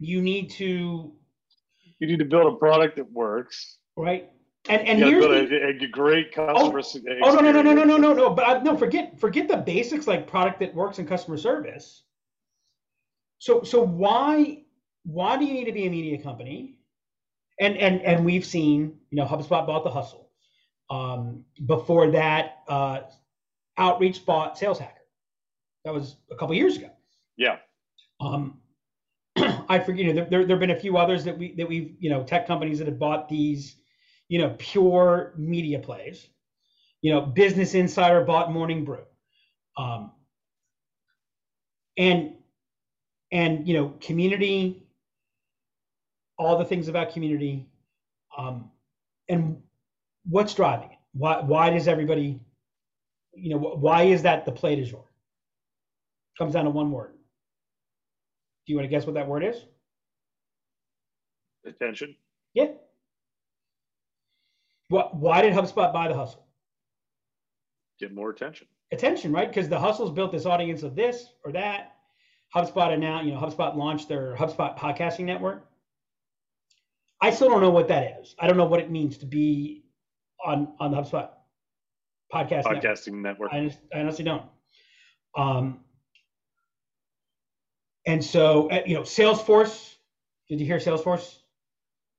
You 0.00 0.22
need 0.22 0.50
to 0.52 1.12
you 1.98 2.06
need 2.06 2.18
to 2.18 2.24
build 2.24 2.52
a 2.52 2.56
product 2.56 2.96
that 2.96 3.10
works. 3.12 3.78
Right. 3.96 4.30
And 4.68 4.86
and 4.86 4.98
here's 4.98 5.24
the, 5.24 5.84
a, 5.84 5.88
great 5.88 6.32
customer. 6.32 6.80
Oh, 7.22 7.30
oh 7.30 7.34
no 7.36 7.52
no 7.52 7.62
no 7.62 7.72
no 7.72 7.84
no 7.84 7.96
no 7.96 8.12
no! 8.12 8.30
But 8.30 8.44
uh, 8.44 8.62
no, 8.62 8.76
forget 8.76 9.18
forget 9.18 9.48
the 9.48 9.56
basics 9.56 10.06
like 10.06 10.26
product 10.26 10.60
that 10.60 10.74
works 10.74 10.98
and 10.98 11.08
customer 11.08 11.38
service. 11.38 12.02
So 13.38 13.62
so 13.62 13.82
why 13.82 14.64
why 15.04 15.38
do 15.38 15.46
you 15.46 15.54
need 15.54 15.64
to 15.66 15.72
be 15.72 15.86
a 15.86 15.90
media 15.90 16.20
company? 16.22 16.80
And 17.58 17.78
and 17.78 18.02
and 18.02 18.24
we've 18.26 18.44
seen 18.44 18.98
you 19.10 19.16
know 19.16 19.24
HubSpot 19.24 19.66
bought 19.66 19.84
the 19.84 19.90
Hustle. 19.90 20.28
Um, 20.90 21.44
before 21.66 22.10
that, 22.10 22.58
uh, 22.68 23.00
Outreach 23.78 24.26
bought 24.26 24.58
Sales 24.58 24.78
Hacker. 24.78 24.94
That 25.84 25.94
was 25.94 26.16
a 26.30 26.36
couple 26.36 26.54
years 26.54 26.76
ago. 26.76 26.90
Yeah. 27.36 27.56
Um, 28.20 28.60
I 29.68 29.78
forget. 29.78 30.06
You 30.06 30.14
know, 30.14 30.26
there 30.30 30.44
there 30.44 30.56
have 30.56 30.60
been 30.60 30.70
a 30.70 30.80
few 30.80 30.96
others 30.98 31.24
that 31.24 31.38
we 31.38 31.54
that 31.56 31.68
we've 31.68 31.96
you 32.00 32.10
know 32.10 32.24
tech 32.24 32.46
companies 32.46 32.78
that 32.78 32.88
have 32.88 32.98
bought 32.98 33.28
these, 33.28 33.76
you 34.28 34.38
know, 34.40 34.54
pure 34.58 35.34
media 35.38 35.78
plays. 35.78 36.28
You 37.02 37.12
know, 37.14 37.20
Business 37.22 37.74
Insider 37.74 38.22
bought 38.24 38.52
Morning 38.52 38.84
Brew. 38.84 39.04
Um, 39.76 40.12
and 41.98 42.34
and 43.32 43.66
you 43.68 43.74
know, 43.74 43.94
community 44.00 44.82
all 46.38 46.58
the 46.58 46.64
things 46.64 46.88
about 46.88 47.12
community, 47.12 47.66
um, 48.36 48.70
and 49.28 49.60
what's 50.28 50.54
driving 50.54 50.90
it. 50.90 50.98
Why 51.14 51.40
why 51.40 51.70
does 51.70 51.88
everybody, 51.88 52.40
you 53.34 53.50
know, 53.50 53.58
why 53.58 54.04
is 54.04 54.22
that 54.22 54.46
the 54.46 54.52
play 54.52 54.76
du 54.76 54.84
jour? 54.84 55.04
Comes 56.38 56.54
down 56.54 56.64
to 56.66 56.70
one 56.70 56.92
word. 56.92 57.17
Do 58.68 58.74
you 58.74 58.78
want 58.78 58.84
to 58.84 58.94
guess 58.94 59.06
what 59.06 59.14
that 59.14 59.26
word 59.26 59.42
is? 59.42 59.64
Attention. 61.66 62.14
Yeah. 62.52 62.66
What? 64.88 65.16
Why 65.16 65.40
did 65.40 65.54
HubSpot 65.54 65.90
buy 65.90 66.08
the 66.08 66.14
hustle? 66.14 66.44
Get 67.98 68.14
more 68.14 68.28
attention. 68.28 68.66
Attention, 68.92 69.32
right? 69.32 69.48
Because 69.48 69.70
the 69.70 69.80
hustle's 69.80 70.10
built 70.10 70.32
this 70.32 70.44
audience 70.44 70.82
of 70.82 70.94
this 70.94 71.32
or 71.46 71.52
that. 71.52 71.94
HubSpot 72.54 72.92
and 72.92 73.00
now, 73.00 73.22
you 73.22 73.32
know, 73.32 73.40
HubSpot 73.40 73.74
launched 73.74 74.06
their 74.06 74.36
HubSpot 74.36 74.78
podcasting 74.78 75.24
network. 75.24 75.66
I 77.22 77.30
still 77.30 77.48
don't 77.48 77.62
know 77.62 77.70
what 77.70 77.88
that 77.88 78.18
is. 78.20 78.34
I 78.38 78.46
don't 78.46 78.58
know 78.58 78.66
what 78.66 78.80
it 78.80 78.90
means 78.90 79.16
to 79.18 79.26
be 79.26 79.84
on 80.44 80.74
on 80.78 80.90
the 80.90 80.98
HubSpot 80.98 81.30
podcast 82.30 82.64
podcasting 82.64 83.14
network. 83.14 83.50
network. 83.50 83.74
I, 83.94 83.96
I, 83.96 84.00
honestly 84.00 84.26
don't. 84.26 84.44
Um, 85.34 85.80
and 88.08 88.24
so 88.24 88.68
uh, 88.70 88.82
you 88.86 88.94
know, 88.94 89.02
Salesforce. 89.02 89.94
Did 90.48 90.60
you 90.60 90.66
hear 90.66 90.78
Salesforce? 90.78 91.36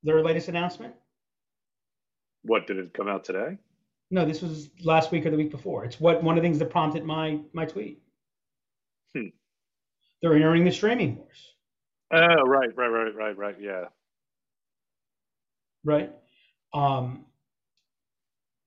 Their 0.04 0.23
latest 0.23 0.47
announcement. 0.47 0.93
What 2.43 2.67
did 2.67 2.78
it 2.78 2.93
come 2.93 3.10
out 3.10 3.25
today? 3.25 3.58
No, 4.12 4.25
this 4.25 4.41
was 4.41 4.69
last 4.82 5.12
week 5.12 5.25
or 5.25 5.32
the 5.32 5.38
week 5.38 5.52
before. 5.52 5.84
It's 5.84 5.99
what 5.99 6.23
one 6.23 6.38
of 6.38 6.43
the 6.43 6.47
things 6.47 6.60
that 6.60 6.69
prompted 6.69 7.04
my 7.04 7.39
my 7.54 7.65
tweet. 7.65 8.02
Hmm. 9.13 9.28
They're 10.21 10.36
entering 10.36 10.63
the 10.63 10.71
streaming 10.71 11.17
wars. 11.17 11.54
Oh, 12.12 12.43
right, 12.43 12.69
right, 12.75 12.88
right, 12.88 13.15
right, 13.15 13.38
right. 13.38 13.56
Yeah 13.60 13.86
right? 15.84 16.12
Um, 16.73 17.25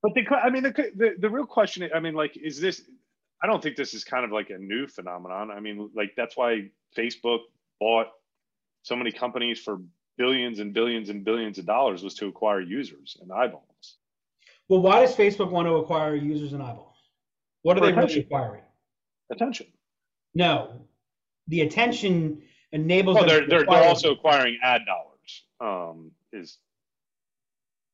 but 0.03 0.15
the, 0.15 0.23
I 0.35 0.51
mean, 0.51 0.65
the, 0.65 0.73
the, 0.73 1.15
the 1.19 1.31
real 1.31 1.47
question, 1.47 1.89
I 1.95 2.01
mean, 2.01 2.15
like, 2.15 2.37
is 2.37 2.61
this? 2.61 2.83
I 3.43 3.47
don't 3.47 3.63
think 3.63 3.77
this 3.77 3.95
is 3.95 4.05
kind 4.05 4.25
of 4.25 4.31
like 4.31 4.51
a 4.51 4.59
new 4.59 4.87
phenomenon. 4.87 5.51
I 5.51 5.61
mean, 5.61 5.91
like 5.97 6.13
that's 6.17 6.37
why 6.37 6.71
Facebook 6.97 7.41
bought 7.81 8.09
so 8.83 8.97
many 8.97 9.13
companies 9.13 9.61
for 9.61 9.81
billions 10.19 10.59
and 10.59 10.73
billions 10.73 11.09
and 11.09 11.25
billions 11.25 11.59
of 11.59 11.67
dollars 11.67 12.03
was 12.03 12.15
to 12.15 12.27
acquire 12.27 12.61
users 12.61 13.17
and 13.21 13.33
eyeballs. 13.33 13.97
Well, 14.69 14.81
why 14.81 15.01
does 15.01 15.15
Facebook 15.15 15.51
want 15.51 15.67
to 15.67 15.75
acquire 15.75 16.15
users 16.15 16.53
and 16.53 16.63
eyeballs? 16.63 16.97
What 17.63 17.77
are 17.77 17.81
For 17.81 17.87
they 17.87 17.93
really 17.93 18.21
acquiring? 18.21 18.63
Attention. 19.31 19.67
No, 20.35 20.87
the 21.49 21.63
attention 21.63 22.43
enables. 22.73 23.15
Well, 23.15 23.25
them 23.25 23.29
they're 23.31 23.41
to 23.43 23.47
they're, 23.49 23.65
they're 23.65 23.89
also 23.89 24.13
acquiring 24.13 24.59
ad 24.63 24.83
dollars. 24.87 25.45
Um, 25.61 26.11
is 26.33 26.59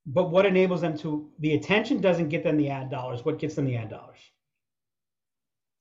But 0.06 0.30
what 0.30 0.46
enables 0.46 0.80
them 0.80 0.96
to? 0.98 1.30
The 1.40 1.54
attention 1.54 2.00
doesn't 2.00 2.28
get 2.28 2.42
them 2.42 2.56
the 2.56 2.70
ad 2.70 2.90
dollars. 2.90 3.24
What 3.24 3.38
gets 3.38 3.54
them 3.54 3.66
the 3.66 3.76
ad 3.76 3.90
dollars? 3.90 4.18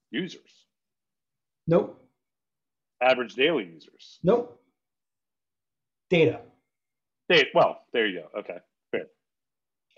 users, 0.10 0.66
Nope. 1.68 1.97
Average 3.02 3.36
daily 3.36 3.66
users. 3.66 4.20
Nope. 4.24 4.62
Data. 6.10 6.40
Data. 7.30 7.48
well, 7.54 7.82
there 7.94 8.08
you 8.08 8.22
go. 8.22 8.40
Okay. 8.40 8.58
Fair. 8.92 9.08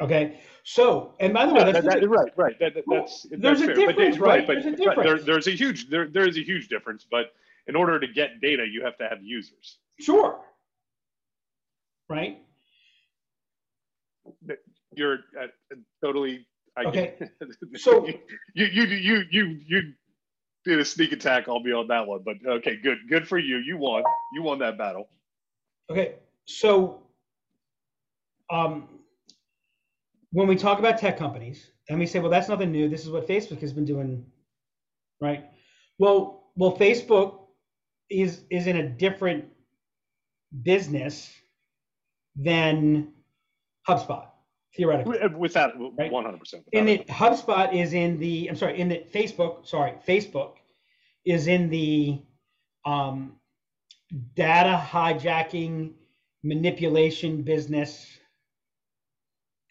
Okay. 0.02 0.40
So, 0.64 1.14
and 1.20 1.34
by 1.34 1.46
the 1.46 1.54
way, 1.54 1.60
Yeah, 1.60 1.72
that's 1.72 1.86
that- 1.88 2.02
that- 2.02 2.08
right, 2.10 2.32
right. 2.36 2.60
That, 2.60 2.74
that's 2.88 3.24
there's 3.30 3.42
that's 3.42 3.62
a 3.62 3.66
fair. 3.68 3.76
But 3.76 3.96
they- 3.96 4.12
difference, 4.12 4.18
right? 4.20 4.48
But, 4.48 4.64
There's 4.64 4.80
a 4.80 4.86
but 4.86 5.04
there, 5.04 5.20
there's 5.20 5.48
a 5.48 5.52
huge 5.52 5.90
there 5.90 6.08
there 6.08 6.28
is 6.28 6.38
a 6.38 6.44
huge 6.44 6.68
difference. 6.68 7.06
But 7.10 7.34
in 7.68 7.76
order 7.76 8.00
to 8.00 8.08
get 8.08 8.42
data, 8.42 8.66
you 8.68 8.84
have 8.84 8.98
to 8.98 9.08
have 9.08 9.22
users. 9.24 9.78
sure. 10.00 10.40
Right. 12.10 12.40
You're 14.96 15.20
uh, 15.40 15.48
totally. 16.04 16.46
I 16.78 16.84
Okay, 16.86 17.14
get- 17.20 17.32
so- 17.82 18.08
you 18.08 18.66
you 18.66 18.84
you 18.86 19.24
you 19.30 19.60
you 19.68 19.94
did 20.70 20.80
a 20.80 20.86
sneak 20.86 21.12
attack 21.12 21.48
on 21.48 21.64
me 21.64 21.72
on 21.74 21.88
that 21.88 22.08
one, 22.08 22.22
but 22.26 22.38
okay, 22.46 22.78
good 22.78 23.00
good 23.10 23.28
for 23.28 23.38
you. 23.38 23.58
You 23.58 23.78
won. 23.78 24.04
You 24.34 24.44
won 24.44 24.60
that 24.60 24.78
battle. 24.78 25.10
Okay. 25.92 26.16
So, 26.46 27.02
um, 28.52 28.88
when 30.32 30.48
we 30.48 30.56
talk 30.56 30.80
about 30.80 30.98
tech 30.98 31.18
companies 31.18 31.72
and 31.90 32.00
we 32.00 32.06
say, 32.06 32.20
well, 32.20 32.32
that's 32.32 32.50
nothing 32.50 32.72
new. 32.72 32.88
This 32.90 33.04
is 33.04 33.10
what 33.10 33.28
Facebook 33.28 33.62
has 33.62 33.74
been 33.74 33.86
doing, 33.86 34.26
right? 35.22 35.46
Well, 35.98 36.52
well, 36.56 36.76
Facebook 36.78 37.40
is 38.10 38.42
is 38.50 38.68
in 38.68 38.78
a 38.78 38.88
different 38.90 39.46
business 40.64 41.32
than 42.36 43.10
HubSpot, 43.88 44.28
theoretically. 44.76 45.18
Wi- 45.20 45.38
Without 45.38 45.78
one 45.78 46.26
hundred 46.26 46.40
percent. 46.40 46.64
in 46.72 46.86
that 46.86 47.08
HubSpot 47.08 47.74
is 47.74 47.94
in 47.94 48.20
the 48.20 48.48
I'm 48.50 48.56
sorry, 48.56 48.80
in 48.80 48.90
the 48.90 49.04
Facebook, 49.14 49.68
sorry, 49.68 49.94
Facebook 50.08 50.54
is 51.30 51.48
in 51.48 51.70
the 51.70 52.20
um, 52.86 53.34
data 54.36 54.84
hijacking 54.92 55.94
manipulation 56.44 57.44
business, 57.44 58.08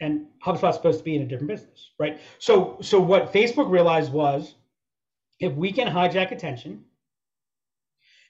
and 0.00 0.26
HubSpot's 0.44 0.76
supposed 0.76 0.98
to 0.98 1.04
be 1.04 1.16
in 1.16 1.22
a 1.22 1.26
different 1.26 1.48
business, 1.48 1.90
right? 1.98 2.20
So 2.38 2.78
so 2.80 3.00
what 3.00 3.32
Facebook 3.32 3.70
realized 3.70 4.12
was 4.12 4.54
if 5.40 5.52
we 5.54 5.72
can 5.72 5.88
hijack 5.88 6.30
attention, 6.30 6.84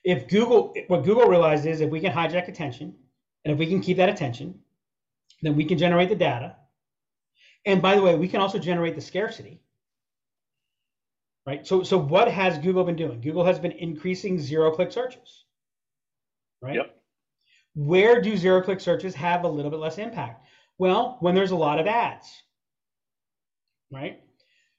if 0.03 0.27
Google 0.27 0.73
what 0.87 1.03
Google 1.03 1.27
realized 1.27 1.67
is 1.67 1.81
if 1.81 1.89
we 1.91 1.99
can 1.99 2.11
hijack 2.11 2.47
attention, 2.47 2.95
and 3.45 3.53
if 3.53 3.59
we 3.59 3.67
can 3.67 3.79
keep 3.79 3.97
that 3.97 4.09
attention, 4.09 4.59
then 5.43 5.55
we 5.55 5.65
can 5.65 5.77
generate 5.77 6.09
the 6.09 6.15
data. 6.15 6.55
And 7.65 7.79
by 7.79 7.95
the 7.95 8.01
way, 8.01 8.15
we 8.15 8.27
can 8.27 8.41
also 8.41 8.57
generate 8.57 8.95
the 8.95 9.01
scarcity. 9.01 9.61
Right? 11.47 11.65
So 11.65 11.83
so 11.83 11.97
what 11.97 12.29
has 12.29 12.57
Google 12.59 12.83
been 12.83 12.95
doing? 12.95 13.21
Google 13.21 13.45
has 13.45 13.59
been 13.59 13.71
increasing 13.73 14.39
zero 14.39 14.71
click 14.71 14.91
searches. 14.91 15.45
Right? 16.61 16.75
Yep. 16.75 16.95
Where 17.75 18.21
do 18.21 18.37
zero 18.37 18.61
click 18.61 18.79
searches 18.81 19.15
have 19.15 19.43
a 19.43 19.47
little 19.47 19.71
bit 19.71 19.79
less 19.79 19.97
impact? 19.97 20.45
Well, 20.77 21.17
when 21.21 21.35
there's 21.35 21.51
a 21.51 21.55
lot 21.55 21.79
of 21.79 21.87
ads. 21.87 22.27
Right? 23.91 24.21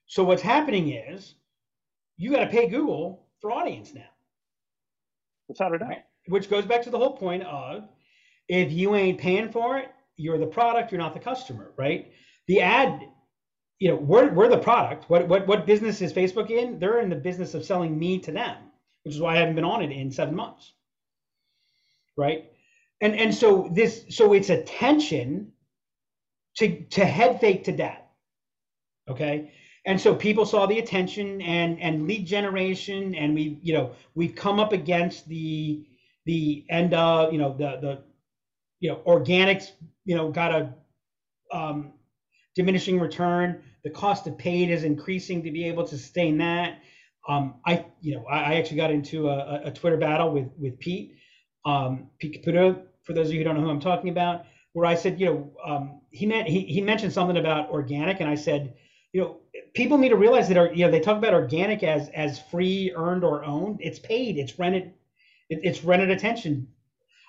So 0.07 0.25
what's 0.25 0.43
happening 0.43 0.91
is 0.93 1.35
you 2.17 2.31
got 2.33 2.41
to 2.41 2.49
pay 2.49 2.69
Google 2.69 3.27
for 3.41 3.53
audience 3.53 3.95
now 3.95 4.09
Without 5.49 5.75
a 5.75 5.79
doubt. 5.79 5.89
Right. 5.89 6.05
which 6.29 6.51
goes 6.51 6.65
back 6.67 6.83
to 6.83 6.91
the 6.91 6.99
whole 6.99 7.17
point 7.17 7.43
of 7.45 7.89
if 8.49 8.73
you 8.73 8.95
ain't 8.95 9.19
paying 9.21 9.51
for 9.51 9.79
it, 9.79 9.91
you're 10.17 10.39
the 10.39 10.47
product, 10.47 10.93
you're 10.93 11.01
not 11.01 11.15
the 11.15 11.21
customer, 11.21 11.73
right? 11.79 12.13
The 12.49 12.61
ad, 12.61 13.01
you 13.81 13.89
know, 13.89 13.97
we're, 13.97 14.31
we're 14.33 14.49
the 14.49 14.59
product. 14.59 15.09
What, 15.09 15.27
what, 15.27 15.47
what 15.47 15.67
business 15.67 16.01
is 16.03 16.13
Facebook 16.13 16.51
in? 16.51 16.79
They're 16.79 17.01
in 17.01 17.09
the 17.09 17.17
business 17.17 17.55
of 17.55 17.65
selling 17.65 17.99
me 17.99 18.19
to 18.21 18.31
them, 18.31 18.57
which 19.03 19.15
is 19.15 19.21
why 19.21 19.35
I 19.35 19.39
haven't 19.39 19.57
been 19.57 19.65
on 19.65 19.83
it 19.83 19.91
in 19.91 20.13
seven 20.13 20.37
months, 20.37 20.73
right? 22.17 22.45
And, 23.01 23.17
and 23.17 23.35
so 23.35 23.71
this, 23.73 24.05
so 24.11 24.35
it's 24.35 24.51
attention 24.51 25.53
to, 26.59 26.83
to 26.85 27.05
head 27.07 27.41
fake 27.41 27.65
to 27.65 27.73
death, 27.73 28.03
okay? 29.09 29.51
And 29.87 29.99
so 29.99 30.15
people 30.15 30.45
saw 30.45 30.67
the 30.67 30.79
attention 30.79 31.41
and, 31.41 31.81
and 31.81 32.07
lead 32.07 32.27
generation, 32.27 33.15
and 33.15 33.35
we, 33.35 33.59
you 33.63 33.73
know, 33.73 33.93
we've 34.15 34.35
come 34.35 34.61
up 34.61 34.75
against 34.75 35.27
the, 35.27 35.87
the 36.27 36.67
end 36.69 36.93
of, 36.93 37.33
you 37.33 37.39
know, 37.39 37.57
the, 37.57 37.79
the, 37.81 38.03
you 38.81 38.91
know, 38.91 39.01
organics, 39.07 39.71
you 40.05 40.17
know, 40.17 40.31
got 40.31 40.53
a 40.53 40.75
um, 41.51 41.95
diminishing 42.55 43.01
return. 43.01 43.63
The 43.85 43.91
cost 43.91 44.27
of 44.27 44.37
paid 44.39 44.71
is 44.71 44.85
increasing 44.85 45.43
to 45.45 45.51
be 45.51 45.65
able 45.69 45.85
to 45.85 45.97
sustain 45.97 46.39
that. 46.39 46.81
Um, 47.29 47.55
I, 47.67 47.85
you 48.01 48.15
know, 48.15 48.25
I, 48.27 48.39
I 48.39 48.55
actually 48.57 48.79
got 48.79 48.91
into 48.91 49.29
a, 49.29 49.63
a 49.67 49.71
Twitter 49.71 49.97
battle 49.97 50.31
with 50.33 50.49
with 50.59 50.79
Pete, 50.79 51.17
um, 51.65 52.09
Pete 52.19 52.43
Caputa, 52.43 52.83
for 53.03 53.13
those 53.13 53.29
of 53.29 53.33
you 53.33 53.41
who 53.41 53.45
don't 53.45 53.57
know 53.57 53.63
who 53.63 53.71
I'm 53.71 53.81
talking 53.81 54.11
about, 54.11 54.45
where 54.73 54.87
I 54.87 54.95
said, 54.95 55.21
you 55.21 55.27
know, 55.27 55.53
um, 55.65 56.01
he 56.11 56.27
meant 56.27 56.49
he, 56.49 56.63
he 56.63 56.81
mentioned 56.81 57.13
something 57.13 57.37
about 57.37 57.71
organic, 57.71 58.21
and 58.21 58.29
I 58.29 58.35
said, 58.35 58.75
you 59.13 59.21
know, 59.21 59.39
people 59.75 59.99
need 59.99 60.11
to 60.11 60.17
realize 60.17 60.49
that, 60.49 60.57
our, 60.57 60.73
you 60.73 60.85
know, 60.85 60.91
they 60.91 61.01
talk 61.01 61.19
about 61.19 61.35
organic 61.35 61.83
as 61.83 62.09
as 62.11 62.39
free, 62.39 62.93
earned, 62.97 63.25
or 63.25 63.45
owned. 63.45 63.79
It's 63.81 63.99
paid. 63.99 64.39
It's 64.39 64.59
rented. 64.59 64.93
It, 65.49 65.61
it's 65.63 65.85
rented 65.85 66.11
attention. 66.11 66.69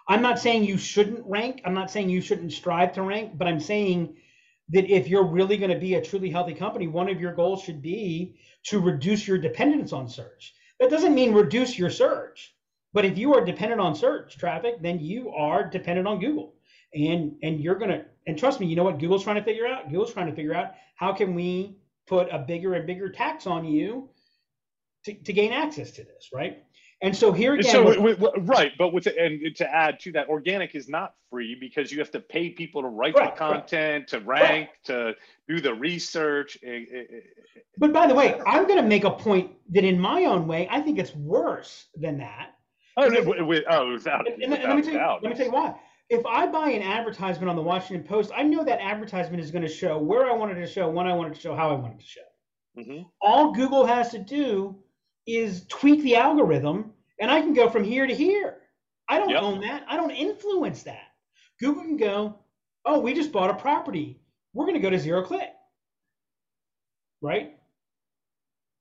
I'm 0.08 0.22
not 0.22 0.40
saying 0.40 0.64
you 0.66 0.78
shouldn't 0.78 1.24
rank. 1.26 1.62
I'm 1.66 1.74
not 1.74 1.92
saying 1.92 2.10
you 2.10 2.22
shouldn't 2.22 2.54
strive 2.54 2.94
to 2.94 3.02
rank, 3.02 3.38
but 3.38 3.48
I'm 3.48 3.60
saying 3.60 4.16
that 4.72 4.90
if 4.90 5.08
you're 5.08 5.26
really 5.26 5.58
going 5.58 5.72
to 5.72 5.80
be 5.80 5.96
a 5.96 6.02
truly 6.02 6.30
healthy 6.30 6.54
company, 6.54 6.88
one 6.88 7.10
of 7.10 7.20
your 7.20 7.34
goals 7.34 7.64
should 7.64 7.82
be 7.82 8.36
to 8.64 8.80
reduce 8.80 9.28
your 9.28 9.38
dependence 9.38 9.94
on 9.94 10.08
search. 10.08 10.54
That 10.80 10.90
doesn't 10.90 11.14
mean 11.14 11.34
reduce 11.34 11.78
your 11.78 11.90
search, 11.90 12.56
but 12.94 13.06
if 13.06 13.18
you 13.18 13.34
are 13.34 13.46
dependent 13.46 13.82
on 13.82 13.96
search 13.96 14.38
traffic, 14.38 14.82
then 14.82 15.00
you 15.00 15.30
are 15.32 15.70
dependent 15.70 16.08
on 16.08 16.20
Google. 16.20 16.56
And 16.94 17.36
and 17.42 17.62
you're 17.62 17.76
to 17.76 18.06
and 18.28 18.38
trust 18.38 18.60
me, 18.60 18.68
you 18.68 18.76
know 18.76 18.84
what 18.84 19.00
Google's 19.00 19.24
trying 19.24 19.38
to 19.38 19.44
figure 19.44 19.66
out? 19.68 19.90
Google's 19.90 20.14
trying 20.14 20.28
to 20.28 20.36
figure 20.36 20.54
out 20.54 20.72
how 20.96 21.14
can 21.14 21.34
we 21.36 21.78
put 22.08 22.28
a 22.32 22.40
bigger 22.40 22.74
and 22.74 22.86
bigger 22.86 23.10
tax 23.10 23.48
on 23.48 23.66
you 23.66 24.10
to, 25.06 25.14
to 25.14 25.34
gain 25.34 25.54
access 25.54 25.92
to 25.92 26.04
this, 26.04 26.30
right? 26.34 26.64
And 27.04 27.16
so 27.16 27.32
here 27.32 27.56
again, 27.56 27.72
so 27.72 27.84
with- 27.84 27.96
wi- 27.98 28.16
wi- 28.16 28.44
right, 28.46 28.72
but 28.78 28.94
with 28.94 29.08
and 29.08 29.56
to 29.56 29.68
add 29.74 30.00
to 30.02 30.12
that, 30.12 30.30
organic 30.30 30.76
is 30.76 30.88
not 30.88 31.16
free 31.32 31.56
because 31.60 31.92
you 31.92 31.98
have 32.00 32.12
to 32.12 32.20
pay 32.20 32.50
people 32.50 32.84
to 32.84 32.88
write 32.88 33.16
Correct, 33.16 33.36
the 33.36 33.40
content, 33.40 34.08
to 34.10 34.20
rank, 34.20 34.70
to 34.86 35.16
do 35.48 35.60
the 35.60 35.74
research. 35.74 36.58
But 37.78 37.92
by 37.92 38.06
the 38.06 38.14
way, 38.14 38.40
I'm 38.46 38.68
going 38.68 38.82
to 38.82 38.88
make 38.88 39.04
a 39.04 39.10
point 39.12 39.52
that 39.72 39.84
in 39.84 40.00
my 40.00 40.26
own 40.26 40.48
way, 40.48 40.68
I 40.70 40.80
think 40.82 41.00
it's 41.00 41.16
worse 41.16 41.88
than 41.96 42.20
that. 42.20 42.52
Oh, 42.98 43.10
Because- 43.10 43.26
no, 43.26 43.32
wi- 43.32 43.40
wi- 43.40 43.64
oh, 43.70 43.94
without, 43.94 44.28
And, 44.28 44.44
and 44.44 44.52
let 44.52 44.76
me 44.76 44.82
tell 44.84 44.92
you, 44.94 45.00
doubt. 45.00 45.24
let 45.24 45.30
me 45.32 45.36
tell 45.36 45.46
you 45.48 45.52
why. 45.52 45.74
If 46.10 46.24
I 46.26 46.46
buy 46.46 46.70
an 46.72 46.82
advertisement 46.84 47.50
on 47.50 47.56
the 47.56 47.62
Washington 47.62 48.06
Post, 48.06 48.32
I 48.36 48.44
know 48.44 48.64
that 48.66 48.82
advertisement 48.82 49.42
is 49.42 49.50
going 49.50 49.62
to 49.64 49.70
show 49.74 49.98
where 49.98 50.30
I 50.30 50.34
wanted 50.36 50.56
to 50.56 50.68
show, 50.68 50.90
when 50.90 51.08
I 51.08 51.14
wanted 51.14 51.34
to 51.34 51.40
show, 51.40 51.56
how 51.56 51.70
I 51.70 51.74
wanted 51.74 52.00
to 52.02 52.06
show. 52.06 52.22
Mhm. 52.78 53.06
All 53.22 53.54
Google 53.54 53.86
has 53.86 54.12
to 54.12 54.20
do 54.20 54.84
is 55.38 55.66
tweak 55.68 56.02
the 56.04 56.16
algorithm, 56.16 56.94
and 57.20 57.32
I 57.32 57.42
can 57.42 57.54
go 57.54 57.70
from 57.70 57.84
here 57.84 58.08
to 58.08 58.16
here. 58.16 58.58
I 59.10 59.20
don't 59.20 59.30
Yep. 59.30 59.42
own 59.44 59.62
that. 59.62 59.86
I 59.88 59.98
don't 59.98 60.12
influence 60.12 60.84
that. 60.84 61.08
Google 61.60 61.84
can 61.84 61.98
go, 61.98 62.40
oh, 62.86 63.00
we 63.00 63.14
just 63.14 63.32
bought 63.32 63.50
a 63.50 63.54
property. 63.54 64.20
We're 64.54 64.66
going 64.66 64.76
to 64.76 64.82
go 64.82 64.90
to 64.90 65.00
zero 65.00 65.24
click. 65.24 65.50
Right? 67.22 67.58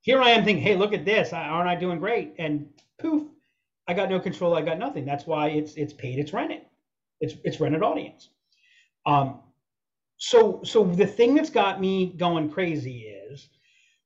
Here 0.02 0.20
I 0.22 0.30
am 0.30 0.44
thinking, 0.44 0.62
hey, 0.64 0.76
look 0.76 0.92
at 0.94 1.04
this. 1.04 1.32
Aren't 1.32 1.68
I 1.68 1.74
doing 1.76 1.98
great? 1.98 2.34
And 2.38 2.68
poof, 2.98 3.28
I 3.86 3.94
got 3.94 4.08
no 4.08 4.18
control. 4.18 4.54
I 4.54 4.62
got 4.62 4.78
nothing. 4.78 5.04
That's 5.04 5.26
why 5.26 5.48
it's 5.48 5.74
it's 5.74 5.92
paid. 5.92 6.18
It's 6.18 6.32
rented. 6.32 6.62
It's 7.20 7.34
it's 7.44 7.60
rented 7.60 7.82
audience. 7.82 8.30
Um, 9.04 9.40
so 10.16 10.62
so 10.64 10.84
the 10.84 11.06
thing 11.06 11.34
that's 11.34 11.50
got 11.50 11.80
me 11.80 12.14
going 12.16 12.50
crazy 12.50 13.00
is 13.00 13.48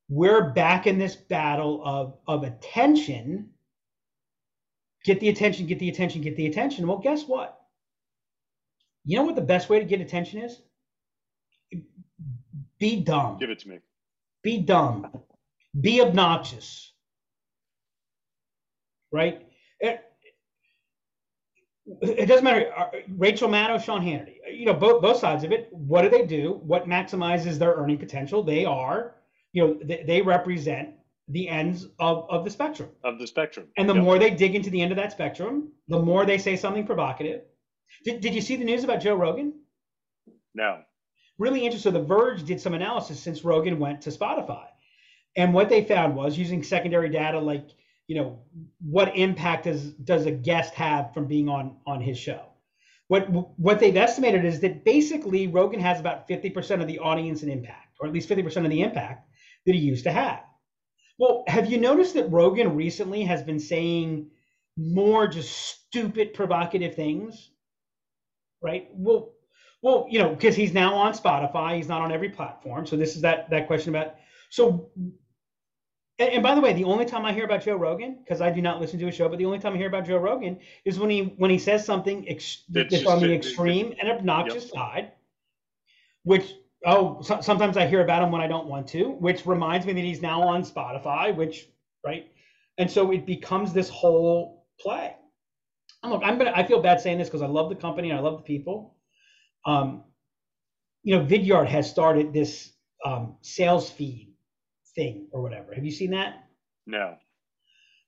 we're 0.08 0.50
back 0.50 0.86
in 0.86 0.98
this 0.98 1.16
battle 1.16 1.82
of 1.84 2.16
of 2.26 2.44
attention. 2.44 3.50
Get 5.04 5.20
the 5.20 5.28
attention. 5.28 5.66
Get 5.66 5.78
the 5.78 5.88
attention. 5.88 6.22
Get 6.22 6.36
the 6.36 6.46
attention. 6.46 6.86
Well, 6.86 6.98
guess 6.98 7.24
what? 7.24 7.60
You 9.04 9.16
know 9.16 9.24
what 9.24 9.34
the 9.34 9.42
best 9.42 9.68
way 9.68 9.78
to 9.78 9.84
get 9.84 10.00
attention 10.00 10.40
is? 10.40 10.60
Be 12.78 13.00
dumb. 13.00 13.38
Give 13.38 13.50
it 13.50 13.60
to 13.60 13.68
me. 13.68 13.80
Be 14.42 14.58
dumb. 14.58 15.10
Be 15.80 16.00
obnoxious. 16.00 16.92
Right? 19.12 19.46
Eh, 19.82 19.96
it 22.02 22.26
doesn't 22.26 22.44
matter. 22.44 22.72
uh, 22.76 22.88
Rachel 23.16 23.48
Maddow, 23.48 23.82
Sean 23.82 24.02
Hannity, 24.02 24.36
you 24.52 24.64
know, 24.64 24.74
both 24.74 25.02
both 25.02 25.18
sides 25.18 25.44
of 25.44 25.52
it. 25.52 25.68
What 25.70 26.02
do 26.02 26.08
they 26.08 26.24
do? 26.24 26.60
What 26.64 26.88
maximizes 26.88 27.58
their 27.58 27.74
earning 27.74 27.98
potential? 27.98 28.42
They 28.42 28.64
are, 28.64 29.14
you 29.54 29.64
know, 29.66 29.78
they, 29.82 30.04
they 30.06 30.20
represent 30.20 30.90
the 31.28 31.48
ends 31.48 31.86
of, 31.98 32.26
of 32.28 32.44
the 32.44 32.50
spectrum. 32.50 32.90
Of 33.02 33.18
the 33.18 33.26
spectrum. 33.26 33.68
And 33.78 33.88
the 33.88 33.94
Yep. 33.94 34.02
more 34.02 34.18
they 34.18 34.30
dig 34.30 34.54
into 34.54 34.68
the 34.68 34.82
end 34.82 34.92
of 34.92 34.96
that 34.96 35.12
spectrum, 35.12 35.72
the 35.88 35.98
more 35.98 36.26
they 36.26 36.38
say 36.38 36.56
something 36.56 36.84
provocative. 36.84 37.42
Did, 38.04 38.20
did 38.20 38.34
you 38.34 38.42
see 38.42 38.56
the 38.56 38.64
news 38.64 38.84
about 38.84 39.00
Joe 39.00 39.14
Rogan? 39.14 39.54
No. 40.54 40.82
Really 41.38 41.64
interesting. 41.64 41.92
So 41.92 41.98
The 41.98 42.04
Verge 42.04 42.44
did 42.44 42.60
some 42.60 42.74
analysis 42.74 43.20
since 43.20 43.44
Rogan 43.44 43.78
went 43.78 44.02
to 44.02 44.10
Spotify. 44.10 44.66
And 45.36 45.54
what 45.54 45.68
they 45.68 45.84
found 45.84 46.14
was 46.14 46.36
using 46.36 46.62
secondary 46.62 47.08
data 47.08 47.38
like, 47.38 47.68
you 48.06 48.16
know, 48.16 48.40
what 48.80 49.16
impact 49.16 49.64
does 49.64 49.92
does 49.92 50.26
a 50.26 50.30
guest 50.30 50.74
have 50.74 51.14
from 51.14 51.26
being 51.26 51.48
on 51.48 51.76
on 51.86 52.00
his 52.00 52.18
show? 52.18 52.42
What 53.08 53.28
what 53.58 53.80
they've 53.80 53.96
estimated 53.96 54.44
is 54.44 54.60
that 54.60 54.84
basically 54.84 55.46
Rogan 55.46 55.80
has 55.80 56.00
about 56.00 56.28
50% 56.28 56.80
of 56.80 56.86
the 56.86 56.98
audience 56.98 57.42
and 57.42 57.50
impact, 57.50 57.96
or 58.00 58.06
at 58.06 58.12
least 58.12 58.28
50% 58.28 58.64
of 58.64 58.70
the 58.70 58.82
impact 58.82 59.28
that 59.66 59.74
he 59.74 59.81
used 59.81 60.05
to 60.05 60.12
have. 60.12 60.40
Well, 61.18 61.44
have 61.46 61.70
you 61.70 61.79
noticed 61.79 62.14
that 62.14 62.31
Rogan 62.31 62.74
recently 62.74 63.22
has 63.24 63.42
been 63.42 63.61
saying 63.61 64.31
more 64.77 65.29
just 65.29 65.53
stupid 65.53 66.35
provocative 66.35 66.94
things? 66.94 67.50
Right? 68.62 68.88
Well, 68.92 69.33
well, 69.83 70.07
you 70.11 70.18
know, 70.18 70.31
because 70.31 70.57
he's 70.57 70.72
now 70.72 70.94
on 70.94 71.12
Spotify, 71.12 71.77
he's 71.77 71.88
not 71.88 72.00
on 72.00 72.11
every 72.11 72.31
platform. 72.31 72.87
So 72.87 72.96
this 72.96 73.16
is 73.16 73.22
that 73.22 73.50
that 73.50 73.66
question 73.66 73.94
about 73.94 74.14
so 74.50 74.90
and, 76.18 76.31
and 76.31 76.42
by 76.42 76.55
the 76.55 76.61
way, 76.61 76.72
the 76.72 76.85
only 76.85 77.05
time 77.05 77.24
I 77.24 77.33
hear 77.33 77.44
about 77.44 77.62
Joe 77.62 77.77
Rogan, 77.77 78.18
because 78.22 78.40
I 78.40 78.50
do 78.50 78.62
not 78.62 78.81
listen 78.81 78.98
to 79.00 79.09
a 79.09 79.12
show, 79.12 79.29
but 79.29 79.38
the 79.38 79.44
only 79.46 79.59
time 79.59 79.74
I 79.74 79.77
hear 79.77 79.88
about 79.88 80.07
Joe 80.07 80.18
Rogan 80.18 80.59
is 80.85 80.98
when 80.98 81.11
he 81.11 81.35
when 81.37 81.50
he 81.50 81.59
says 81.59 81.85
something 81.85 82.29
ex- 82.29 82.64
that's 82.68 83.05
on 83.07 83.20
the 83.20 83.27
it- 83.27 83.31
it- 83.33 83.37
extreme 83.37 83.94
and 84.00 84.09
obnoxious 84.11 84.70
side, 84.70 85.12
which 86.22 86.53
oh 86.84 87.20
so, 87.22 87.40
sometimes 87.40 87.76
I 87.76 87.86
hear 87.86 88.02
about 88.02 88.22
him 88.22 88.30
when 88.30 88.40
I 88.40 88.46
don't 88.46 88.66
want 88.66 88.88
to, 88.88 89.10
which 89.12 89.46
reminds 89.46 89.86
me 89.86 89.92
that 89.92 90.00
he's 90.00 90.22
now 90.22 90.42
on 90.42 90.62
Spotify, 90.64 91.34
which 91.34 91.68
right, 92.04 92.26
and 92.78 92.90
so 92.90 93.10
it 93.12 93.26
becomes 93.26 93.72
this 93.72 93.88
whole 93.88 94.66
play. 94.80 95.14
And 96.02 96.12
look, 96.12 96.22
I'm 96.24 96.38
gonna 96.38 96.52
I 96.54 96.64
feel 96.64 96.82
bad 96.82 97.00
saying 97.00 97.18
this 97.18 97.28
because 97.28 97.42
I 97.42 97.46
love 97.46 97.68
the 97.68 97.76
company 97.76 98.10
and 98.10 98.18
I 98.18 98.22
love 98.22 98.36
the 98.38 98.42
people. 98.44 98.96
Um, 99.66 100.04
you 101.02 101.16
know, 101.16 101.24
Vidyard 101.24 101.66
has 101.68 101.88
started 101.88 102.32
this 102.32 102.72
um, 103.04 103.36
sales 103.42 103.90
feed 103.90 104.34
thing 104.94 105.28
or 105.32 105.42
whatever. 105.42 105.74
Have 105.74 105.84
you 105.84 105.90
seen 105.90 106.10
that? 106.12 106.44
No. 106.86 107.16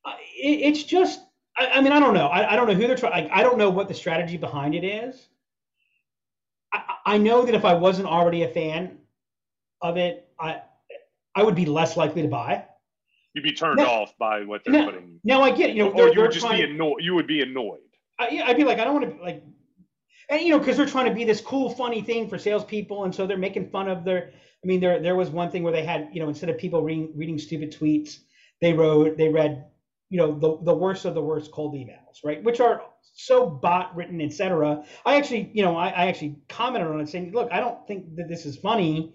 Uh, 0.05 0.15
it, 0.43 0.61
it's 0.75 0.83
just, 0.83 1.21
I, 1.59 1.67
I 1.67 1.81
mean, 1.81 1.93
I 1.93 2.01
don't 2.01 2.15
know. 2.15 2.27
I, 2.27 2.53
I 2.53 2.57
don't 2.57 2.67
know 2.67 2.75
who 2.75 2.87
they're 2.87 2.97
trying. 2.97 3.13
Like, 3.13 3.31
I 3.33 3.43
don't 3.43 3.59
know 3.59 3.71
what 3.71 3.89
the 3.89 3.95
strategy 3.95 4.37
behind 4.37 4.75
it 4.75 4.85
is. 4.85 5.29
I, 6.73 6.83
I 7.07 7.19
know 7.19 7.45
that 7.45 7.55
if 7.55 7.65
I 7.65 7.75
wasn't 7.75 8.09
already 8.09 8.43
a 8.43 8.49
fan 8.49 8.99
of 9.83 9.97
it, 9.97 10.29
I 10.39 10.63
I 11.35 11.43
would 11.43 11.55
be 11.55 11.67
less 11.67 11.97
likely 11.97 12.23
to 12.23 12.29
buy. 12.29 12.65
You'd 13.35 13.45
be 13.45 13.53
turned 13.53 13.77
No. 13.77 13.87
off 13.87 14.17
by 14.19 14.45
what 14.45 14.63
they're 14.65 14.73
No. 14.73 14.85
putting. 14.87 15.21
Now 15.23 15.43
I 15.43 15.51
get, 15.51 15.75
you 15.75 15.85
know, 15.85 15.91
or 15.91 16.09
you 16.09 16.21
would 16.23 16.33
just 16.33 16.47
trying, 16.47 16.63
be 16.63 16.73
annoyed. 16.73 16.97
You 17.01 17.15
would 17.15 17.27
be 17.27 17.43
annoyed. 17.43 17.81
I, 18.19 18.29
yeah, 18.31 18.47
I'd 18.47 18.57
be 18.57 18.65
like, 18.65 18.79
I 18.79 18.85
don't 18.85 18.95
want 18.95 19.17
to 19.17 19.23
like, 19.23 19.43
and 20.31 20.41
you 20.41 20.51
know, 20.51 20.59
because 20.59 20.79
they're 20.79 20.87
trying 20.87 21.07
to 21.07 21.15
be 21.15 21.25
this 21.25 21.41
cool, 21.41 21.69
funny 21.69 22.01
thing 22.01 22.29
for 22.29 22.39
salespeople, 22.39 23.05
and 23.05 23.15
so 23.15 23.27
they're 23.27 23.37
making 23.37 23.69
fun 23.69 23.89
of 23.89 24.05
their. 24.05 24.33
I 24.65 24.67
mean, 24.67 24.81
there 24.81 25.01
there 25.01 25.15
was 25.15 25.29
one 25.31 25.51
thing 25.51 25.63
where 25.63 25.73
they 25.73 25.85
had, 25.85 26.09
you 26.13 26.21
know, 26.21 26.29
instead 26.29 26.49
of 26.49 26.57
people 26.57 26.83
reading 26.83 27.13
reading 27.15 27.39
stupid 27.39 27.73
tweets, 27.73 28.21
they 28.63 28.73
wrote 28.73 29.19
they 29.19 29.29
read, 29.29 29.67
you 30.09 30.19
know, 30.19 30.39
the 30.39 30.59
the 30.65 30.75
worst 30.75 31.05
of 31.05 31.15
the 31.15 31.23
worst 31.23 31.51
cold 31.51 31.75
emails, 31.75 32.25
right, 32.25 32.43
which 32.43 32.61
are 32.61 32.83
so 33.15 33.47
bot 33.49 33.95
written, 33.97 34.21
etc. 34.21 34.85
I 35.05 35.17
actually, 35.17 35.51
you 35.55 35.63
know, 35.63 35.77
I, 35.77 35.89
I 35.89 36.07
actually 36.07 36.37
commented 36.49 36.91
on 36.91 37.01
it 37.01 37.09
saying, 37.09 37.33
look, 37.33 37.51
I 37.51 37.61
don't 37.61 37.87
think 37.87 38.17
that 38.17 38.29
this 38.29 38.47
is 38.47 38.57
funny. 38.57 39.15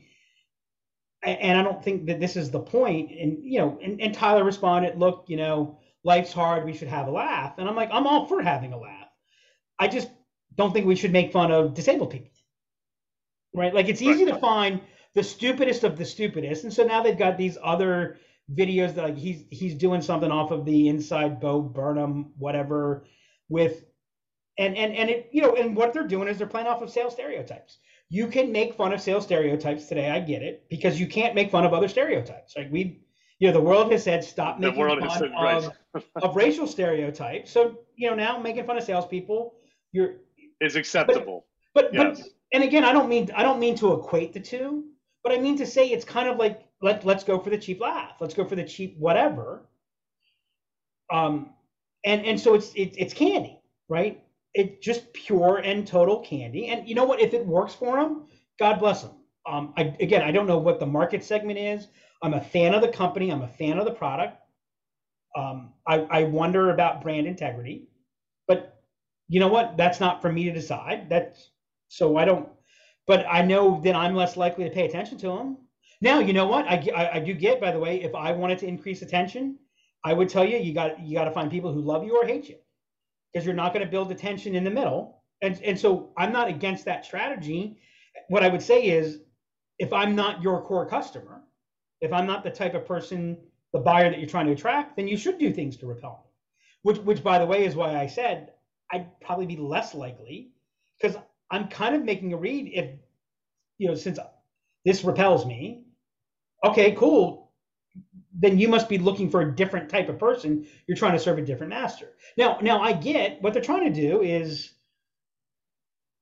And 1.24 1.56
I 1.56 1.62
don't 1.62 1.84
think 1.84 2.08
that 2.08 2.20
this 2.20 2.36
is 2.36 2.50
the 2.50 2.60
point. 2.60 3.12
And 3.12 3.38
you 3.44 3.60
know, 3.60 3.78
and, 3.84 4.02
and 4.02 4.12
Tyler 4.12 4.44
responded, 4.44 4.98
"Look, 4.98 5.26
you 5.28 5.38
know, 5.38 5.78
life's 6.04 6.34
hard. 6.34 6.66
We 6.66 6.74
should 6.74 6.88
have 6.88 7.08
a 7.08 7.12
laugh." 7.12 7.60
And 7.60 7.70
I'm 7.70 7.76
like, 7.76 7.90
I'm 7.94 8.08
all 8.08 8.26
for 8.26 8.42
having 8.42 8.74
a 8.74 8.80
laugh. 8.80 9.08
I 9.78 9.88
just 9.88 10.10
don't 10.56 10.74
think 10.74 10.88
we 10.88 10.96
should 10.96 11.12
make 11.12 11.32
fun 11.32 11.52
of 11.52 11.76
disabled 11.76 12.10
people. 12.10 12.32
Right? 13.54 13.72
Like 13.72 13.88
it's 13.88 14.02
easy 14.02 14.26
to 14.26 14.40
find 14.40 14.82
the 15.14 15.24
stupidest 15.24 15.84
of 15.84 15.96
the 15.98 16.06
stupidest. 16.06 16.64
And 16.64 16.74
so 16.74 16.86
now 16.86 17.04
they've 17.04 17.18
got 17.18 17.38
these 17.38 17.58
other 17.62 18.18
videos 18.54 18.96
that 18.96 19.04
like 19.04 19.18
he's 19.18 19.46
he's 19.50 19.76
doing 19.76 20.02
something 20.02 20.32
off 20.32 20.52
of 20.52 20.66
the 20.66 20.88
inside 20.88 21.40
Bo 21.40 21.62
Burnham, 21.62 22.34
whatever, 22.38 23.06
with 23.50 23.84
and 24.58 24.76
and 24.76 24.94
and 24.94 25.10
it 25.10 25.30
you 25.32 25.42
know, 25.42 25.56
and 25.56 25.76
what 25.76 25.94
they're 25.94 26.08
doing 26.08 26.28
is 26.28 26.38
they're 26.38 26.48
playing 26.48 26.68
off 26.68 26.82
of 26.82 26.90
sales 26.90 27.14
stereotypes. 27.14 27.78
You 28.10 28.28
can 28.28 28.52
make 28.52 28.74
fun 28.74 28.92
of 28.92 29.02
sales 29.02 29.24
stereotypes 29.24 29.86
today, 29.86 30.10
I 30.10 30.20
get 30.20 30.42
it, 30.42 30.66
because 30.70 31.00
you 31.00 31.08
can't 31.08 31.34
make 31.34 31.50
fun 31.50 31.66
of 31.66 31.74
other 31.74 31.88
stereotypes. 31.88 32.56
Like 32.58 32.72
we 32.72 33.02
you 33.40 33.48
know, 33.48 33.54
the 33.54 33.62
world 33.62 33.92
has 33.92 34.04
said 34.04 34.24
stop 34.24 34.60
making 34.60 34.86
fun 34.86 35.10
said, 35.10 35.32
of 35.36 35.74
right. 35.96 36.04
of 36.22 36.36
racial 36.36 36.68
stereotypes. 36.68 37.52
So 37.52 37.80
you 37.96 38.10
know 38.10 38.16
now 38.16 38.38
making 38.38 38.66
fun 38.66 38.78
of 38.78 38.84
salespeople, 38.84 39.56
you're 39.92 40.16
Is 40.60 40.76
acceptable. 40.76 41.46
but 41.74 41.92
Yes. 41.94 42.20
but 42.20 42.30
and 42.54 42.64
again 42.64 42.84
I 42.84 42.92
don't 42.92 43.10
mean 43.10 43.32
I 43.36 43.44
don't 43.44 43.60
mean 43.60 43.76
to 43.78 43.94
equate 43.94 44.34
the 44.34 44.40
two, 44.40 44.86
but 45.24 45.32
I 45.32 45.38
mean 45.40 45.58
to 45.58 45.66
say 45.66 45.88
it's 45.88 46.06
kind 46.06 46.30
of 46.30 46.38
like 46.38 46.68
let 46.82 47.06
let's 47.06 47.24
go 47.24 47.40
for 47.40 47.50
the 47.50 47.58
cheap 47.58 47.80
laugh, 47.82 48.16
let's 48.20 48.34
go 48.34 48.46
for 48.46 48.56
the 48.56 48.64
cheap 48.64 48.98
whatever. 48.98 49.64
Um, 51.12 51.52
and 52.06 52.26
and 52.26 52.40
so 52.40 52.54
it's 52.56 52.74
it, 52.74 52.96
it's 52.98 53.14
candy, 53.14 53.60
right? 53.90 54.24
It's 54.54 54.84
just 54.86 55.12
pure 55.14 55.58
and 55.58 55.86
total 55.88 56.20
candy. 56.20 56.68
And 56.68 56.88
you 56.88 56.96
know 56.96 57.06
what? 57.06 57.22
If 57.22 57.34
it 57.34 57.46
works 57.46 57.74
for 57.74 57.98
them, 57.98 58.28
God 58.60 58.80
bless 58.80 59.04
them. 59.04 59.12
Um, 59.46 59.74
I, 59.78 59.96
again, 60.00 60.22
I 60.22 60.32
don't 60.32 60.48
know 60.48 60.58
what 60.58 60.80
the 60.80 60.86
market 60.86 61.24
segment 61.24 61.58
is. 61.58 61.88
I'm 62.22 62.34
a 62.34 62.42
fan 62.42 62.74
of 62.74 62.82
the 62.82 62.88
company. 62.90 63.32
I'm 63.32 63.42
a 63.42 63.48
fan 63.48 63.78
of 63.80 63.86
the 63.86 63.92
product. 63.92 64.38
Um, 65.36 65.74
I, 65.88 66.00
I 66.02 66.24
wonder 66.26 66.72
about 66.72 67.02
brand 67.02 67.26
integrity, 67.26 67.88
but 68.48 68.82
you 69.30 69.40
know 69.40 69.48
what? 69.48 69.78
That's 69.78 70.00
not 70.00 70.22
for 70.22 70.32
me 70.32 70.44
to 70.44 70.52
decide. 70.52 71.10
That's 71.10 71.52
so 71.88 72.18
I 72.18 72.26
don't. 72.26 72.50
But 73.08 73.26
I 73.30 73.42
know 73.42 73.82
that 73.84 73.96
I'm 73.96 74.14
less 74.16 74.36
likely 74.36 74.66
to 74.66 74.70
pay 74.70 74.86
attention 74.86 75.18
to 75.20 75.28
them. 75.28 75.58
Now, 76.02 76.20
you 76.20 76.34
know 76.34 76.48
what? 76.48 76.66
I, 76.66 76.88
I, 76.96 77.16
I 77.18 77.20
do 77.20 77.34
get. 77.34 77.62
By 77.62 77.72
the 77.72 77.80
way, 77.80 78.02
if 78.02 78.16
I 78.16 78.32
wanted 78.32 78.58
to 78.60 78.68
increase 78.68 79.04
attention, 79.04 79.58
I 80.04 80.14
would 80.14 80.30
tell 80.30 80.44
you 80.44 80.58
you 80.58 80.74
got 80.74 81.00
you 81.00 81.16
got 81.16 81.26
to 81.26 81.32
find 81.32 81.52
people 81.52 81.72
who 81.72 81.82
love 81.82 82.04
you 82.04 82.18
or 82.18 82.26
hate 82.26 82.50
you, 82.50 82.58
because 83.32 83.46
you're 83.46 83.56
not 83.56 83.74
going 83.74 83.86
to 83.86 83.92
build 83.92 84.12
attention 84.12 84.56
in 84.56 84.64
the 84.64 84.72
middle. 84.72 85.22
And 85.42 85.62
and 85.64 85.80
so 85.80 86.12
I'm 86.18 86.32
not 86.32 86.48
against 86.48 86.86
that 86.86 87.06
strategy. 87.06 87.78
What 88.30 88.44
I 88.44 88.50
would 88.50 88.64
say 88.64 88.84
is, 88.84 89.20
if 89.80 89.94
I'm 89.94 90.16
not 90.16 90.42
your 90.42 90.62
core 90.64 90.88
customer, 90.88 91.44
if 92.02 92.12
I'm 92.12 92.26
not 92.26 92.44
the 92.44 92.52
type 92.52 92.74
of 92.74 92.86
person, 92.86 93.38
the 93.72 93.80
buyer 93.80 94.10
that 94.10 94.20
you're 94.20 94.30
trying 94.30 94.48
to 94.48 94.54
attract, 94.54 94.96
then 94.96 95.08
you 95.08 95.18
should 95.18 95.38
do 95.38 95.54
things 95.54 95.78
to 95.78 95.86
repel 95.86 96.24
me. 96.26 96.32
Which, 96.84 96.98
which 97.00 97.24
by 97.24 97.38
the 97.38 97.46
way, 97.46 97.64
is 97.64 97.76
why 97.76 97.96
I 97.96 98.08
said 98.08 98.54
I'd 98.92 99.20
probably 99.22 99.46
be 99.46 99.58
less 99.58 99.94
likely, 99.94 100.52
because 101.00 101.16
I'm 101.52 101.68
kind 101.68 101.96
of 101.96 102.04
making 102.04 102.34
a 102.34 102.38
read. 102.38 102.72
If 102.74 102.90
you 103.78 103.88
know, 103.88 103.96
since 103.96 104.18
this 104.84 105.04
repels 105.04 105.46
me, 105.46 105.84
okay, 106.64 106.94
cool. 106.94 107.52
Then 108.34 108.58
you 108.58 108.68
must 108.68 108.90
be 108.90 108.98
looking 108.98 109.30
for 109.30 109.42
a 109.42 109.56
different 109.56 109.90
type 109.90 110.10
of 110.10 110.18
person. 110.20 110.68
You're 110.88 110.98
trying 110.98 111.14
to 111.14 111.20
serve 111.20 111.38
a 111.38 111.42
different 111.42 111.72
master. 111.72 112.10
Now, 112.38 112.58
now 112.62 112.82
I 112.82 112.94
get 112.94 113.42
what 113.42 113.54
they're 113.54 113.62
trying 113.62 113.92
to 113.94 114.02
do 114.02 114.22
is, 114.22 114.74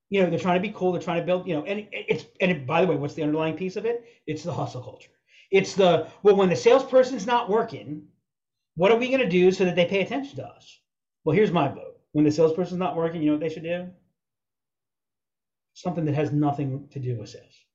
you 0.10 0.21
know, 0.21 0.30
they're 0.30 0.39
trying 0.39 0.62
to 0.62 0.67
be 0.67 0.73
cool. 0.75 0.91
They're 0.91 1.02
trying 1.02 1.19
to 1.19 1.25
build, 1.25 1.47
you 1.47 1.56
know, 1.56 1.63
and 1.65 1.88
it's 1.91 2.25
and 2.41 2.52
it, 2.52 2.65
by 2.65 2.82
the 2.82 2.88
way, 2.88 2.95
what's 2.95 3.13
the 3.13 3.23
underlying 3.23 3.56
piece 3.56 3.75
of 3.75 3.86
it? 3.86 4.06
It's 4.28 4.43
the 4.43 4.54
hustle 4.54 4.82
culture. 4.82 5.12
It's 5.52 5.75
the 5.75 6.08
well, 6.23 6.36
when 6.36 6.49
the 6.49 6.56
salesperson's 6.56 7.28
not 7.28 7.49
working, 7.49 8.08
what 8.75 8.91
are 8.91 8.97
we 8.97 9.10
going 9.10 9.21
to 9.21 9.30
do 9.30 9.52
so 9.52 9.65
that 9.65 9.75
they 9.75 9.86
pay 9.86 10.02
attention 10.02 10.38
to 10.38 10.47
us? 10.47 10.80
Well, 11.23 11.36
here's 11.36 11.52
my 11.52 11.67
vote. 11.67 11.99
When 12.13 12.25
the 12.25 12.32
salesperson's 12.32 12.80
not 12.80 12.95
working, 12.95 13.21
you 13.21 13.28
know 13.28 13.34
what 13.34 13.41
they 13.41 13.54
should 13.54 13.63
do? 13.63 13.89
Something 15.73 16.06
that 16.06 16.15
has 16.15 16.32
nothing 16.32 16.88
to 16.91 16.99
do 16.99 17.17
with 17.17 17.30
sales, 17.30 17.65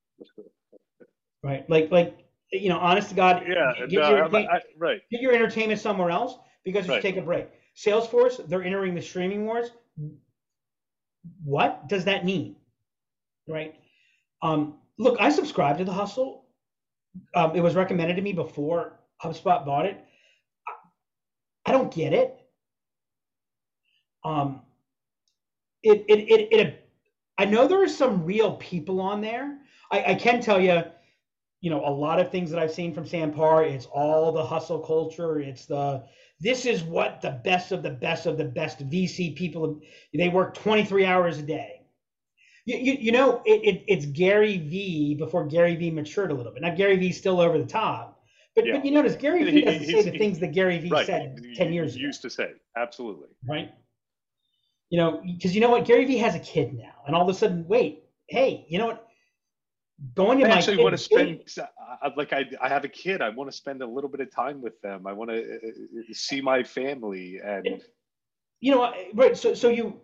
right? 1.43 1.69
Like, 1.71 1.91
like 1.91 2.24
you 2.53 2.69
know, 2.69 2.79
honest 2.79 3.09
to 3.11 3.15
God, 3.15 3.45
Yeah. 3.49 3.73
get, 3.89 3.93
no, 3.93 4.09
your, 4.11 4.37
I- 4.37 4.57
I- 4.57 4.63
right. 4.77 5.01
get 5.11 5.21
your 5.21 5.33
entertainment 5.33 5.81
somewhere 5.81 6.11
else 6.11 6.37
because 6.65 6.87
you 6.87 6.93
Right. 6.93 7.03
should 7.03 7.15
take 7.15 7.17
a 7.17 7.25
break. 7.25 7.49
Salesforce, 7.77 8.47
they're 8.49 8.63
entering 8.63 8.95
the 8.95 9.03
streaming 9.03 9.45
wars. 9.47 9.71
What 11.45 11.89
does 11.89 12.05
that 12.05 12.25
mean? 12.25 12.57
Right? 13.49 13.75
Um, 14.43 14.79
look, 14.99 15.21
I 15.21 15.31
subscribe 15.31 15.79
to 15.79 15.85
the 15.85 15.93
hustle. 15.93 16.47
Um, 17.35 17.55
it 17.57 17.61
was 17.61 17.75
recommended 17.75 18.17
to 18.17 18.23
me 18.23 18.33
before 18.33 19.01
HubSpot 19.23 19.65
bought 19.65 19.87
it. 19.87 20.05
I, 20.69 20.73
I 21.71 21.73
don't 21.73 21.93
get 21.93 22.13
it. 22.13 22.39
Um, 24.25 24.63
it, 25.83 26.05
it, 26.09 26.19
it, 26.31 26.53
it, 26.53 26.89
I 27.37 27.45
know 27.45 27.67
there 27.69 27.83
are 27.83 27.89
some 27.89 28.25
real 28.25 28.57
people 28.57 29.01
on 29.01 29.21
there. 29.21 29.59
I, 29.91 30.13
I 30.13 30.15
can 30.15 30.41
tell 30.41 30.61
you, 30.61 30.83
you 31.65 31.71
know, 31.71 31.83
a 31.83 31.89
lot 31.89 32.21
of 32.21 32.31
things 32.31 32.51
that 32.51 32.61
I've 32.61 32.73
seen 32.73 32.93
from 32.93 33.07
Sam 33.07 33.33
Parr, 33.33 33.65
it's 33.65 33.87
all 33.87 34.33
the 34.33 34.45
hustle 34.45 34.81
culture. 34.81 35.41
It's 35.41 35.65
the 35.65 36.05
this 36.39 36.67
is 36.67 36.83
what 36.83 37.23
the 37.23 37.41
best 37.43 37.73
of 37.73 37.83
the 37.83 37.89
best 37.89 38.27
of 38.27 38.37
the 38.37 38.45
best 38.45 38.87
VC 38.91 39.35
people 39.35 39.81
they 40.13 40.29
work 40.29 40.55
23 40.57 41.07
hours 41.07 41.39
a 41.39 41.43
day. 41.43 41.81
You, 42.67 42.77
you, 42.77 42.93
you 43.01 43.13
know, 43.13 43.41
it, 43.47 43.65
it, 43.65 43.85
it's 43.89 44.05
Gary 44.05 44.59
V 44.59 45.15
before 45.15 45.47
Gary 45.47 45.75
V 45.75 45.91
matured 45.91 46.31
a 46.31 46.35
little 46.35 46.53
bit. 46.53 46.61
Now 46.61 46.75
Gary 46.75 46.99
V's 46.99 47.17
still 47.17 47.41
over 47.41 47.57
the 47.57 47.65
top, 47.65 48.23
but 48.55 48.67
yeah. 48.67 48.77
but 48.77 48.85
you 48.85 48.91
notice 48.91 49.15
Gary 49.15 49.43
Vee 49.51 49.63
doesn't 49.63 49.87
say 49.87 50.03
the 50.03 50.19
things 50.19 50.41
that 50.41 50.53
Gary 50.53 50.77
Vee 50.77 50.91
right. 50.91 51.07
said 51.07 51.41
10 51.57 51.73
years 51.73 51.97
ago. 51.97 52.05
Used 52.05 52.21
to 52.23 52.29
say, 52.31 52.51
absolutely. 52.77 53.29
Right. 53.49 53.73
You 54.91 54.99
know, 54.99 55.23
because 55.25 55.55
you 55.55 55.63
know 55.63 55.71
what, 55.71 55.87
Gary 55.87 56.05
Vee 56.05 56.19
has 56.19 56.35
a 56.35 56.41
kid 56.41 56.75
now, 56.75 56.93
and 57.07 57.17
all 57.17 57.23
of 57.23 57.35
a 57.35 57.39
sudden, 57.39 57.67
wait, 57.67 58.05
hey, 58.29 58.67
you 58.69 58.79
know 58.79 58.87
what? 58.89 59.04
Going 60.15 60.39
to 60.41 60.47
I 60.47 60.57
actually 60.57 60.83
want 60.83 60.93
to 60.93 60.99
spend 60.99 61.41
like 62.17 62.33
I, 62.33 62.45
I 62.61 62.69
have 62.69 62.85
a 62.85 62.89
kid. 62.89 63.23
I 63.23 63.31
want 63.31 63.51
to 63.51 63.57
spend 63.57 63.83
a 63.83 63.87
little 63.87 64.11
bit 64.11 64.21
of 64.21 64.31
time 64.35 64.61
with 64.61 64.81
them. 64.83 65.07
I 65.07 65.13
want 65.13 65.31
to 65.31 65.39
uh, 65.39 65.57
uh, 65.57 66.03
see 66.13 66.41
my 66.41 66.63
family 66.63 67.41
and 67.45 67.83
you 68.61 68.73
know 68.73 68.93
right 69.15 69.37
so 69.37 69.55
so 69.55 69.69
you 69.69 70.01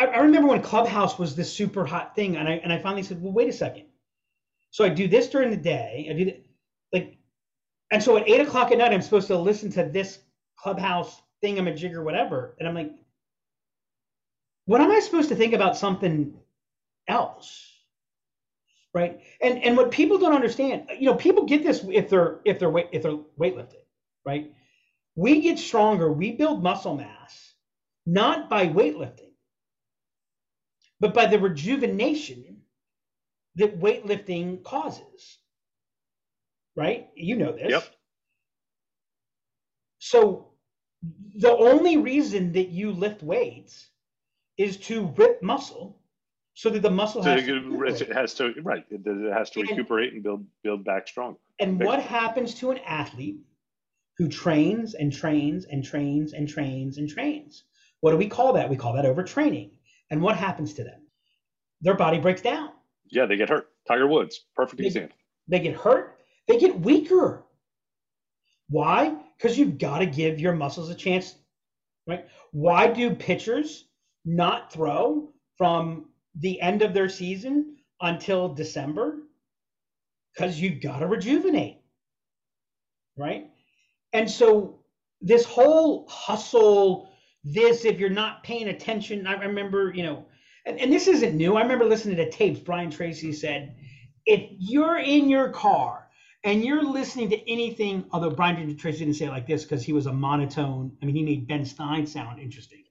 I, 0.00 0.06
I 0.06 0.18
remember 0.18 0.48
when 0.48 0.62
clubhouse 0.62 1.18
was 1.18 1.36
this 1.36 1.52
super 1.52 1.84
hot 1.84 2.14
thing 2.14 2.36
and 2.36 2.48
i 2.48 2.52
and 2.52 2.72
i 2.72 2.78
finally 2.78 3.02
said 3.02 3.22
well 3.22 3.32
wait 3.32 3.48
a 3.48 3.52
second. 3.52 3.86
So 4.70 4.84
i 4.84 4.88
do 4.88 5.08
this 5.08 5.28
during 5.28 5.50
the 5.50 5.56
day. 5.56 6.08
I 6.10 6.14
do 6.14 6.24
the, 6.24 6.40
like 6.92 7.18
and 7.90 8.02
so 8.02 8.16
at 8.16 8.28
eight 8.28 8.40
o'clock 8.40 8.72
at 8.72 8.78
night 8.78 8.92
i'm 8.92 9.02
supposed 9.02 9.26
to 9.28 9.36
listen 9.36 9.70
to 9.72 9.84
this 9.84 10.20
clubhouse 10.56 11.22
thing 11.40 11.58
i'm 11.58 11.68
a 11.68 11.72
jigger 11.72 12.02
whatever 12.02 12.56
and 12.58 12.68
i'm 12.68 12.74
like 12.74 12.92
what 14.66 14.80
am 14.80 14.90
i 14.90 15.00
supposed 15.00 15.28
to 15.28 15.36
think 15.36 15.52
about 15.52 15.76
something 15.76 16.34
else 17.08 17.73
right? 18.94 19.20
And 19.42 19.62
and 19.64 19.76
what 19.76 19.92
people 19.92 20.18
don't 20.18 20.34
understand, 20.34 20.88
you 20.98 21.06
know, 21.06 21.16
people 21.16 21.46
get 21.46 21.64
this 21.64 21.84
if 21.90 22.10
they're 22.10 22.40
if 22.46 22.60
they're 22.60 22.70
weight 22.70 22.88
if 22.92 23.02
they're 23.02 23.18
weightlifting, 23.40 23.84
right? 24.26 24.52
We 25.16 25.42
get 25.42 25.58
stronger, 25.58 26.12
we 26.12 26.32
build 26.32 26.62
muscle 26.62 26.96
mass, 26.96 27.54
not 28.06 28.50
by 28.50 28.68
weightlifting, 28.68 29.32
but 31.00 31.14
by 31.14 31.26
the 31.26 31.38
rejuvenation 31.38 32.62
that 33.56 33.80
weightlifting 33.80 34.64
causes. 34.64 35.38
Right? 36.76 37.08
You 37.16 37.36
know 37.36 37.52
this. 37.52 37.70
Yep. 37.70 37.84
So 40.00 40.48
the 41.36 41.52
only 41.56 41.98
reason 41.98 42.52
that 42.52 42.68
you 42.68 42.92
lift 42.92 43.22
weights 43.22 43.88
is 44.58 44.78
to 44.78 45.14
rip 45.16 45.42
muscle 45.42 46.00
so 46.54 46.70
that 46.70 46.82
the 46.82 46.90
muscle 46.90 47.22
so 47.22 47.30
has, 47.30 47.44
to 47.44 48.04
it 48.04 48.12
has 48.12 48.34
to 48.34 48.54
right 48.62 48.84
it 48.90 49.32
has 49.32 49.50
to 49.50 49.60
and, 49.60 49.68
recuperate 49.68 50.12
and 50.12 50.22
build 50.22 50.46
build 50.62 50.84
back 50.84 51.08
strong. 51.08 51.36
And 51.60 51.82
what 51.82 52.00
happens 52.00 52.54
to 52.56 52.70
an 52.70 52.78
athlete 52.78 53.40
who 54.18 54.28
trains 54.28 54.94
and 54.94 55.12
trains 55.12 55.66
and 55.66 55.84
trains 55.84 56.32
and 56.32 56.48
trains 56.48 56.98
and 56.98 57.08
trains? 57.08 57.64
What 58.00 58.12
do 58.12 58.16
we 58.16 58.28
call 58.28 58.52
that? 58.54 58.70
We 58.70 58.76
call 58.76 58.94
that 58.94 59.04
overtraining. 59.04 59.72
And 60.10 60.20
what 60.20 60.36
happens 60.36 60.74
to 60.74 60.84
them? 60.84 61.00
Their 61.80 61.94
body 61.94 62.18
breaks 62.18 62.42
down. 62.42 62.70
Yeah 63.10 63.26
they 63.26 63.36
get 63.36 63.48
hurt. 63.48 63.68
Tiger 63.86 64.06
woods 64.06 64.46
perfect 64.54 64.80
they, 64.80 64.86
example. 64.86 65.16
they 65.48 65.60
get 65.60 65.76
hurt. 65.76 66.18
They 66.46 66.58
get 66.58 66.80
weaker. 66.80 67.44
Why? 68.68 69.14
Because 69.36 69.58
you've 69.58 69.78
got 69.78 69.98
to 69.98 70.06
give 70.06 70.40
your 70.40 70.54
muscles 70.54 70.88
a 70.88 70.94
chance 70.94 71.34
right? 72.06 72.26
Why 72.52 72.88
do 72.88 73.14
pitchers 73.14 73.84
not 74.24 74.72
throw 74.72 75.30
from 75.56 76.06
the 76.40 76.60
end 76.60 76.82
of 76.82 76.94
their 76.94 77.08
season 77.08 77.76
until 78.00 78.52
December 78.52 79.18
because 80.34 80.60
you've 80.60 80.80
got 80.80 80.98
to 80.98 81.06
rejuvenate. 81.06 81.78
Right. 83.16 83.50
And 84.12 84.30
so 84.30 84.80
this 85.20 85.44
whole 85.44 86.06
hustle, 86.08 87.10
this, 87.44 87.84
if 87.84 88.00
you're 88.00 88.10
not 88.10 88.42
paying 88.42 88.68
attention, 88.68 89.26
I 89.26 89.34
remember, 89.34 89.92
you 89.94 90.02
know, 90.02 90.26
and, 90.66 90.78
and 90.80 90.92
this 90.92 91.06
isn't 91.08 91.36
new. 91.36 91.56
I 91.56 91.62
remember 91.62 91.84
listening 91.84 92.16
to 92.16 92.30
tapes. 92.30 92.60
Brian 92.60 92.90
Tracy 92.90 93.32
said, 93.32 93.76
if 94.26 94.50
you're 94.58 94.98
in 94.98 95.28
your 95.28 95.50
car 95.50 96.08
and 96.42 96.64
you're 96.64 96.82
listening 96.82 97.30
to 97.30 97.50
anything, 97.50 98.06
although 98.10 98.30
Brian 98.30 98.76
Tracy 98.76 99.00
didn't 99.00 99.14
say 99.14 99.26
it 99.26 99.30
like 99.30 99.46
this 99.46 99.62
because 99.62 99.84
he 99.84 99.92
was 99.92 100.06
a 100.06 100.12
monotone. 100.12 100.96
I 101.02 101.06
mean, 101.06 101.14
he 101.14 101.22
made 101.22 101.46
Ben 101.46 101.64
Stein 101.64 102.06
sound 102.06 102.40
interesting. 102.40 102.83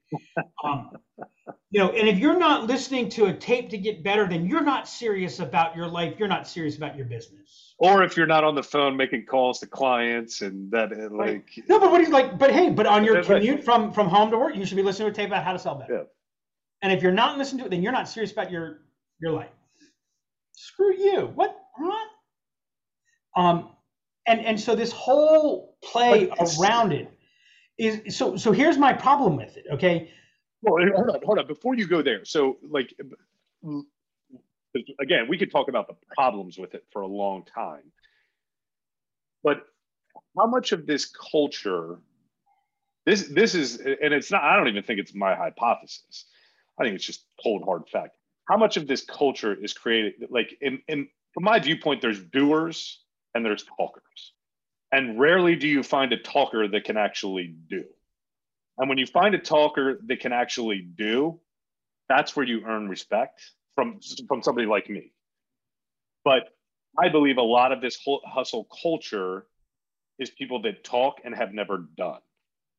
Um, 0.64 0.92
you 1.72 1.80
know, 1.80 1.90
and 1.90 2.08
if 2.08 2.20
you're 2.20 2.38
not 2.38 2.68
listening 2.68 3.10
to 3.10 3.26
a 3.26 3.34
tape 3.34 3.70
to 3.72 3.78
get 3.78 4.04
better, 4.04 4.28
then 4.28 4.46
you're 4.46 4.64
not 4.64 4.88
serious 4.88 5.40
about 5.40 5.76
your 5.76 5.88
life. 5.88 6.16
You're 6.18 6.28
not 6.28 6.48
serious 6.48 6.78
about 6.78 6.96
your 6.96 7.06
business. 7.06 7.74
Or 7.80 8.04
if 8.04 8.16
you're 8.16 8.28
not 8.28 8.44
on 8.44 8.56
the 8.56 8.64
phone 8.64 8.96
making 8.96 9.26
calls 9.26 9.60
to 9.60 9.68
clients 9.68 10.42
and 10.42 10.72
that, 10.72 10.92
uh, 10.94 11.10
like, 11.12 11.28
right. 11.30 11.44
no, 11.68 11.80
but 11.80 11.92
what 11.92 12.00
he's 12.00 12.12
like, 12.12 12.38
but 12.38 12.52
hey, 12.52 12.70
but 12.70 12.86
on 12.86 13.04
your 13.04 13.24
commute 13.24 13.56
right. 13.56 13.64
from 13.64 13.92
from 13.92 14.08
home 14.08 14.30
to 14.32 14.38
work, 14.38 14.56
you 14.56 14.66
should 14.66 14.78
be 14.78 14.84
listening 14.84 15.08
to 15.08 15.12
a 15.12 15.16
tape 15.16 15.28
about 15.28 15.44
how 15.44 15.52
to 15.52 15.60
sell 15.60 15.76
better. 15.76 15.94
Yeah. 15.94 16.04
And 16.82 16.94
if 16.94 17.02
you're 17.02 17.12
not 17.12 17.38
listening 17.38 17.60
to 17.62 17.66
it, 17.66 17.70
then 17.72 17.82
you're 17.82 17.92
not 17.92 18.08
serious 18.08 18.32
about 18.32 18.52
your 18.52 18.82
your 19.20 19.32
life. 19.32 19.50
Screw 20.54 20.96
you. 20.96 21.32
What? 21.34 21.58
What? 21.78 22.08
Um, 23.36 23.70
and 24.28 24.40
and 24.46 24.60
so 24.60 24.76
this 24.76 24.92
whole 24.92 25.76
play 25.84 26.30
around 26.60 26.94
it 26.94 27.10
is 27.78 28.16
so 28.18 28.36
so. 28.36 28.52
Here's 28.52 28.78
my 28.78 28.94
problem 28.94 29.36
with 29.38 29.58
it. 29.58 29.66
Okay 29.72 30.12
well, 30.64 30.86
hold 30.96 31.10
on, 31.10 31.20
hold 31.24 31.40
on. 31.40 31.48
Before 31.48 31.76
you 31.76 31.88
go 31.88 32.02
there, 32.02 32.24
so 32.24 32.58
like, 32.70 32.96
again, 35.00 35.28
we 35.28 35.38
could 35.38 35.52
talk 35.52 35.68
about 35.68 35.88
the 35.88 35.96
problems 36.16 36.58
with 36.58 36.74
it 36.74 36.86
for 36.92 37.02
a 37.02 37.08
long 37.08 37.44
time, 37.44 37.92
but 39.44 39.66
how 40.38 40.48
much 40.48 40.72
of 40.72 40.86
this 40.86 41.06
culture, 41.06 42.00
this 43.06 43.28
this 43.28 43.56
is, 43.56 43.78
and 43.78 44.14
it's 44.14 44.32
not. 44.32 44.44
I 44.44 44.56
don't 44.56 44.70
even 44.70 44.84
think 44.84 45.00
it's 45.00 45.14
my 45.14 45.36
hypothesis. 45.36 46.26
I 46.80 46.84
think 46.84 46.96
it's 46.96 47.06
just 47.06 47.26
cold 47.42 47.64
hard 47.66 47.88
fact. 47.90 48.16
How 48.48 48.58
much 48.58 48.78
of 48.78 48.88
this 48.88 49.04
culture 49.04 49.54
is 49.54 49.74
created? 49.74 50.14
Like, 50.30 50.56
in, 50.62 50.82
in 50.88 51.08
from 51.34 51.44
my 51.44 51.60
viewpoint, 51.60 52.02
there's 52.02 52.22
doers 52.22 53.04
and 53.36 53.46
there's 53.46 53.66
talkers, 53.78 54.34
and 54.94 55.20
rarely 55.20 55.56
do 55.56 55.68
you 55.68 55.82
find 55.82 56.14
a 56.14 56.18
talker 56.18 56.68
that 56.68 56.84
can 56.84 56.98
actually 56.98 57.56
do. 57.68 57.84
And 58.78 58.88
when 58.88 59.00
you 59.00 59.08
find 59.08 59.34
a 59.34 59.40
talker 59.40 60.00
that 60.06 60.20
can 60.20 60.32
actually 60.32 60.88
do, 60.96 61.40
that's 62.08 62.36
where 62.36 62.46
you 62.46 62.62
earn 62.66 62.88
respect 62.88 63.42
from 63.76 64.00
from 64.28 64.44
somebody 64.44 64.68
like 64.68 64.90
me. 64.90 65.12
But 66.24 66.44
I 66.98 67.10
believe 67.10 67.38
a 67.38 67.42
lot 67.42 67.72
of 67.72 67.82
this 67.82 67.98
hustle 68.26 68.68
culture 68.84 69.48
is 70.20 70.30
people 70.30 70.62
that 70.62 70.84
talk 70.84 71.16
and 71.26 71.36
have 71.36 71.54
never 71.54 71.86
done. 71.98 72.22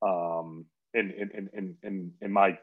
Um, 0.01 0.67
in 0.95 1.11
in 1.11 1.51
in 1.53 1.77
in 1.83 2.13
in 2.21 2.33
my 2.33 2.57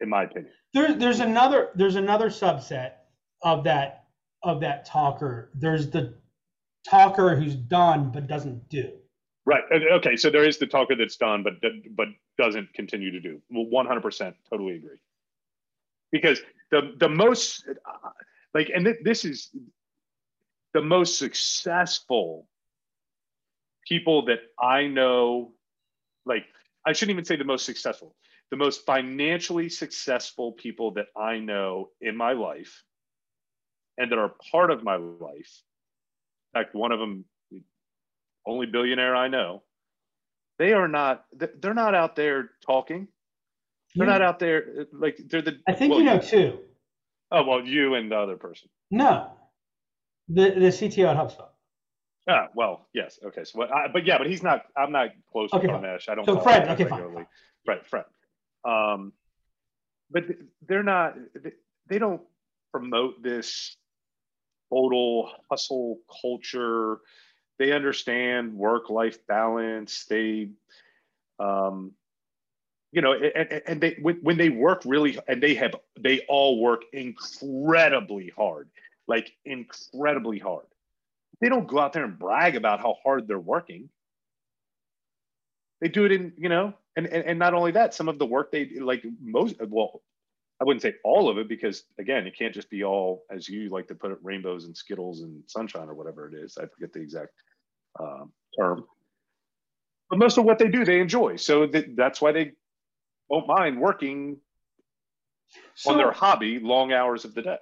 in 0.00 0.08
my 0.08 0.24
opinion. 0.24 0.52
There, 0.74 0.92
there's 0.94 1.20
another 1.20 1.70
there's 1.76 1.96
another 1.96 2.28
subset 2.28 2.94
of 3.42 3.62
that 3.64 4.06
of 4.42 4.60
that 4.60 4.84
talker. 4.84 5.52
There's 5.54 5.90
the 5.90 6.14
talker 6.84 7.36
who's 7.36 7.54
done 7.54 8.10
but 8.10 8.26
doesn't 8.26 8.68
do. 8.68 8.92
Right. 9.44 9.62
Okay. 9.72 10.16
So 10.16 10.30
there 10.30 10.46
is 10.46 10.58
the 10.58 10.66
talker 10.66 10.94
that's 10.94 11.16
done, 11.16 11.42
but 11.42 11.54
but 11.96 12.08
doesn't 12.38 12.72
continue 12.74 13.10
to 13.10 13.20
do. 13.20 13.40
Well, 13.50 13.66
One 13.66 13.86
hundred 13.86 14.02
percent, 14.02 14.36
totally 14.48 14.76
agree. 14.76 14.98
Because 16.12 16.40
the 16.70 16.94
the 16.98 17.08
most 17.08 17.66
uh, 17.68 18.10
like, 18.54 18.70
and 18.74 18.84
th- 18.84 18.98
this 19.02 19.24
is 19.24 19.50
the 20.74 20.82
most 20.82 21.18
successful 21.18 22.46
people 23.86 24.26
that 24.26 24.40
I 24.60 24.86
know. 24.86 25.52
Like, 26.24 26.44
I 26.86 26.92
shouldn't 26.92 27.14
even 27.14 27.24
say 27.24 27.36
the 27.36 27.44
most 27.44 27.66
successful. 27.66 28.14
The 28.50 28.56
most 28.56 28.86
financially 28.86 29.68
successful 29.68 30.52
people 30.52 30.92
that 30.92 31.06
I 31.16 31.38
know 31.38 31.90
in 32.00 32.16
my 32.16 32.32
life, 32.32 32.84
and 33.98 34.12
that 34.12 34.18
are 34.18 34.34
part 34.52 34.70
of 34.70 34.84
my 34.84 34.96
life. 34.96 35.62
In 36.54 36.62
fact, 36.62 36.74
one 36.74 36.92
of 36.92 36.98
them 36.98 37.24
only 38.46 38.66
billionaire 38.66 39.16
I 39.16 39.28
know, 39.28 39.62
they 40.58 40.72
are 40.72 40.88
not 40.88 41.24
they're 41.60 41.74
not 41.74 41.94
out 41.94 42.16
there 42.16 42.50
talking. 42.66 43.08
They're 43.94 44.06
you, 44.06 44.12
not 44.12 44.22
out 44.22 44.38
there 44.38 44.86
like 44.92 45.18
they're 45.28 45.42
the 45.42 45.58
I 45.68 45.72
think 45.72 45.90
well, 45.90 46.00
you 46.00 46.06
know 46.06 46.18
two. 46.18 46.58
Oh 47.30 47.44
well 47.44 47.64
you 47.64 47.94
and 47.94 48.10
the 48.10 48.16
other 48.16 48.36
person. 48.36 48.68
No. 48.90 49.30
The 50.28 50.50
the 50.50 50.68
CTO 50.68 51.08
at 51.08 51.16
HubSpot. 51.16 51.48
Ah, 52.28 52.48
well, 52.54 52.86
yes. 52.94 53.18
Okay. 53.24 53.42
So, 53.44 53.62
I, 53.62 53.88
but 53.92 54.06
yeah, 54.06 54.18
but 54.18 54.28
he's 54.28 54.42
not. 54.42 54.62
I'm 54.76 54.92
not 54.92 55.08
close 55.32 55.52
okay, 55.52 55.66
with 55.66 55.76
Dharmesh. 55.76 56.08
I 56.08 56.14
don't. 56.14 56.24
So 56.24 56.38
Fred. 56.38 56.68
Okay, 56.68 56.84
regularly. 56.84 57.14
fine. 57.14 57.26
Right, 57.66 57.86
Fred. 57.86 58.04
Um, 58.64 59.12
but 60.10 60.24
they're 60.68 60.84
not. 60.84 61.16
They 61.88 61.98
don't 61.98 62.22
promote 62.70 63.22
this 63.22 63.76
total 64.72 65.30
hustle 65.50 65.98
culture 66.22 67.00
they 67.58 67.72
understand 67.72 68.54
work 68.54 68.90
life 68.90 69.24
balance. 69.26 70.06
They, 70.06 70.48
um, 71.38 71.92
you 72.90 73.02
know, 73.02 73.12
and, 73.12 73.62
and 73.66 73.80
they 73.80 73.98
when 74.00 74.36
they 74.36 74.48
work 74.48 74.82
really, 74.84 75.18
and 75.28 75.42
they 75.42 75.54
have 75.54 75.76
they 75.98 76.20
all 76.28 76.60
work 76.60 76.82
incredibly 76.92 78.32
hard, 78.36 78.68
like 79.06 79.32
incredibly 79.44 80.38
hard. 80.38 80.66
they 81.42 81.48
don't 81.48 81.66
go 81.66 81.78
out 81.78 81.92
there 81.92 82.04
and 82.04 82.18
brag 82.18 82.56
about 82.56 82.80
how 82.80 82.96
hard 83.04 83.28
they're 83.28 83.38
working. 83.38 83.88
They 85.80 85.88
do 85.88 86.04
it 86.04 86.12
in, 86.12 86.32
you 86.38 86.48
know, 86.48 86.74
and, 86.96 87.06
and, 87.06 87.24
and 87.24 87.38
not 87.38 87.54
only 87.54 87.72
that, 87.72 87.94
some 87.94 88.08
of 88.08 88.18
the 88.18 88.26
work 88.26 88.52
they 88.52 88.66
like 88.80 89.04
most, 89.20 89.56
well, 89.60 90.02
I 90.62 90.64
wouldn't 90.64 90.82
say 90.82 90.94
all 91.02 91.28
of 91.28 91.38
it 91.38 91.48
because 91.48 91.82
again, 91.98 92.24
it 92.24 92.38
can't 92.38 92.54
just 92.54 92.70
be 92.70 92.84
all 92.84 93.24
as 93.32 93.48
you 93.48 93.68
like 93.68 93.88
to 93.88 93.96
put 93.96 94.12
it, 94.12 94.18
rainbows 94.22 94.64
and 94.64 94.76
skittles 94.76 95.22
and 95.22 95.42
sunshine 95.48 95.88
or 95.88 95.94
whatever 95.94 96.28
it 96.28 96.34
is. 96.34 96.56
I 96.56 96.66
forget 96.66 96.92
the 96.92 97.00
exact 97.00 97.32
um, 97.98 98.32
term. 98.56 98.84
But 100.08 100.20
most 100.20 100.38
of 100.38 100.44
what 100.44 100.60
they 100.60 100.68
do, 100.68 100.84
they 100.84 101.00
enjoy. 101.00 101.34
So 101.34 101.66
that, 101.66 101.96
that's 101.96 102.20
why 102.20 102.30
they 102.30 102.52
don't 103.28 103.48
mind 103.48 103.80
working 103.80 104.36
so, 105.74 105.90
on 105.90 105.96
their 105.96 106.12
hobby 106.12 106.60
long 106.60 106.92
hours 106.92 107.24
of 107.24 107.34
the 107.34 107.42
day. 107.42 107.58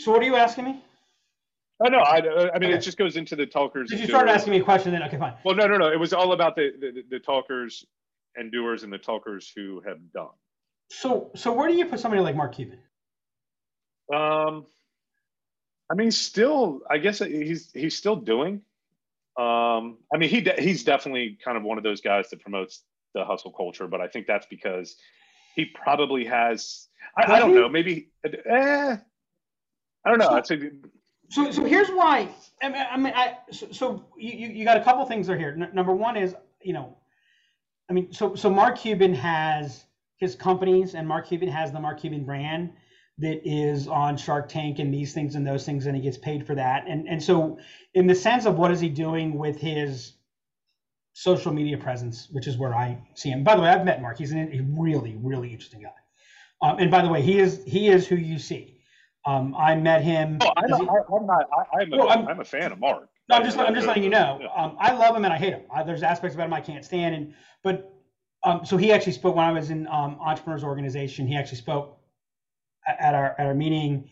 So 0.00 0.10
what 0.10 0.20
are 0.20 0.26
you 0.26 0.34
asking 0.34 0.64
me? 0.64 0.82
Oh 1.84 1.88
no, 1.88 1.98
I, 1.98 2.16
I 2.16 2.58
mean 2.58 2.70
okay. 2.70 2.72
it 2.72 2.80
just 2.80 2.98
goes 2.98 3.16
into 3.16 3.36
the 3.36 3.46
talkers. 3.46 3.90
Did 3.90 4.00
you 4.00 4.08
start 4.08 4.28
asking 4.28 4.50
me 4.50 4.58
a 4.58 4.64
question 4.64 4.90
then? 4.90 5.04
Okay, 5.04 5.18
fine. 5.18 5.34
Well, 5.44 5.54
no, 5.54 5.68
no, 5.68 5.76
no. 5.76 5.92
It 5.92 6.00
was 6.00 6.12
all 6.12 6.32
about 6.32 6.56
the, 6.56 6.72
the 6.80 7.04
the 7.08 7.20
talkers 7.20 7.86
and 8.34 8.50
doers 8.50 8.82
and 8.82 8.92
the 8.92 8.98
talkers 8.98 9.52
who 9.54 9.80
have 9.86 9.98
done. 10.12 10.30
So, 10.90 11.30
so 11.34 11.52
where 11.52 11.68
do 11.68 11.74
you 11.74 11.86
put 11.86 12.00
somebody 12.00 12.22
like 12.22 12.36
Mark 12.36 12.54
Cuban? 12.54 12.78
Um, 14.12 14.66
I 15.90 15.94
mean, 15.94 16.10
still, 16.10 16.80
I 16.90 16.98
guess 16.98 17.20
he's 17.20 17.70
he's 17.72 17.96
still 17.96 18.16
doing. 18.16 18.62
Um, 19.38 19.98
I 20.12 20.18
mean, 20.18 20.28
he 20.28 20.40
de- 20.40 20.60
he's 20.60 20.84
definitely 20.84 21.38
kind 21.44 21.56
of 21.56 21.62
one 21.62 21.78
of 21.78 21.84
those 21.84 22.00
guys 22.00 22.28
that 22.30 22.40
promotes 22.40 22.82
the 23.14 23.24
hustle 23.24 23.52
culture, 23.52 23.86
but 23.86 24.00
I 24.00 24.08
think 24.08 24.26
that's 24.26 24.46
because 24.46 24.96
he 25.54 25.64
probably 25.64 26.24
has. 26.24 26.88
I, 27.16 27.34
I 27.34 27.38
don't 27.38 27.54
know. 27.54 27.68
Maybe. 27.68 28.10
Eh, 28.24 28.96
I 30.04 30.08
don't 30.08 30.18
know. 30.18 30.26
So, 30.26 30.34
I'd 30.34 30.46
say 30.46 30.70
so, 31.30 31.50
so 31.52 31.64
here's 31.64 31.88
why. 31.88 32.28
I 32.62 32.68
mean, 32.68 32.86
I, 32.90 32.96
mean, 32.96 33.12
I 33.14 33.38
so, 33.52 33.68
so 33.70 34.04
you, 34.16 34.48
you 34.48 34.64
got 34.64 34.76
a 34.76 34.82
couple 34.82 35.04
things 35.06 35.30
are 35.30 35.38
here. 35.38 35.56
N- 35.56 35.70
number 35.72 35.92
one 35.92 36.16
is, 36.16 36.34
you 36.62 36.72
know, 36.72 36.96
I 37.88 37.92
mean, 37.92 38.12
so 38.12 38.34
so 38.34 38.50
Mark 38.50 38.78
Cuban 38.78 39.14
has 39.14 39.84
his 40.20 40.34
companies, 40.36 40.94
and 40.94 41.08
Mark 41.08 41.28
Cuban 41.28 41.48
has 41.48 41.72
the 41.72 41.80
Mark 41.80 42.00
Cuban 42.00 42.24
brand 42.24 42.72
that 43.18 43.40
is 43.44 43.88
on 43.88 44.16
Shark 44.16 44.48
Tank 44.48 44.78
and 44.78 44.92
these 44.92 45.12
things 45.12 45.34
and 45.34 45.46
those 45.46 45.64
things, 45.64 45.86
and 45.86 45.96
he 45.96 46.02
gets 46.02 46.18
paid 46.18 46.46
for 46.46 46.54
that. 46.54 46.84
And 46.86 47.08
and 47.08 47.22
so, 47.22 47.58
in 47.94 48.06
the 48.06 48.14
sense 48.14 48.46
of 48.46 48.56
what 48.56 48.70
is 48.70 48.80
he 48.80 48.88
doing 48.88 49.36
with 49.36 49.58
his 49.58 50.14
social 51.12 51.52
media 51.52 51.76
presence, 51.76 52.28
which 52.30 52.46
is 52.46 52.56
where 52.56 52.74
I 52.74 52.98
see 53.14 53.30
him. 53.30 53.44
By 53.44 53.56
the 53.56 53.62
way, 53.62 53.68
I've 53.68 53.84
met 53.84 54.00
Mark. 54.00 54.18
He's 54.18 54.32
a 54.32 54.60
really, 54.68 55.16
really 55.22 55.52
interesting 55.52 55.82
guy. 55.82 55.88
Um, 56.62 56.78
and 56.78 56.90
by 56.90 57.02
the 57.02 57.08
way, 57.08 57.22
he 57.22 57.38
is 57.38 57.62
he 57.66 57.88
is 57.88 58.06
who 58.06 58.16
you 58.16 58.38
see. 58.38 58.78
Um, 59.26 59.54
I 59.54 59.74
met 59.74 60.02
him. 60.02 60.38
Oh, 60.40 60.50
I'm, 60.56 60.68
he, 60.68 60.88
I'm 60.88 61.26
not. 61.26 61.48
I, 61.52 61.82
am 61.82 61.92
a, 61.92 61.96
well, 61.96 62.10
I'm, 62.10 62.26
I'm, 62.26 62.40
a 62.40 62.44
fan 62.44 62.72
of 62.72 62.78
Mark. 62.78 63.08
No, 63.28 63.36
I'm 63.36 63.44
just. 63.44 63.58
I'm 63.58 63.74
just 63.74 63.86
letting 63.86 64.02
you 64.02 64.10
know. 64.10 64.40
Um, 64.56 64.76
I 64.78 64.92
love 64.92 65.14
him 65.14 65.24
and 65.24 65.32
I 65.32 65.36
hate 65.36 65.52
him. 65.52 65.62
I, 65.74 65.82
there's 65.82 66.02
aspects 66.02 66.34
about 66.34 66.46
him 66.46 66.54
I 66.54 66.60
can't 66.60 66.84
stand. 66.84 67.14
And 67.14 67.34
but 67.62 67.89
um, 68.44 68.64
so 68.64 68.76
he 68.76 68.92
actually 68.92 69.12
spoke 69.12 69.36
when 69.36 69.44
I 69.44 69.52
was 69.52 69.70
in 69.70 69.86
um, 69.88 70.18
entrepreneurs 70.20 70.64
organization. 70.64 71.26
He 71.26 71.36
actually 71.36 71.58
spoke 71.58 71.98
at 72.86 73.14
our 73.14 73.34
at 73.38 73.46
our 73.46 73.54
meeting. 73.54 74.08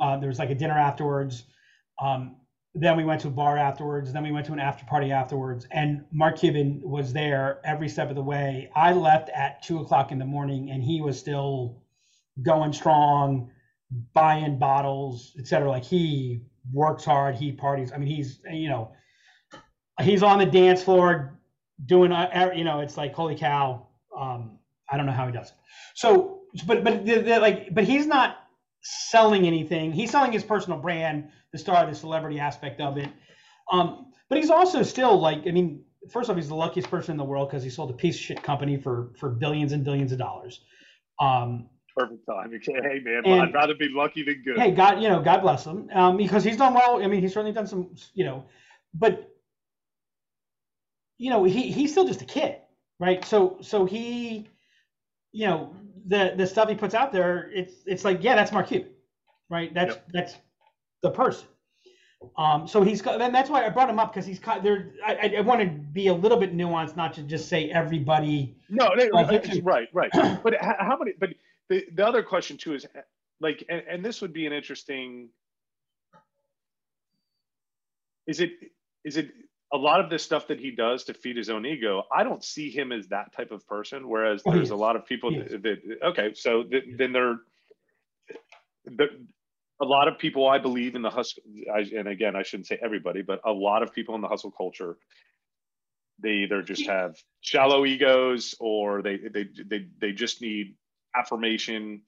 Uh, 0.00 0.16
there 0.18 0.28
was 0.28 0.38
like 0.38 0.50
a 0.50 0.54
dinner 0.54 0.78
afterwards. 0.78 1.44
Um, 2.00 2.36
then 2.74 2.96
we 2.96 3.04
went 3.04 3.20
to 3.20 3.28
a 3.28 3.30
bar 3.30 3.56
afterwards. 3.56 4.12
Then 4.12 4.22
we 4.24 4.32
went 4.32 4.46
to 4.46 4.52
an 4.52 4.58
after 4.58 4.84
party 4.84 5.12
afterwards. 5.12 5.66
And 5.70 6.04
Mark 6.12 6.38
Cuban 6.38 6.80
was 6.82 7.12
there 7.12 7.60
every 7.64 7.88
step 7.88 8.10
of 8.10 8.16
the 8.16 8.22
way. 8.22 8.70
I 8.74 8.92
left 8.92 9.28
at 9.30 9.62
two 9.62 9.78
o'clock 9.80 10.10
in 10.10 10.18
the 10.18 10.24
morning, 10.24 10.70
and 10.70 10.82
he 10.82 11.00
was 11.00 11.18
still 11.18 11.82
going 12.42 12.72
strong 12.72 13.50
buying 14.12 14.58
bottles, 14.58 15.34
etc. 15.38 15.68
Like 15.68 15.84
he 15.84 16.42
works 16.72 17.04
hard, 17.04 17.36
he 17.36 17.52
parties. 17.52 17.92
I 17.92 17.98
mean, 17.98 18.08
he's 18.08 18.40
you 18.50 18.68
know, 18.68 18.92
he's 20.00 20.22
on 20.22 20.38
the 20.38 20.46
dance 20.46 20.82
floor 20.82 21.38
doing 21.84 22.12
uh, 22.12 22.50
you 22.54 22.64
know, 22.64 22.80
it's 22.80 22.96
like 22.96 23.14
holy 23.14 23.36
cow. 23.36 23.86
Um, 24.18 24.58
I 24.90 24.96
don't 24.96 25.06
know 25.06 25.12
how 25.12 25.26
he 25.26 25.32
does 25.32 25.48
it. 25.48 25.56
So, 25.94 26.42
but 26.66 26.84
but 26.84 27.04
the, 27.04 27.20
the, 27.20 27.40
like, 27.40 27.74
but 27.74 27.84
he's 27.84 28.06
not 28.06 28.38
selling 28.82 29.46
anything. 29.46 29.92
He's 29.92 30.10
selling 30.10 30.32
his 30.32 30.44
personal 30.44 30.78
brand, 30.78 31.30
the 31.52 31.58
star, 31.58 31.86
the 31.86 31.94
celebrity 31.94 32.38
aspect 32.38 32.80
of 32.80 32.98
it. 32.98 33.08
Um, 33.72 34.12
but 34.28 34.38
he's 34.38 34.50
also 34.50 34.82
still 34.82 35.18
like, 35.18 35.46
I 35.46 35.50
mean, 35.50 35.84
first 36.10 36.30
off, 36.30 36.36
he's 36.36 36.48
the 36.48 36.54
luckiest 36.54 36.90
person 36.90 37.12
in 37.12 37.16
the 37.16 37.24
world 37.24 37.48
because 37.48 37.62
he 37.62 37.70
sold 37.70 37.90
a 37.90 37.94
piece 37.94 38.16
of 38.16 38.20
shit 38.20 38.42
company 38.42 38.76
for 38.76 39.12
for 39.18 39.30
billions 39.30 39.72
and 39.72 39.84
billions 39.84 40.12
of 40.12 40.18
dollars. 40.18 40.60
Um, 41.20 41.68
perfect 41.96 42.26
time. 42.26 42.52
Okay, 42.54 42.80
hey 42.88 43.00
man, 43.00 43.22
and, 43.24 43.42
I'd 43.42 43.54
rather 43.54 43.74
be 43.74 43.88
lucky 43.88 44.22
than 44.22 44.42
good. 44.44 44.58
Hey, 44.58 44.72
God, 44.72 45.02
you 45.02 45.08
know, 45.08 45.22
God 45.22 45.40
bless 45.40 45.64
him, 45.64 45.88
um, 45.94 46.16
because 46.16 46.44
he's 46.44 46.56
done 46.56 46.74
well. 46.74 47.02
I 47.02 47.06
mean, 47.06 47.20
he's 47.20 47.32
certainly 47.32 47.52
done 47.52 47.66
some, 47.66 47.94
you 48.14 48.24
know, 48.24 48.44
but 48.92 49.33
you 51.18 51.30
know, 51.30 51.44
he 51.44 51.70
he's 51.70 51.92
still 51.92 52.06
just 52.06 52.22
a 52.22 52.26
kid, 52.26 52.56
right? 52.98 53.24
So 53.24 53.58
so 53.60 53.84
he, 53.84 54.48
you 55.32 55.46
know, 55.46 55.74
the 56.06 56.34
the 56.36 56.46
stuff 56.46 56.68
he 56.68 56.74
puts 56.74 56.94
out 56.94 57.12
there, 57.12 57.50
it's 57.52 57.74
it's 57.86 58.04
like, 58.04 58.22
yeah, 58.22 58.34
that's 58.34 58.52
Mark 58.52 58.68
Cuban, 58.68 58.90
right? 59.50 59.72
That's 59.74 59.94
yep. 59.94 60.08
that's 60.12 60.34
the 61.02 61.10
person. 61.10 61.48
Um, 62.38 62.66
so 62.66 62.82
he's 62.82 63.02
got, 63.02 63.20
and 63.20 63.34
that's 63.34 63.50
why 63.50 63.66
I 63.66 63.68
brought 63.68 63.90
him 63.90 63.98
up 63.98 64.12
because 64.12 64.26
he's 64.26 64.40
there. 64.62 64.94
I, 65.06 65.34
I 65.36 65.40
want 65.42 65.60
to 65.60 65.66
be 65.66 66.06
a 66.06 66.14
little 66.14 66.38
bit 66.38 66.56
nuanced, 66.56 66.96
not 66.96 67.12
to 67.14 67.22
just 67.22 67.50
say 67.50 67.70
everybody. 67.70 68.56
No, 68.70 68.88
right, 69.62 69.88
right. 69.92 70.10
but 70.42 70.54
how 70.60 70.96
many? 70.98 71.12
But 71.20 71.30
the, 71.68 71.84
the 71.94 72.06
other 72.06 72.22
question 72.22 72.56
too 72.56 72.74
is 72.74 72.86
like 73.40 73.64
and, 73.68 73.82
and 73.88 74.04
this 74.04 74.20
would 74.20 74.32
be 74.32 74.46
an 74.46 74.52
interesting 74.52 75.28
is 78.26 78.40
it 78.40 78.52
is 79.04 79.16
it 79.16 79.30
a 79.72 79.76
lot 79.76 80.00
of 80.00 80.10
this 80.10 80.22
stuff 80.22 80.48
that 80.48 80.60
he 80.60 80.70
does 80.70 81.04
to 81.04 81.14
feed 81.14 81.36
his 81.36 81.50
own 81.50 81.66
ego 81.66 82.04
i 82.14 82.22
don't 82.22 82.44
see 82.44 82.70
him 82.70 82.92
as 82.92 83.08
that 83.08 83.32
type 83.32 83.50
of 83.50 83.66
person 83.66 84.08
whereas 84.08 84.42
oh, 84.46 84.52
there's 84.52 84.70
a 84.70 84.76
lot 84.76 84.96
of 84.96 85.06
people 85.06 85.30
that, 85.30 85.62
that, 85.62 85.78
okay 86.04 86.32
so 86.34 86.62
th- 86.62 86.84
then 86.96 87.12
they're 87.12 87.36
the, 88.84 89.06
a 89.80 89.84
lot 89.84 90.08
of 90.08 90.18
people 90.18 90.46
i 90.46 90.58
believe 90.58 90.94
in 90.94 91.02
the 91.02 91.10
hustle 91.10 91.42
I, 91.74 91.80
and 91.96 92.08
again 92.08 92.36
i 92.36 92.42
shouldn't 92.42 92.66
say 92.66 92.78
everybody 92.82 93.22
but 93.22 93.40
a 93.44 93.52
lot 93.52 93.82
of 93.82 93.92
people 93.92 94.14
in 94.14 94.20
the 94.20 94.28
hustle 94.28 94.50
culture 94.50 94.96
they 96.20 96.30
either 96.30 96.62
just 96.62 96.86
have 96.86 97.16
shallow 97.40 97.84
egos 97.84 98.54
or 98.60 99.02
they 99.02 99.16
they 99.16 99.48
they, 99.66 99.88
they 100.00 100.12
just 100.12 100.40
need 100.40 100.76
affirmation 101.14 102.02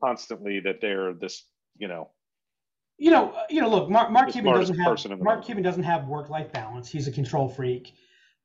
constantly 0.00 0.60
that 0.60 0.80
they're 0.80 1.12
this, 1.12 1.44
you 1.76 1.88
know. 1.88 2.10
You 3.02 3.10
know, 3.10 3.34
you 3.50 3.60
know. 3.60 3.68
Look, 3.68 3.90
Mark, 3.90 4.12
Mark 4.12 4.30
Cuban 4.30 4.54
doesn't 4.54 4.78
have 4.78 5.20
Mark 5.20 5.44
Cuban 5.44 5.64
doesn't 5.64 5.82
have 5.82 6.06
work-life 6.06 6.52
balance. 6.52 6.88
He's 6.88 7.08
a 7.08 7.10
control 7.10 7.48
freak. 7.48 7.94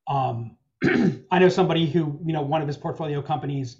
Um, 0.08 0.56
I 1.30 1.38
know 1.38 1.48
somebody 1.48 1.86
who, 1.86 2.18
you 2.24 2.32
know, 2.32 2.42
one 2.42 2.60
of 2.60 2.66
his 2.66 2.76
portfolio 2.76 3.22
companies, 3.22 3.76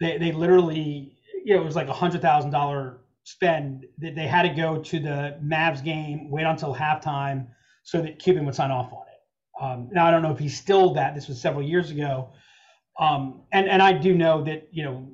they 0.00 0.16
they 0.16 0.32
literally, 0.32 1.18
you 1.44 1.54
know, 1.54 1.60
it 1.60 1.64
was 1.66 1.76
like 1.76 1.88
a 1.88 1.92
hundred 1.92 2.22
thousand 2.22 2.52
dollar 2.52 3.00
spend. 3.24 3.84
That 3.98 4.14
they 4.14 4.26
had 4.26 4.42
to 4.44 4.48
go 4.48 4.78
to 4.78 4.98
the 4.98 5.38
Mavs 5.44 5.84
game, 5.84 6.30
wait 6.30 6.44
until 6.44 6.74
halftime, 6.74 7.48
so 7.82 8.00
that 8.00 8.18
Cuban 8.18 8.46
would 8.46 8.54
sign 8.54 8.70
off 8.70 8.94
on 8.94 9.02
it. 9.02 9.62
Um, 9.62 9.90
now 9.92 10.06
I 10.06 10.10
don't 10.10 10.22
know 10.22 10.32
if 10.32 10.38
he's 10.38 10.56
still 10.56 10.94
that. 10.94 11.14
This 11.14 11.28
was 11.28 11.38
several 11.38 11.62
years 11.62 11.90
ago, 11.90 12.30
um, 12.98 13.42
and 13.52 13.68
and 13.68 13.82
I 13.82 13.92
do 13.92 14.14
know 14.14 14.42
that 14.44 14.68
you 14.72 14.84
know 14.84 15.06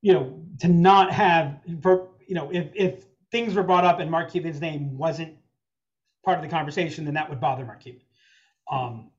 you 0.00 0.12
know, 0.12 0.42
to 0.60 0.68
not 0.68 1.12
have 1.12 1.60
for 1.82 2.08
you 2.26 2.34
know, 2.34 2.50
if 2.52 2.70
if 2.74 3.04
things 3.30 3.54
were 3.54 3.62
brought 3.62 3.84
up 3.84 4.00
and 4.00 4.10
Mark 4.10 4.30
Cuban's 4.30 4.60
name 4.60 4.96
wasn't 4.96 5.34
part 6.24 6.38
of 6.38 6.42
the 6.44 6.50
conversation, 6.50 7.04
then 7.04 7.14
that 7.14 7.28
would 7.28 7.40
bother 7.40 7.64
Mark 7.64 7.82
Cuban. 7.82 8.02
Um, 8.70 9.10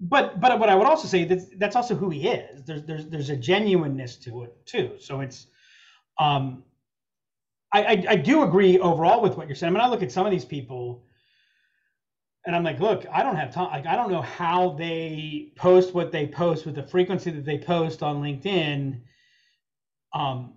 but 0.00 0.40
but 0.40 0.58
what 0.58 0.68
I 0.70 0.74
would 0.74 0.86
also 0.86 1.08
say 1.08 1.24
that 1.24 1.58
that's 1.58 1.76
also 1.76 1.94
who 1.94 2.10
he 2.10 2.28
is. 2.28 2.64
There's 2.64 2.84
there's 2.84 3.06
there's 3.06 3.30
a 3.30 3.36
genuineness 3.36 4.16
to 4.18 4.44
it 4.44 4.66
too. 4.66 4.96
So 4.98 5.20
it's 5.20 5.46
um 6.18 6.64
I, 7.72 7.84
I, 7.84 8.04
I 8.10 8.16
do 8.16 8.42
agree 8.42 8.78
overall 8.80 9.20
with 9.22 9.36
what 9.36 9.46
you're 9.46 9.56
saying. 9.56 9.72
I 9.72 9.78
mean, 9.78 9.84
I 9.84 9.88
look 9.88 10.02
at 10.02 10.10
some 10.10 10.26
of 10.26 10.32
these 10.32 10.44
people 10.44 11.04
and 12.46 12.56
I'm 12.56 12.64
like, 12.64 12.80
look, 12.80 13.06
I 13.12 13.22
don't 13.22 13.36
have 13.36 13.52
time. 13.52 13.70
Like, 13.70 13.86
I 13.86 13.96
don't 13.96 14.10
know 14.10 14.22
how 14.22 14.70
they 14.70 15.52
post 15.56 15.94
what 15.94 16.10
they 16.10 16.26
post 16.26 16.66
with 16.66 16.74
the 16.74 16.82
frequency 16.82 17.30
that 17.30 17.44
they 17.44 17.58
post 17.58 18.02
on 18.02 18.22
LinkedIn 18.22 19.00
um, 20.14 20.54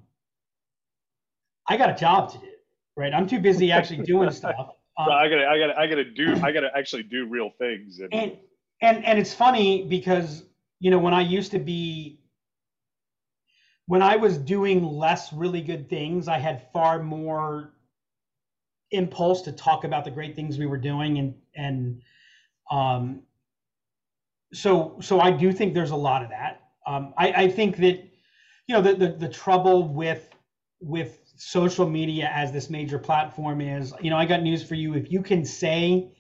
I 1.68 1.78
got 1.78 1.90
a 1.90 1.96
job 1.96 2.32
to 2.34 2.38
do, 2.40 2.48
right? 2.96 3.14
I'm 3.14 3.28
too 3.28 3.40
busy 3.40 3.72
actually 3.72 4.04
doing 4.04 4.32
stuff. 4.42 4.56
Um, 4.60 5.10
I 5.10 5.28
gotta, 5.28 5.48
I 5.48 5.58
gotta, 5.58 5.80
I 5.80 5.88
gotta 5.88 6.06
do, 6.06 6.36
I 6.44 6.52
gotta 6.52 6.70
actually 6.76 7.04
do 7.04 7.26
real 7.26 7.52
things. 7.58 8.00
And, 8.00 8.14
and 8.14 8.38
and 8.82 9.06
and 9.06 9.20
it's 9.20 9.34
funny 9.34 9.86
because 9.88 10.44
you 10.80 10.92
know 10.92 11.00
when 11.00 11.14
I 11.14 11.22
used 11.22 11.52
to 11.52 11.60
be, 11.60 12.20
when 13.88 14.02
I 14.02 14.16
was 14.16 14.38
doing 14.38 14.84
less 14.84 15.34
really 15.34 15.62
good 15.62 15.90
things, 15.90 16.28
I 16.28 16.38
had 16.38 16.72
far 16.72 17.02
more 17.02 17.74
impulse 18.92 19.42
to 19.44 19.52
talk 19.52 19.84
about 19.86 20.06
the 20.06 20.12
great 20.12 20.36
things 20.36 20.60
we 20.60 20.68
were 20.68 20.78
doing 20.78 21.18
and 21.18 21.34
and 21.56 22.00
um 22.70 23.24
so 24.54 24.98
so 25.02 25.20
I 25.20 25.32
do 25.32 25.52
think 25.52 25.74
there's 25.74 25.92
a 25.92 25.96
lot 25.96 26.24
of 26.24 26.30
that. 26.30 26.62
Um, 26.86 27.14
I, 27.18 27.32
I 27.32 27.48
think 27.50 27.78
that 27.78 27.96
you 28.68 28.76
know 28.76 28.82
the, 28.82 28.94
the, 28.94 29.08
the 29.14 29.30
trouble 29.30 29.88
with 29.88 30.30
with 30.80 31.20
social 31.46 31.90
media 31.90 32.32
as 32.34 32.52
this 32.52 32.70
major 32.70 32.98
platform 32.98 33.60
is, 33.60 33.94
you 34.02 34.10
know, 34.10 34.18
I 34.18 34.26
got 34.26 34.42
news 34.42 34.64
for 34.64 34.76
you. 34.76 34.94
If 34.96 35.12
you 35.12 35.22
can 35.22 35.44
say, 35.44 36.12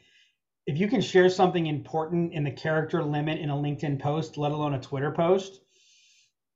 if 0.67 0.77
you 0.77 0.87
can 0.87 1.01
share 1.01 1.29
something 1.29 1.65
important 1.65 2.33
in 2.33 2.43
the 2.43 2.51
character 2.51 3.01
limit 3.01 3.39
in 3.39 3.49
a 3.49 3.55
LinkedIn 3.55 4.01
post, 4.01 4.37
let 4.37 4.51
alone 4.51 4.73
a 4.73 4.81
Twitter 4.81 5.11
post, 5.11 5.61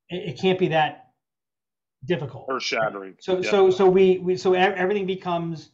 it, 0.10 0.32
it 0.32 0.40
can't 0.40 0.60
be 0.60 0.70
that 0.70 1.06
difficult. 2.06 2.48
Earth 2.50 2.64
shattering. 2.64 3.16
So, 3.22 3.40
yeah. 3.40 3.50
so, 3.50 3.72
so 3.72 3.90
we, 3.90 4.18
we, 4.18 4.36
so 4.36 4.54
everything 4.54 5.06
becomes, 5.06 5.70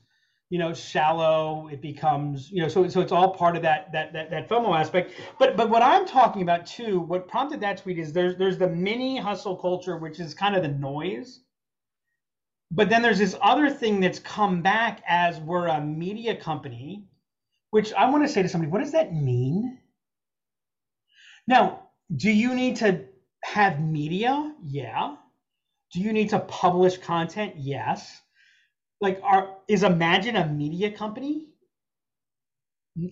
you 0.50 0.60
know, 0.60 0.74
shallow. 0.74 1.68
It 1.70 1.82
becomes, 1.82 2.52
you 2.52 2.62
know, 2.62 2.68
so, 2.68 2.88
so 2.88 3.02
it's 3.02 3.12
all 3.12 3.34
part 3.34 3.56
of 3.56 3.64
that, 3.64 3.92
that, 3.92 4.14
that, 4.14 4.30
that 4.30 4.48
FOMO 4.48 4.80
aspect. 4.80 5.14
But, 5.40 5.58
but 5.58 5.70
what 5.70 5.82
I'm 5.82 6.06
talking 6.06 6.44
about 6.44 6.68
too, 6.68 7.00
what 7.00 7.28
prompted 7.28 7.60
that 7.62 7.78
tweet 7.80 7.98
is 7.98 8.14
there's, 8.14 8.36
there's 8.38 8.60
the 8.60 8.70
mini 8.70 9.18
hustle 9.18 9.58
culture, 9.58 9.98
which 9.98 10.20
is 10.20 10.36
kind 10.36 10.56
of 10.56 10.62
the 10.62 10.70
noise 10.70 11.40
but 12.72 12.90
then 12.90 13.02
there's 13.02 13.20
this 13.20 13.36
other 13.42 13.70
thing 13.70 14.00
that's 14.00 14.20
come 14.20 14.62
back 14.62 15.04
as 15.08 15.40
we're 15.40 15.68
a 15.68 15.82
media 15.82 16.36
company, 16.36 17.06
which 17.72 17.94
I 17.94 18.10
want 18.10 18.26
to 18.26 18.32
say 18.32 18.42
to 18.42 18.50
somebody, 18.50 18.72
what 18.72 18.82
does 18.82 18.92
that 18.94 19.14
mean? 19.14 19.78
Now, 21.48 21.90
do 22.16 22.32
you 22.32 22.56
need 22.56 22.78
to 22.78 23.06
have 23.44 23.82
media? 23.82 24.54
Yeah. 24.64 25.16
Do 25.94 26.00
you 26.00 26.14
need 26.14 26.30
to 26.30 26.40
publish 26.40 26.98
content? 26.98 27.54
Yes. 27.58 28.22
Like, 29.02 29.20
are 29.24 29.58
is 29.68 29.84
Imagine 29.84 30.36
a 30.38 30.48
media 30.48 30.92
company? 30.92 31.48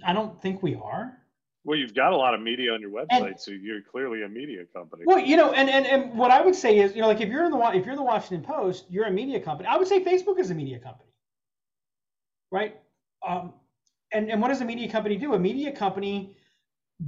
I 0.06 0.14
don't 0.14 0.41
think 0.41 0.64
we 0.64 0.76
are. 0.76 1.18
Well, 1.64 1.78
you've 1.78 1.93
got 1.93 2.12
a 2.12 2.18
lot 2.18 2.34
of 2.34 2.41
media 2.41 2.74
on 2.74 2.82
your 2.82 2.89
website, 2.89 3.28
and, 3.28 3.39
so 3.39 3.51
you're 3.51 3.82
clearly 3.82 4.24
a 4.24 4.30
media 4.30 4.64
company. 4.74 5.03
Well, 5.05 5.20
you 5.20 5.38
know, 5.38 5.51
and, 5.53 5.70
and 5.70 5.86
and 5.86 6.18
what 6.18 6.32
I 6.32 6.41
would 6.41 6.55
say 6.55 6.80
is, 6.80 6.95
you 6.95 7.01
know, 7.01 7.07
like 7.07 7.22
if 7.22 7.30
you're 7.30 7.45
in 7.45 7.51
the 7.51 7.72
if 7.76 7.86
you're 7.86 7.95
the 7.95 8.01
Washington 8.01 8.43
Post, 8.43 8.86
you're 8.89 9.05
a 9.05 9.12
media 9.12 9.39
company. 9.39 9.70
I 9.70 9.78
would 9.78 9.88
say 9.88 10.03
Facebook 10.03 10.39
is 10.39 10.49
a 10.49 10.55
media 10.55 10.80
company, 10.80 11.12
right? 12.51 12.78
Um, 13.28 13.53
and 14.12 14.32
and 14.32 14.41
what 14.41 14.47
does 14.47 14.62
a 14.62 14.66
media 14.66 14.91
company 14.91 15.18
do? 15.18 15.36
A 15.36 15.39
media 15.39 15.72
company 15.72 16.36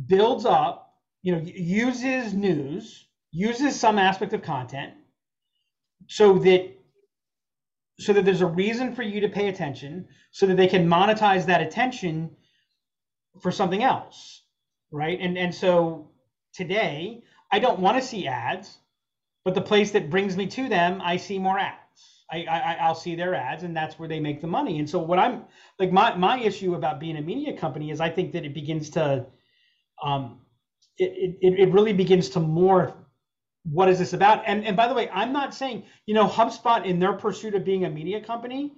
builds 0.06 0.45
up, 0.45 0.93
you 1.24 1.36
know, 1.36 1.41
uses 1.43 2.36
news, 2.36 3.08
uses 3.32 3.80
some 3.80 3.97
aspect 3.97 4.34
of 4.34 4.43
content, 4.43 4.93
so 6.08 6.38
that 6.38 6.70
so 7.97 8.14
that 8.14 8.24
there's 8.24 8.41
a 8.41 8.45
reason 8.45 8.93
for 8.93 9.01
you 9.01 9.20
to 9.22 9.30
pay 9.30 9.47
attention, 9.47 10.08
so 10.30 10.45
that 10.45 10.58
they 10.58 10.68
can 10.68 10.88
monetize 10.88 11.47
that 11.47 11.62
attention 11.62 12.36
for 13.41 13.51
something 13.51 13.82
else 13.82 14.43
right? 14.94 15.20
And 15.22 15.38
and 15.38 15.56
so 15.56 16.10
today 16.54 17.24
I 17.52 17.60
don't 17.60 17.80
want 17.80 17.98
to 18.02 18.04
see 18.08 18.28
ads, 18.28 18.80
but 19.46 19.56
the 19.56 19.62
place 19.62 19.91
that 19.94 20.10
brings 20.12 20.38
me 20.38 20.48
to 20.48 20.70
them, 20.70 21.02
I 21.04 21.18
see 21.18 21.39
more 21.39 21.60
ads. 21.60 21.78
I, 22.32 22.46
I 22.46 22.74
I'll 22.82 22.96
see 22.96 23.16
their 23.16 23.36
ads, 23.36 23.64
and 23.64 23.76
that's 23.76 24.00
where 24.00 24.10
they 24.10 24.20
make 24.22 24.41
the 24.41 24.48
money. 24.48 24.80
And 24.80 24.89
so 24.89 25.00
what 25.00 25.20
I'm 25.20 25.44
like 25.80 25.91
my 25.94 26.16
my 26.16 26.39
issue 26.39 26.76
about 26.76 27.00
being 27.00 27.18
a 27.18 27.22
media 27.22 27.58
company 27.58 27.91
is 27.91 28.02
I 28.02 28.10
think 28.10 28.34
that 28.34 28.46
it 28.46 28.54
begins 28.54 28.91
to, 28.91 29.28
um, 30.04 30.39
it 30.98 31.38
it, 31.41 31.60
it 31.60 31.74
really 31.74 31.94
begins 31.94 32.30
to 32.32 32.39
morph. 32.39 32.94
What 33.66 33.89
is 33.89 34.00
this 34.00 34.14
about? 34.14 34.44
And 34.48 34.66
and 34.66 34.78
by 34.78 34.88
the 34.88 34.96
way, 34.96 35.10
I'm 35.10 35.34
not 35.34 35.56
saying 35.56 35.86
you 36.08 36.16
know 36.16 36.28
HubSpot 36.28 36.86
in 36.86 37.00
their 37.00 37.14
pursuit 37.14 37.56
of 37.56 37.66
being 37.66 37.86
a 37.86 37.91
media 37.91 38.22
company, 38.22 38.74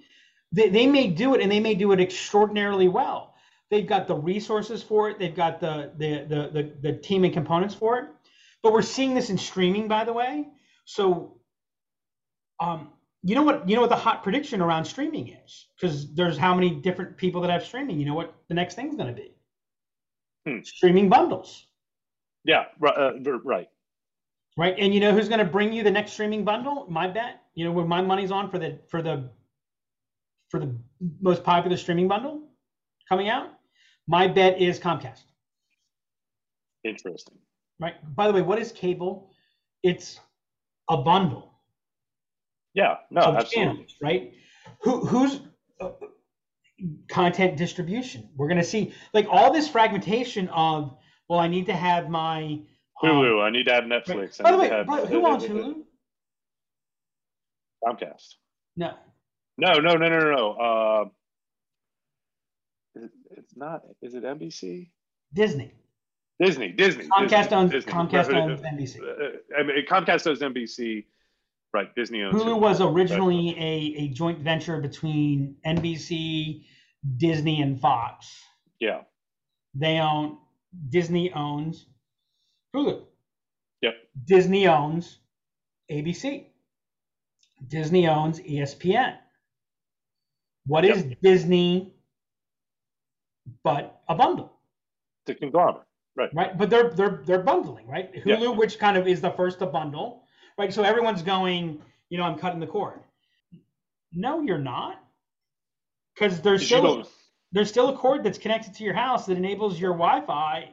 they, 0.54 0.70
they 0.70 0.88
may 0.88 1.08
do 1.08 1.36
it 1.36 1.42
and 1.42 1.52
they 1.52 1.62
may 1.62 1.76
do 1.76 1.92
it 1.94 2.02
extraordinarily 2.02 2.90
well 2.90 3.35
They've 3.72 3.88
got 3.88 4.08
the 4.08 4.16
resources 4.16 4.84
for 4.84 5.10
it. 5.10 5.20
They've 5.20 5.36
got 5.36 5.60
the 5.60 5.92
the 5.98 6.26
the 6.28 6.50
the, 6.54 6.92
the 6.92 6.98
team 6.98 7.24
and 7.24 7.34
components 7.34 7.74
for 7.74 7.98
it. 8.00 8.10
But 8.62 8.74
we're 8.74 8.82
seeing 8.82 9.14
this 9.14 9.30
in 9.30 9.38
streaming, 9.38 9.88
by 9.88 10.06
the 10.06 10.14
way. 10.14 10.48
So, 10.86 11.38
um, 12.60 12.90
you 13.24 13.36
know 13.36 13.44
what? 13.44 13.68
You 13.68 13.76
know 13.76 13.82
what 13.82 13.90
the 13.90 13.96
hot 13.96 14.24
prediction 14.24 14.62
around 14.62 14.86
streaming 14.86 15.30
is 15.30 15.68
because 15.76 16.14
there's 16.14 16.38
how 16.38 16.54
many 16.54 16.70
different 16.70 17.18
people 17.18 17.42
that 17.42 17.50
have 17.50 17.66
streaming. 17.66 18.00
You 18.00 18.06
know 18.06 18.14
what 18.14 18.34
the 18.48 18.54
next 18.54 18.76
thing's 18.76 18.96
going 18.96 19.14
to 19.14 19.22
be? 19.22 19.32
Hmm. 20.48 20.62
Streaming 20.64 21.10
bundles. 21.10 21.66
Yeah, 22.44 22.66
uh, 22.86 23.14
right. 23.44 23.68
Right, 24.58 24.76
and 24.78 24.94
you 24.94 25.00
know 25.00 25.12
who's 25.12 25.28
going 25.28 25.40
to 25.40 25.46
bring 25.46 25.74
you 25.74 25.84
the 25.84 25.92
next 25.92 26.14
streaming 26.14 26.46
bundle? 26.46 26.86
My 26.90 27.08
bet. 27.08 27.42
You 27.56 27.66
know 27.66 27.72
where 27.72 27.86
my 27.86 28.02
money's 28.02 28.32
on 28.32 28.50
for 28.50 28.60
the 28.60 28.80
for 28.88 29.02
the 29.02 29.30
for 30.50 30.60
the 30.60 30.76
most 31.20 31.44
popular 31.44 31.76
streaming 31.78 32.08
bundle 32.08 32.42
coming 33.10 33.30
out. 33.30 33.50
My 34.08 34.28
bet 34.28 34.62
is 34.62 34.80
Comcast. 34.80 35.24
Interesting. 36.84 37.38
Right. 37.80 37.96
By 38.16 38.28
the 38.28 38.34
way, 38.34 38.42
what 38.42 38.60
is 38.60 38.72
cable? 38.72 39.32
It's 39.84 40.20
a 40.90 40.98
bundle. 40.98 41.54
Yeah. 42.74 42.98
No. 43.10 43.22
absolutely. 43.22 43.56
Channels, 43.56 43.96
right. 44.02 44.34
Who 44.82 45.06
who's 45.06 45.42
uh, 45.82 45.92
content 47.10 47.58
distribution? 47.58 48.30
We're 48.36 48.48
going 48.48 48.60
to 48.60 48.64
see 48.64 48.94
like 49.14 49.28
all 49.30 49.52
this 49.52 49.68
fragmentation 49.68 50.48
of 50.50 50.96
well, 51.28 51.40
I 51.40 51.48
need 51.48 51.66
to 51.68 51.74
have 51.74 52.10
my 52.10 52.60
Hulu. 53.04 53.40
Um, 53.40 53.46
I 53.46 53.50
need 53.50 53.66
to 53.66 53.74
have 53.74 53.86
Netflix. 53.86 54.40
Right. 54.40 54.44
By 54.44 54.52
the 54.52 54.58
way, 54.58 54.70
have, 54.70 54.88
by, 54.88 55.02
who 55.02 55.26
owns 55.26 55.44
Hulu? 55.44 55.84
Comcast. 57.84 58.36
No. 58.78 58.94
No, 59.58 59.74
no, 59.80 59.96
no, 59.96 60.10
no, 60.10 60.36
no. 60.36 60.52
Uh, 60.54 61.06
not. 63.56 63.82
Is 64.02 64.14
it 64.16 64.24
NBC? 64.24 64.90
Disney. 65.34 65.72
Disney. 66.40 66.70
Disney. 66.70 67.08
Comcast 67.08 67.30
Disney, 67.30 67.58
owns 67.58 67.72
Disney. 67.72 67.92
Comcast 67.92 68.34
owns 68.34 68.62
NBC. 68.62 69.00
Uh, 69.02 69.58
I 69.58 69.64
mean, 69.64 69.86
Comcast 69.90 70.28
owns 70.28 70.40
NBC. 70.40 71.06
Right. 71.74 71.94
Disney 71.96 72.24
owns. 72.24 72.36
Hulu 72.36 72.60
was 72.60 72.82
originally 72.82 73.50
a, 73.58 74.04
a 74.04 74.08
joint 74.10 74.40
venture 74.40 74.80
between 74.80 75.56
NBC, 75.66 76.64
Disney, 77.18 77.62
and 77.62 77.80
Fox. 77.80 78.34
Yeah. 78.80 79.02
They 79.74 80.00
own. 80.00 80.38
Disney 80.90 81.32
owns 81.34 81.86
Hulu. 82.76 83.04
Yep. 83.82 83.94
Disney 84.26 84.68
owns 84.68 85.20
ABC. 85.90 86.46
Disney 87.68 88.08
owns 88.08 88.40
ESPN. 88.40 89.16
What 90.66 90.84
yep. 90.84 90.98
is 90.98 91.06
Disney 91.22 91.95
but 93.64 94.02
a 94.08 94.16
bundle. 94.16 94.54
The 95.26 95.36
conglomerate, 95.36 95.84
right? 96.16 96.30
Right, 96.34 96.58
but 96.58 96.70
they're 96.70 96.90
they're 96.92 97.22
they're 97.26 97.44
bundling, 97.44 97.88
right? 97.88 98.14
Hulu, 98.14 98.42
yeah. 98.42 98.50
which 98.50 98.80
kind 98.80 98.98
of 98.98 99.08
is 99.08 99.22
the 99.22 99.32
first 99.32 99.60
to 99.60 99.66
bundle, 99.66 100.24
right? 100.58 100.74
So 100.74 100.84
everyone's 100.84 101.22
going, 101.22 101.82
you 102.10 102.18
know, 102.18 102.24
I'm 102.24 102.38
cutting 102.38 102.60
the 102.60 102.68
cord. 102.68 103.00
No, 104.14 104.42
you're 104.42 104.58
not, 104.58 105.04
because 106.14 106.42
there's 106.42 106.66
still 106.66 107.08
there's 107.52 107.70
still 107.70 107.90
a 107.90 107.98
cord 107.98 108.24
that's 108.24 108.38
connected 108.38 108.74
to 108.76 108.84
your 108.84 108.94
house 108.94 109.26
that 109.26 109.38
enables 109.38 109.80
your 109.80 109.92
Wi-Fi, 109.92 110.70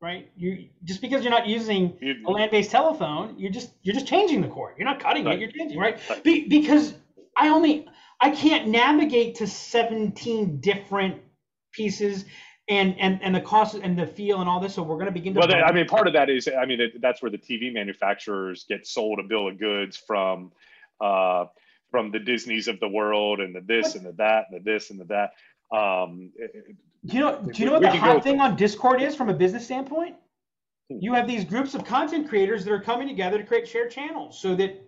right? 0.00 0.30
You 0.36 0.68
just 0.84 1.00
because 1.00 1.22
you're 1.22 1.30
not 1.30 1.46
using 1.46 1.96
you, 2.00 2.14
a 2.26 2.30
land-based 2.30 2.70
telephone, 2.70 3.34
you're 3.38 3.52
just 3.52 3.70
you're 3.82 3.94
just 3.94 4.06
changing 4.06 4.40
the 4.40 4.48
cord. 4.48 4.74
You're 4.78 4.86
not 4.86 5.00
cutting 5.00 5.24
right. 5.24 5.36
it. 5.36 5.40
You're 5.40 5.50
changing, 5.50 5.78
right? 5.78 5.98
right. 6.08 6.24
Be, 6.24 6.48
because 6.48 6.94
I 7.36 7.48
only 7.48 7.86
I 8.20 8.30
can't 8.30 8.68
navigate 8.68 9.36
to 9.36 9.46
17 9.46 10.60
different 10.60 11.20
pieces 11.76 12.24
and 12.68 12.98
and 12.98 13.20
and 13.22 13.34
the 13.34 13.40
cost 13.40 13.74
and 13.74 13.98
the 13.98 14.06
feel 14.06 14.40
and 14.40 14.48
all 14.48 14.60
this. 14.60 14.74
So 14.74 14.82
we're 14.82 14.96
going 14.96 15.06
to 15.06 15.12
begin 15.12 15.34
to. 15.34 15.40
Well, 15.40 15.54
I 15.54 15.72
mean, 15.72 15.86
part 15.86 16.06
of 16.06 16.14
that 16.14 16.28
is, 16.28 16.48
I 16.48 16.64
mean, 16.66 16.80
it, 16.80 17.00
that's 17.00 17.22
where 17.22 17.30
the 17.30 17.38
TV 17.38 17.72
manufacturers 17.72 18.64
get 18.68 18.86
sold 18.86 19.20
a 19.20 19.22
bill 19.22 19.48
of 19.48 19.58
goods 19.58 19.96
from, 19.96 20.52
uh, 21.00 21.46
from 21.90 22.10
the 22.10 22.18
Disneys 22.18 22.66
of 22.66 22.80
the 22.80 22.88
world 22.88 23.40
and 23.40 23.54
the 23.54 23.60
this 23.60 23.88
what? 23.88 23.96
and 23.96 24.06
the 24.06 24.12
that 24.12 24.46
and 24.50 24.60
the 24.60 24.70
this 24.70 24.90
and 24.90 25.00
the 25.00 25.04
that. 25.04 25.32
Um, 25.76 26.32
do 27.04 27.16
you 27.16 27.20
know? 27.20 27.40
Do 27.40 27.62
you 27.62 27.66
know 27.66 27.72
what 27.72 27.82
the 27.82 27.90
hot 27.90 28.22
thing 28.24 28.40
on 28.40 28.56
Discord 28.56 29.00
is 29.00 29.14
from 29.14 29.28
a 29.28 29.34
business 29.34 29.64
standpoint? 29.64 30.16
Hmm. 30.90 30.98
You 31.00 31.14
have 31.14 31.28
these 31.28 31.44
groups 31.44 31.74
of 31.74 31.84
content 31.84 32.28
creators 32.28 32.64
that 32.64 32.72
are 32.72 32.80
coming 32.80 33.06
together 33.06 33.38
to 33.38 33.44
create 33.44 33.68
shared 33.68 33.92
channels, 33.92 34.40
so 34.40 34.56
that 34.56 34.82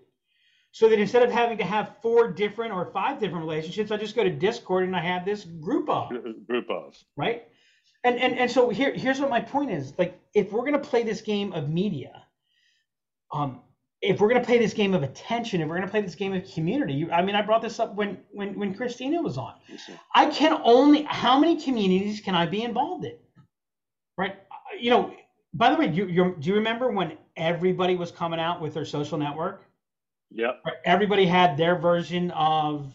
so 0.73 0.89
that 0.89 0.99
instead 0.99 1.23
of 1.23 1.31
having 1.33 1.59
to 1.59 1.65
have 1.65 1.97
four 2.03 2.31
different 2.31 2.73
or 2.73 2.91
five 2.93 3.19
different 3.21 3.45
relationships, 3.45 3.91
I 3.91 3.97
just 3.97 4.15
go 4.15 4.25
to 4.25 4.31
Discord 4.31 4.85
and 4.85 4.95
I 4.95 5.01
have 5.01 5.25
this 5.25 5.45
group 5.45 5.89
of 5.89 6.11
group 6.47 6.71
of 6.71 6.97
right. 7.17 7.45
And 8.05 8.19
and 8.19 8.39
and 8.39 8.51
so 8.51 8.69
here 8.69 8.93
here's 8.95 9.21
what 9.21 9.31
my 9.31 9.41
point 9.41 9.71
is. 9.71 9.93
Like 9.99 10.21
if 10.35 10.53
we're 10.53 10.65
gonna 10.65 10.79
play 10.79 11.03
this 11.03 11.21
game 11.21 11.53
of 11.53 11.69
media, 11.69 12.23
um, 13.33 13.61
if 14.01 14.21
we're 14.21 14.29
gonna 14.29 14.45
play 14.45 14.59
this 14.59 14.75
game 14.75 14.95
of 14.95 15.03
attention, 15.03 15.61
if 15.61 15.69
we're 15.69 15.77
gonna 15.77 15.91
play 15.91 16.03
this 16.03 16.15
game 16.15 16.33
of 16.33 16.49
community, 16.53 16.93
you, 16.93 17.11
I 17.11 17.23
mean, 17.23 17.35
I 17.35 17.43
brought 17.43 17.63
this 17.63 17.81
up 17.81 17.95
when 17.97 18.19
when 18.31 18.59
when 18.59 18.75
Christina 18.75 19.21
was 19.21 19.37
on. 19.39 19.55
I 20.15 20.27
can 20.27 20.61
only 20.65 21.03
how 21.03 21.39
many 21.39 21.61
communities 21.61 22.21
can 22.21 22.35
I 22.35 22.47
be 22.47 22.63
involved 22.63 23.05
in? 23.05 23.17
Right. 24.17 24.37
You 24.79 24.91
know. 24.91 25.15
By 25.55 25.71
the 25.71 25.77
way, 25.77 25.89
you, 25.89 26.07
you 26.07 26.37
do 26.39 26.51
you 26.51 26.55
remember 26.57 26.91
when 26.91 27.17
everybody 27.37 27.97
was 27.97 28.13
coming 28.13 28.39
out 28.39 28.61
with 28.61 28.75
their 28.75 28.85
social 28.85 29.17
network? 29.17 29.65
Yep. 30.31 30.65
Everybody 30.85 31.27
had 31.27 31.57
their 31.57 31.77
version 31.77 32.31
of, 32.33 32.93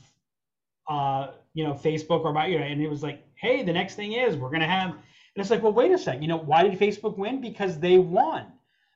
uh, 0.90 1.30
you 1.54 1.64
know, 1.64 1.74
Facebook 1.74 2.24
or 2.26 2.32
about 2.32 2.50
you 2.50 2.60
know, 2.60 2.66
and 2.66 2.82
it 2.82 2.90
was 2.90 3.04
like, 3.04 3.26
hey, 3.36 3.64
the 3.64 3.74
next 3.74 3.96
thing 3.96 4.14
is 4.14 4.36
we're 4.38 4.52
gonna 4.52 4.68
have, 4.68 4.92
and 4.92 5.02
it's 5.38 5.50
like, 5.50 5.64
well, 5.64 5.74
wait 5.74 5.92
a 5.92 5.98
second, 5.98 6.22
you 6.22 6.28
know, 6.28 6.38
why 6.38 6.64
did 6.64 6.80
Facebook 6.80 7.18
win? 7.18 7.42
Because 7.42 7.80
they 7.80 7.98
won. 7.98 8.46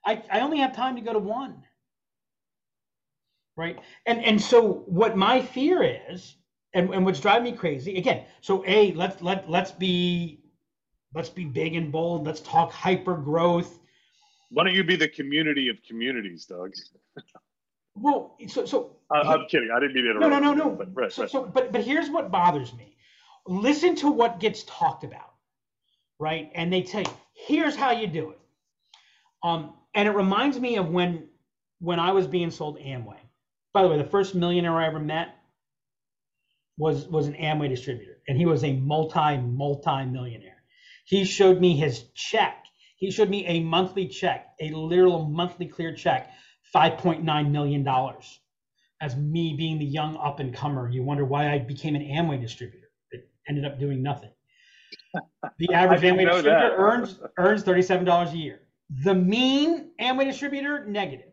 I, 0.06 0.24
I 0.32 0.42
only 0.42 0.60
have 0.60 0.76
time 0.76 0.96
to 0.96 1.02
go 1.02 1.14
to 1.14 1.20
one. 1.20 1.64
right? 3.58 3.80
And 4.06 4.24
and 4.24 4.42
so 4.42 4.84
what 4.88 5.18
my 5.18 5.42
fear 5.42 5.84
is, 6.12 6.36
and, 6.74 6.94
and 6.94 7.06
what's 7.06 7.20
driving 7.20 7.44
me 7.52 7.58
crazy 7.58 7.98
again. 7.98 8.26
So 8.42 8.64
a 8.68 8.94
let's 8.94 9.22
let 9.22 9.50
let's 9.50 9.72
be 9.72 10.42
let's 11.14 11.30
be 11.30 11.46
big 11.46 11.76
and 11.76 11.92
bold. 11.92 12.26
Let's 12.26 12.42
talk 12.42 12.72
hyper 12.72 13.16
growth. 13.18 13.80
Why 14.50 14.64
don't 14.66 14.74
you 14.76 14.84
be 14.84 14.96
the 14.96 15.08
community 15.10 15.70
of 15.70 15.82
communities, 15.84 16.46
Doug? 16.46 16.74
well, 18.02 18.36
so 18.48 18.66
so 18.66 18.98
I, 19.12 19.34
am 19.34 19.46
kidding. 19.50 19.70
I 19.76 19.80
didn't 19.80 19.96
mean 19.96 20.06
to 20.06 20.12
interrupt. 20.12 20.32
No, 20.32 20.40
no, 20.40 20.54
no, 20.54 20.70
no. 20.70 20.76
But, 20.76 20.90
right, 20.94 21.12
so, 21.12 21.24
right. 21.24 21.32
so 21.32 21.46
but 21.46 21.72
but 21.72 21.84
here's 21.84 22.10
what 22.10 22.32
bothers 22.32 22.74
me. 22.74 22.96
Listen 23.46 23.96
to 23.98 24.12
what 24.12 24.40
gets 24.40 24.64
talked 24.64 25.04
about, 25.04 25.34
right? 26.20 26.52
And 26.54 26.72
they 26.72 26.84
tell 26.84 27.02
you, 27.02 27.18
here's 27.34 27.76
how 27.76 27.92
you 27.92 28.08
do 28.08 28.32
it. 28.32 28.40
Um, 29.44 29.74
and 29.94 30.08
it 30.08 30.12
reminds 30.12 30.60
me 30.60 30.78
of 30.78 30.90
when 30.90 31.28
when 31.80 32.00
I 32.00 32.12
was 32.12 32.28
being 32.28 32.52
sold 32.52 32.80
Amway. 32.80 33.20
By 33.74 33.84
the 33.84 33.90
way, 33.90 33.98
the 33.98 34.04
first 34.04 34.36
millionaire 34.36 34.76
I 34.76 34.88
ever 34.88 35.00
met 35.00 35.30
was 36.78 37.08
was 37.08 37.28
an 37.28 37.34
Amway 37.34 37.70
distributor, 37.70 38.18
and 38.28 38.38
he 38.38 38.46
was 38.46 38.64
a 38.64 38.74
multi 38.74 39.38
multi 39.38 40.06
millionaire. 40.06 40.64
He 41.06 41.24
showed 41.24 41.60
me 41.60 41.76
his 41.76 42.04
check. 42.16 42.66
He 42.98 43.12
showed 43.12 43.30
me 43.30 43.46
a 43.46 43.60
monthly 43.62 44.08
check, 44.08 44.48
a 44.60 44.72
literal 44.72 45.26
monthly 45.26 45.68
clear 45.68 45.96
check, 45.96 46.32
five 46.72 46.98
point 46.98 47.24
nine 47.24 47.52
million 47.52 47.84
dollars. 47.84 48.40
As 49.00 49.16
me 49.16 49.54
being 49.56 49.78
the 49.78 49.86
young 49.86 50.18
up 50.18 50.40
and 50.40 50.54
comer, 50.54 50.90
you 50.90 51.04
wonder 51.04 51.24
why 51.24 51.52
I 51.54 51.60
became 51.60 51.96
an 51.96 52.02
Amway 52.02 52.42
distributor 52.42 52.90
that 53.12 53.28
ended 53.48 53.64
up 53.64 53.80
doing 53.80 54.02
nothing. 54.02 54.32
The 55.60 55.70
average 55.74 56.02
Amway 56.02 56.26
distributor 56.26 56.42
that. 56.44 56.74
earns 56.76 57.20
earns 57.38 57.64
thirty 57.64 57.82
seven 57.82 58.06
dollars 58.06 58.34
a 58.34 58.38
year. 58.38 58.62
The 59.04 59.14
mean 59.14 59.92
Amway 60.02 60.26
distributor 60.26 60.86
negative, 60.86 61.32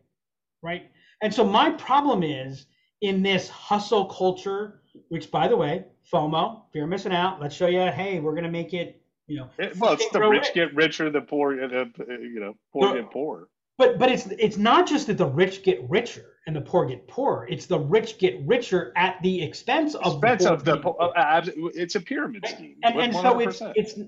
right? 0.63 0.91
And 1.23 1.33
so 1.33 1.45
my 1.45 1.71
problem 1.71 2.23
is 2.23 2.67
in 3.01 3.23
this 3.23 3.49
hustle 3.49 4.07
culture, 4.07 4.83
which 5.09 5.31
by 5.31 5.49
the 5.49 5.57
way, 5.57 5.85
FOMO, 6.13 6.63
fear 6.73 6.85
of 6.85 6.91
missing 6.91 7.13
out. 7.13 7.41
Let's 7.41 7.55
show 7.55 7.67
you, 7.67 7.81
hey, 7.81 8.21
we're 8.21 8.35
gonna 8.35 8.51
make 8.51 8.75
it, 8.75 9.01
you 9.27 9.37
know. 9.37 9.49
It, 9.59 9.77
well, 9.79 9.95
it's 9.95 10.09
the 10.11 10.21
rich, 10.21 10.43
rich, 10.47 10.55
get 10.55 10.75
richer, 10.75 11.11
the 11.11 11.21
poor, 11.21 11.57
the 11.57 11.91
you 12.09 12.41
know, 12.41 12.55
poor 12.73 12.89
so, 12.89 12.95
get 12.95 13.11
poorer. 13.11 13.49
But 13.77 13.99
but 13.99 14.11
it's 14.11 14.27
it's 14.27 14.57
not 14.57 14.87
just 14.87 15.09
that 15.09 15.19
the 15.19 15.27
rich 15.27 15.63
get 15.63 15.89
richer 15.89 16.35
and 16.47 16.55
the 16.55 16.61
poor 16.61 16.87
get 16.87 17.09
poorer. 17.09 17.47
It's 17.49 17.67
the 17.67 17.79
rich 17.79 18.19
get 18.19 18.41
richer 18.47 18.93
at 18.97 19.21
the 19.23 19.43
expense 19.43 19.95
of 19.95 20.15
expense 20.15 20.45
the 20.45 20.53
of 20.53 20.65
the 20.65 20.77
poor. 20.79 20.97
Uh, 21.17 21.45
it's 21.75 21.95
a 21.95 22.01
pyramid 22.01 22.47
scheme. 22.47 22.77
And, 22.85 23.01
and 23.01 23.15
so 23.15 23.41
it's 23.41 23.63
it's 23.75 23.99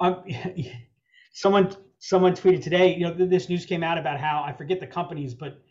um, 0.00 0.24
someone 1.32 1.74
someone 1.98 2.34
tweeted 2.34 2.62
today. 2.62 2.94
You 2.94 3.08
know, 3.08 3.14
this 3.14 3.48
news 3.48 3.64
came 3.64 3.82
out 3.82 3.96
about 3.96 4.20
how 4.20 4.44
I 4.46 4.52
forget 4.52 4.80
the 4.80 4.86
companies, 4.86 5.34
but 5.34 5.62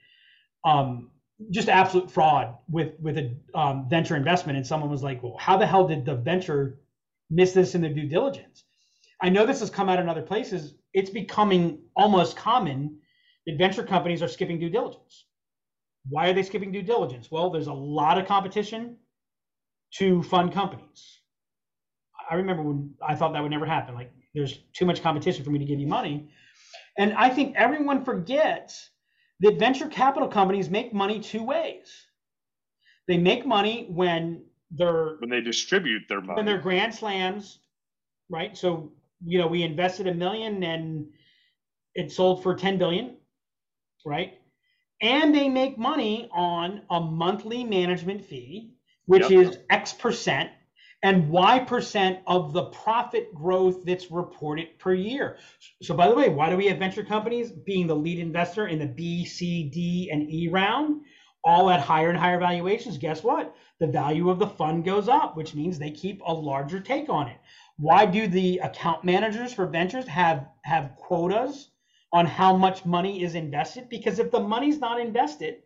um, 0.65 1.11
just 1.51 1.69
absolute 1.69 2.09
fraud 2.09 2.55
with 2.69 2.93
with 2.99 3.17
a 3.17 3.35
um, 3.53 3.87
venture 3.87 4.15
investment. 4.15 4.57
And 4.57 4.65
someone 4.65 4.89
was 4.89 5.03
like, 5.03 5.21
"Well, 5.21 5.37
how 5.39 5.57
the 5.57 5.67
hell 5.67 5.87
did 5.87 6.05
the 6.05 6.15
venture 6.15 6.79
miss 7.29 7.53
this 7.53 7.75
in 7.75 7.81
their 7.81 7.93
due 7.93 8.07
diligence?" 8.07 8.63
I 9.21 9.29
know 9.29 9.45
this 9.45 9.59
has 9.59 9.69
come 9.69 9.89
out 9.89 9.99
in 9.99 10.09
other 10.09 10.23
places. 10.23 10.73
It's 10.93 11.09
becoming 11.09 11.79
almost 11.95 12.35
common 12.35 12.99
that 13.47 13.57
venture 13.57 13.83
companies 13.83 14.21
are 14.21 14.27
skipping 14.27 14.59
due 14.59 14.69
diligence. 14.69 15.25
Why 16.09 16.29
are 16.29 16.33
they 16.33 16.43
skipping 16.43 16.71
due 16.71 16.81
diligence? 16.81 17.31
Well, 17.31 17.49
there's 17.49 17.67
a 17.67 17.73
lot 17.73 18.17
of 18.17 18.25
competition 18.25 18.97
to 19.95 20.23
fund 20.23 20.51
companies. 20.53 21.19
I 22.29 22.35
remember 22.35 22.63
when 22.63 22.93
I 23.05 23.15
thought 23.15 23.33
that 23.33 23.41
would 23.41 23.51
never 23.51 23.65
happen. 23.65 23.95
Like, 23.95 24.11
there's 24.33 24.59
too 24.73 24.85
much 24.85 25.01
competition 25.01 25.43
for 25.43 25.51
me 25.51 25.59
to 25.59 25.65
give 25.65 25.79
you 25.79 25.87
money. 25.87 26.29
And 26.97 27.13
I 27.13 27.29
think 27.29 27.55
everyone 27.55 28.03
forgets 28.03 28.89
that 29.41 29.59
venture 29.59 29.87
capital 29.87 30.27
companies 30.27 30.69
make 30.69 30.93
money 30.93 31.19
two 31.19 31.43
ways. 31.43 31.91
They 33.07 33.17
make 33.17 33.45
money 33.45 33.87
when 33.89 34.45
they're 34.71 35.17
when 35.19 35.29
they 35.29 35.41
distribute 35.41 36.03
their 36.07 36.21
money. 36.21 36.37
When 36.37 36.45
they're 36.45 36.61
grand 36.61 36.95
slams, 36.95 37.59
right? 38.29 38.57
So, 38.57 38.91
you 39.25 39.37
know, 39.39 39.47
we 39.47 39.63
invested 39.63 40.07
a 40.07 40.13
million 40.13 40.63
and 40.63 41.07
it 41.95 42.11
sold 42.11 42.41
for 42.41 42.55
10 42.55 42.77
billion, 42.77 43.17
right? 44.05 44.33
And 45.01 45.35
they 45.35 45.49
make 45.49 45.77
money 45.77 46.29
on 46.31 46.81
a 46.89 46.99
monthly 46.99 47.63
management 47.63 48.23
fee, 48.23 48.71
which 49.05 49.29
yep. 49.29 49.47
is 49.47 49.57
X 49.69 49.93
percent 49.93 50.49
and 51.03 51.29
Y 51.29 51.59
percent 51.59 52.19
of 52.25 52.53
the 52.53 52.63
profit 52.65 53.33
growth 53.35 53.83
that's 53.83 54.09
reported 54.09 54.79
per 54.79 54.93
year. 54.93 55.37
So, 55.81 55.93
by 55.93 56.07
the 56.07 56.15
way, 56.15 56.29
why 56.29 56.49
do 56.49 56.55
we 56.55 56.67
have 56.67 56.79
venture 56.79 57.03
companies 57.03 57.51
being 57.51 57.87
the 57.87 57.95
lead 57.95 58.19
investor 58.19 58.67
in 58.67 58.79
the 58.79 58.87
B, 58.87 59.25
C, 59.25 59.69
D, 59.69 60.09
and 60.11 60.29
E 60.31 60.47
round, 60.47 61.01
all 61.43 61.69
at 61.69 61.81
higher 61.81 62.09
and 62.09 62.17
higher 62.17 62.39
valuations? 62.39 62.97
Guess 62.97 63.21
what? 63.21 63.53
The 63.79 63.87
value 63.87 64.29
of 64.29 64.39
the 64.39 64.47
fund 64.47 64.85
goes 64.85 65.09
up, 65.09 65.35
which 65.35 65.53
means 65.53 65.77
they 65.77 65.91
keep 65.91 66.21
a 66.25 66.33
larger 66.33 66.79
take 66.79 67.09
on 67.09 67.27
it. 67.27 67.37
Why 67.77 68.05
do 68.05 68.27
the 68.27 68.59
account 68.59 69.03
managers 69.03 69.53
for 69.53 69.65
ventures 69.65 70.07
have 70.07 70.47
have 70.63 70.95
quotas 70.95 71.69
on 72.13 72.25
how 72.25 72.55
much 72.55 72.85
money 72.85 73.23
is 73.23 73.35
invested? 73.35 73.89
Because 73.89 74.19
if 74.19 74.31
the 74.31 74.39
money's 74.39 74.79
not 74.79 74.99
invested, 74.99 75.57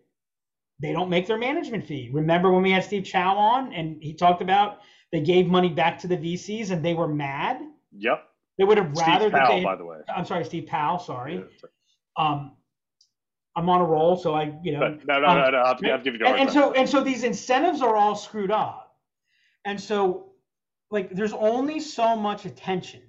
they 0.82 0.94
don't 0.94 1.10
make 1.10 1.28
their 1.28 1.38
management 1.38 1.86
fee. 1.86 2.10
Remember 2.14 2.52
when 2.52 2.64
we 2.64 2.72
had 2.72 2.84
Steve 2.84 3.04
Chow 3.04 3.36
on 3.36 3.74
and 3.74 4.02
he 4.02 4.14
talked 4.14 4.42
about 4.42 4.80
they 5.12 5.22
gave 5.22 5.48
money 5.48 5.70
back 5.70 6.00
to 6.00 6.08
the 6.08 6.18
VCs 6.18 6.72
and 6.72 6.84
they 6.84 6.94
were 6.94 7.08
mad. 7.08 7.62
Yep. 7.92 8.24
They 8.58 8.64
would 8.64 8.78
have 8.78 8.92
rather 8.98 9.30
Steve 9.30 9.32
Powell, 9.32 9.58
they, 9.58 9.64
by 9.64 9.76
the 9.76 9.86
way. 9.86 9.98
I'm 10.14 10.26
sorry, 10.26 10.44
Steve 10.44 10.68
Powell. 10.68 11.00
Sorry. 11.00 11.36
Yeah, 11.36 11.68
um, 12.18 12.54
I'm 13.56 13.70
on 13.70 13.82
a 13.82 13.86
roll, 13.86 14.16
so 14.16 14.34
I, 14.34 14.54
you 14.64 14.72
know. 14.72 14.80
But 14.80 15.06
no, 15.08 15.20
no, 15.20 15.28
um, 15.28 15.38
no, 15.38 15.50
no. 15.50 15.58
I'll, 15.60 15.92
I'll 15.92 16.02
give 16.02 16.16
you. 16.16 16.26
And, 16.26 16.40
and 16.40 16.52
so, 16.52 16.74
and 16.74 16.90
so, 16.90 17.04
these 17.04 17.24
incentives 17.24 17.82
are 17.82 17.96
all 17.96 18.16
screwed 18.16 18.52
up, 18.52 18.96
and 19.66 19.80
so, 19.80 20.32
like, 20.90 21.12
there's 21.12 21.34
only 21.34 21.80
so 21.80 22.16
much 22.16 22.46
attention. 22.46 23.02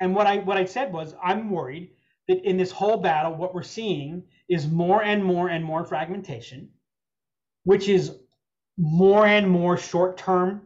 And 0.00 0.14
what 0.14 0.26
I 0.26 0.38
what 0.38 0.58
I 0.58 0.66
said 0.66 0.92
was, 0.92 1.14
I'm 1.22 1.50
worried 1.50 1.90
that 2.32 2.48
in 2.48 2.56
this 2.56 2.70
whole 2.70 2.96
battle, 2.96 3.34
what 3.34 3.54
we're 3.54 3.62
seeing 3.62 4.22
is 4.48 4.68
more 4.68 5.02
and 5.02 5.22
more 5.22 5.48
and 5.48 5.64
more 5.64 5.84
fragmentation, 5.84 6.70
which 7.64 7.88
is 7.88 8.16
more 8.78 9.26
and 9.26 9.48
more 9.48 9.76
short-term 9.76 10.62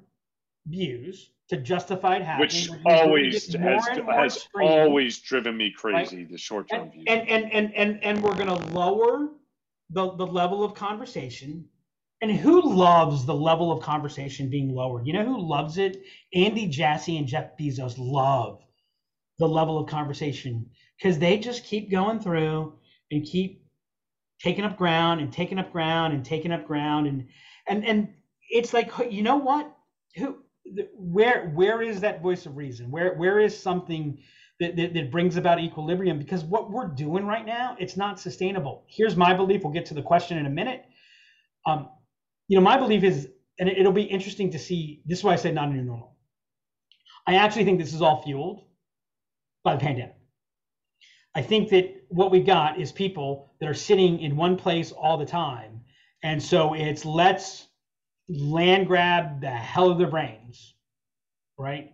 views 0.67 1.31
to 1.49 1.57
justify 1.57 2.17
it 2.17 2.23
happening. 2.23 2.49
Which 2.49 2.71
always 2.87 3.53
has, 3.55 3.87
has 3.87 4.49
always 4.61 5.19
driven 5.21 5.57
me 5.57 5.73
crazy, 5.77 6.19
right? 6.19 6.31
the 6.31 6.39
short 6.39 6.69
term 6.69 6.91
views. 6.91 7.05
And, 7.09 7.29
and, 7.29 7.53
and, 7.53 7.75
and, 7.75 8.03
and 8.03 8.23
we're 8.23 8.35
going 8.35 8.49
to 8.49 8.67
lower 8.73 9.29
the, 9.91 10.13
the 10.17 10.27
level 10.27 10.65
of 10.65 10.75
conversation. 10.75 11.65
And 12.23 12.31
who 12.31 12.63
loves 12.63 13.27
the 13.27 13.35
level 13.35 13.71
of 13.71 13.83
conversation 13.83 14.49
being 14.49 14.73
lowered? 14.73 15.07
You 15.07 15.13
know 15.13 15.25
who 15.25 15.41
loves 15.41 15.79
it? 15.79 16.03
Andy 16.35 16.67
Jassy 16.67 17.19
and 17.19 17.27
Jeff 17.27 17.57
Bezos 17.59 17.97
love 17.99 18.63
the 19.39 19.47
level 19.47 19.79
of 19.79 19.89
conversation 19.89 20.71
because 20.99 21.19
they 21.19 21.39
just 21.39 21.65
keep 21.65 21.91
going 21.91 22.21
through 22.21 22.75
and 23.11 23.25
keep 23.25 23.65
taking 24.43 24.65
up 24.65 24.77
ground 24.77 25.21
and 25.21 25.33
taking 25.33 25.59
up 25.59 25.73
ground 25.73 26.13
and 26.13 26.25
taking 26.25 26.53
up 26.53 26.67
ground 26.67 27.07
and 27.07 27.27
and 27.69 27.85
and 27.85 28.09
it's 28.51 28.73
like 28.73 28.91
you 29.11 29.23
know 29.23 29.37
what 29.37 29.75
who 30.17 30.37
where 30.95 31.51
where 31.55 31.83
is 31.83 32.01
that 32.01 32.23
voice 32.23 32.47
of 32.47 32.57
reason? 32.57 32.91
Where 32.91 33.15
where 33.15 33.39
is 33.39 33.59
something 33.59 34.19
that, 34.61 34.77
that, 34.77 34.95
that, 34.95 35.11
brings 35.11 35.37
about 35.37 35.61
equilibrium? 35.61 36.19
Because 36.19 36.45
what 36.45 36.71
we're 36.71 36.89
doing 36.89 37.27
right 37.27 37.45
now, 37.45 37.77
it's 37.79 37.97
not 37.97 38.19
sustainable. 38.19 38.85
Here's 38.89 39.17
my 39.17 39.35
belief. 39.35 39.63
We'll 39.63 39.73
get 39.73 39.87
to 39.87 39.95
the 39.95 40.03
question 40.03 40.39
in 40.39 40.47
a 40.47 40.51
minute. 40.51 40.85
Um, 41.67 41.91
you 42.49 42.57
know, 42.57 42.63
my 42.63 42.77
belief 42.79 43.05
is, 43.05 43.29
and 43.59 43.69
it, 43.69 43.85
will 43.85 43.93
be 43.93 44.03
interesting 44.03 44.51
to 44.53 44.59
see. 44.59 45.03
This 45.07 45.19
is 45.19 45.25
why 45.25 45.35
I 45.35 45.37
said 45.37 45.55
not 45.55 45.69
a 45.69 45.73
new 45.73 45.83
normal. 45.83 46.17
I 47.27 47.37
actually 47.37 47.65
think 47.65 47.79
this 47.79 47.93
is 47.93 48.03
all 48.03 48.23
fueled 48.23 48.65
by 49.65 49.75
the 49.75 49.81
pandemic. 49.81 50.16
I 51.37 51.43
think 51.43 51.71
that 51.71 52.05
what 52.11 52.33
we 52.33 52.41
got 52.41 52.81
is 52.81 52.93
people 52.93 53.53
that 53.61 53.69
are 53.71 53.75
sitting 53.75 54.21
in 54.21 54.37
one 54.37 54.57
place 54.57 54.93
all 54.93 55.19
the 55.19 55.27
time, 55.27 55.83
and 56.25 56.43
so 56.43 56.75
it's 56.75 57.05
let's 57.07 57.69
land 58.29 58.89
grab 58.89 59.41
the 59.43 59.51
hell 59.51 59.91
of 59.91 59.99
their 59.99 60.09
brains, 60.11 60.75
right? 61.59 61.93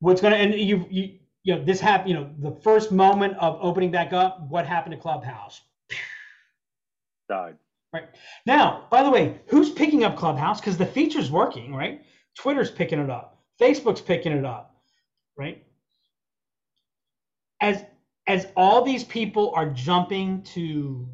What's 0.00 0.20
gonna 0.22 0.36
and 0.36 0.54
you 0.54 0.86
you 0.90 1.18
you 1.44 1.56
know 1.56 1.64
this 1.64 1.80
happened. 1.80 2.10
You 2.10 2.16
know 2.16 2.30
the 2.38 2.52
first 2.62 2.92
moment 2.92 3.36
of 3.38 3.58
opening 3.62 3.90
back 3.92 4.12
up. 4.12 4.40
What 4.48 4.66
happened 4.66 4.94
to 4.94 5.00
Clubhouse? 5.00 5.62
Died. 7.28 7.56
Right 7.92 8.08
now, 8.46 8.86
by 8.90 9.02
the 9.02 9.10
way, 9.10 9.40
who's 9.48 9.70
picking 9.70 10.04
up 10.04 10.16
Clubhouse? 10.16 10.60
Because 10.60 10.78
the 10.78 10.86
feature's 10.86 11.30
working, 11.30 11.74
right? 11.74 12.02
Twitter's 12.38 12.70
picking 12.70 13.00
it 13.00 13.10
up. 13.10 13.42
Facebook's 13.60 14.00
picking 14.02 14.32
it 14.32 14.44
up, 14.44 14.76
right? 15.38 15.64
As 17.60 17.84
as 18.26 18.46
all 18.56 18.82
these 18.84 19.04
people 19.04 19.52
are 19.54 19.70
jumping 19.70 20.42
to 20.42 21.08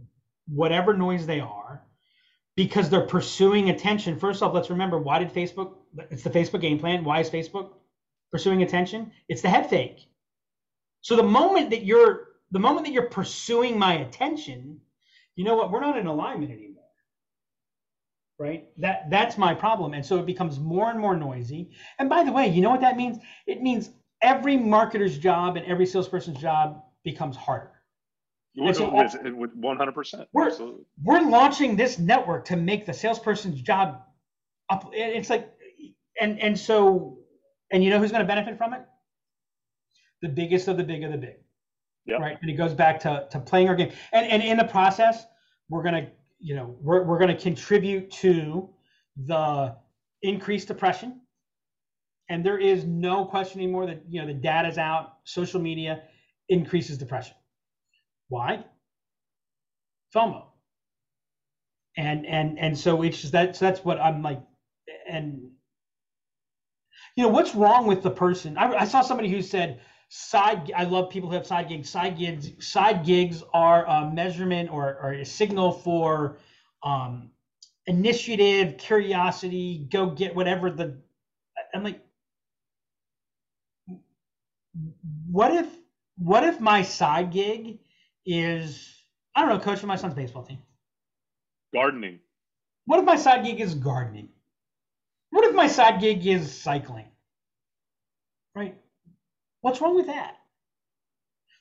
whatever 0.49 0.97
noise 0.97 1.27
they 1.27 1.41
are, 1.41 1.83
because 2.57 2.91
they're 2.91 3.07
pursuing 3.07 3.71
attention. 3.71 4.19
First 4.19 4.43
off, 4.43 4.55
let's 4.55 4.71
remember 4.71 4.99
why 4.99 5.19
did 5.21 5.33
Facebook? 5.33 5.75
It's 6.11 6.23
the 6.25 6.31
Facebook 6.31 6.61
game 6.63 6.79
plan. 6.79 7.05
Why 7.05 7.21
is 7.21 7.31
Facebook 7.31 7.71
pursuing 8.33 8.63
attention? 8.63 9.13
It's 9.29 9.43
the 9.43 9.51
head 9.51 9.71
fake. 9.71 10.09
So 11.03 11.17
the 11.17 11.23
moment 11.25 11.71
that 11.71 11.85
you're 11.85 12.29
the 12.53 12.61
moment 12.61 12.87
that 12.87 12.93
you're 12.93 13.11
pursuing 13.11 13.79
my 13.79 13.95
attention, 13.95 14.81
you 15.37 15.45
know 15.45 15.57
what? 15.57 15.71
We're 15.73 15.81
not 15.81 15.99
in 15.99 16.07
alignment 16.07 16.53
anymore. 16.53 16.85
right? 18.39 18.67
That 18.79 19.11
that's 19.11 19.39
my 19.39 19.55
problem, 19.55 19.95
and 19.95 20.05
so 20.05 20.19
it 20.19 20.27
becomes 20.27 20.59
more 20.61 20.91
and 20.91 21.01
more 21.01 21.17
noisy. 21.17 21.71
And 21.99 22.09
by 22.09 22.25
the 22.25 22.33
way, 22.33 22.49
you 22.49 22.63
know 22.63 22.71
what 22.71 22.83
that 22.83 22.97
means? 22.97 23.19
It 23.47 23.63
means 23.63 23.91
every 24.23 24.57
marketer's 24.59 25.19
job 25.19 25.57
and 25.57 25.67
every 25.67 25.87
salesperson's 25.87 26.39
job 26.39 26.83
becomes 27.07 27.37
harder. 27.37 27.73
So, 28.73 28.91
with 28.91 29.55
one 29.55 29.77
hundred 29.77 29.93
percent. 29.93 30.29
We're 30.33 30.51
we're 31.03 31.21
launching 31.21 31.77
this 31.77 31.99
network 31.99 32.47
to 32.47 32.57
make 32.57 32.87
the 32.87 32.93
salesperson's 32.93 33.61
job 33.61 34.03
up. 34.71 34.91
It's 34.93 35.31
like, 35.31 35.51
and 36.21 36.41
and 36.41 36.59
so, 36.59 37.19
and 37.71 37.85
you 37.85 37.91
know 37.91 37.99
who's 37.99 38.11
going 38.11 38.23
to 38.23 38.27
benefit 38.27 38.57
from 38.59 38.73
it? 38.73 38.81
The 40.23 40.29
biggest 40.29 40.69
of 40.69 40.79
the 40.79 40.85
big 40.85 41.05
of 41.05 41.13
the 41.13 41.19
big. 41.19 41.37
Yep. 42.07 42.21
Right. 42.21 42.39
And 42.41 42.51
it 42.51 42.55
goes 42.55 42.73
back 42.73 42.99
to, 43.01 43.27
to 43.31 43.41
playing 43.41 43.69
our 43.69 43.77
game. 43.77 43.93
And 44.13 44.27
and 44.27 44.43
in 44.43 44.57
the 44.57 44.65
process, 44.65 45.27
we're 45.69 45.83
gonna, 45.83 46.09
you 46.39 46.57
know, 46.57 46.77
we're 46.81 47.05
we're 47.05 47.19
gonna 47.19 47.37
contribute 47.37 48.11
to 48.23 48.71
the 49.17 49.77
increased 50.23 50.69
depression. 50.69 51.21
And 52.31 52.45
there 52.45 52.59
is 52.59 52.85
no 52.85 53.27
question 53.27 53.61
anymore 53.61 53.87
that 53.87 54.03
you 54.09 54.21
know 54.21 54.27
the 54.27 54.35
data's 54.35 54.79
out, 54.79 55.19
social 55.25 55.61
media 55.61 56.05
increases 56.49 56.99
depression. 56.99 57.37
Why? 58.29 58.65
FOMO. 60.15 60.45
And 61.97 62.27
and 62.27 62.59
and 62.59 62.79
so 62.79 63.03
it's 63.03 63.21
just 63.21 63.33
that 63.33 63.57
so 63.57 63.65
that's 63.67 63.85
what 63.85 64.01
I'm 64.01 64.23
like 64.23 64.41
and 65.09 65.51
you 67.17 67.25
know 67.25 67.31
what's 67.31 67.55
wrong 67.55 67.87
with 67.87 68.03
the 68.03 68.11
person 68.11 68.59
I, 68.59 68.73
I 68.75 68.85
saw 68.85 69.03
somebody 69.03 69.31
who 69.31 69.43
said 69.43 69.81
side 70.09 70.73
i 70.77 70.85
love 70.85 71.11
people 71.11 71.29
who 71.29 71.35
have 71.35 71.47
side 71.47 71.69
gigs 71.69 71.91
side 71.91 72.19
gigs 72.19 72.53
side 72.67 73.05
gigs 73.05 73.43
are 73.55 73.87
a 73.87 74.11
measurement 74.11 74.71
or, 74.71 74.99
or 75.03 75.13
a 75.15 75.25
signal 75.25 75.73
for 75.73 76.39
um, 76.83 77.31
initiative 77.87 78.79
curiosity 78.79 79.87
go 79.91 80.11
get 80.11 80.35
whatever 80.35 80.71
the 80.71 80.97
i'm 81.75 81.85
like 81.85 82.01
what 85.31 85.53
if 85.53 85.67
what 86.19 86.45
if 86.45 86.61
my 86.61 86.83
side 86.83 87.33
gig 87.33 87.79
is 88.25 88.95
i 89.35 89.41
don't 89.41 89.51
know 89.51 89.59
coaching 89.59 89.89
my 89.89 89.97
son's 89.97 90.15
baseball 90.15 90.43
team? 90.43 90.59
Gardening. 91.73 92.21
What 92.87 93.01
if 93.01 93.05
my 93.05 93.17
side 93.17 93.45
gig 93.45 93.61
is 93.61 93.75
gardening? 93.75 94.29
What 95.31 95.45
if 95.45 95.55
my 95.55 95.67
side 95.67 96.01
gig 96.01 96.27
is 96.27 96.53
cycling? 96.53 97.07
Right? 98.55 98.77
What's 99.61 99.81
wrong 99.81 99.97
with 99.97 100.07
that? 100.07 100.37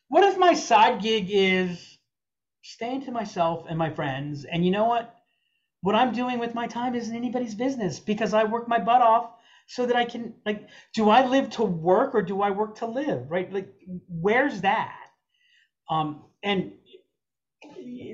What 0.07 0.23
if 0.23 0.37
my 0.37 0.53
side 0.53 1.01
gig 1.01 1.27
is 1.29 1.97
staying 2.61 3.05
to 3.05 3.11
myself 3.11 3.65
and 3.67 3.77
my 3.77 3.89
friends, 3.89 4.45
and 4.45 4.63
you 4.63 4.71
know 4.71 4.85
what? 4.85 5.13
What 5.81 5.95
I'm 5.95 6.13
doing 6.13 6.39
with 6.39 6.55
my 6.55 6.67
time 6.67 6.95
isn't 6.95 7.15
anybody's 7.15 7.55
business 7.55 7.99
because 7.99 8.33
I 8.33 8.43
work 8.43 8.67
my 8.67 8.79
butt 8.79 9.01
off 9.01 9.31
so 9.67 9.85
that 9.85 9.95
I 9.95 10.05
can 10.05 10.33
like 10.45 10.67
do 10.93 11.09
I 11.09 11.25
live 11.25 11.49
to 11.51 11.63
work 11.63 12.15
or 12.15 12.21
do 12.21 12.41
I 12.41 12.51
work 12.51 12.77
to 12.77 12.85
live? 12.85 13.29
Right? 13.29 13.51
Like 13.51 13.73
where's 14.07 14.61
that? 14.61 14.99
Um 15.89 16.23
and 16.43 16.73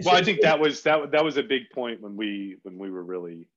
well, 0.06 0.16
I 0.16 0.24
think 0.24 0.42
that 0.42 0.60
was 0.60 0.82
that 0.84 1.12
that 1.12 1.24
was 1.24 1.38
a 1.38 1.44
big 1.44 1.64
point 1.74 2.02
when 2.02 2.16
we 2.16 2.58
when 2.64 2.78
we 2.78 2.90
were 2.90 3.04
really 3.04 3.48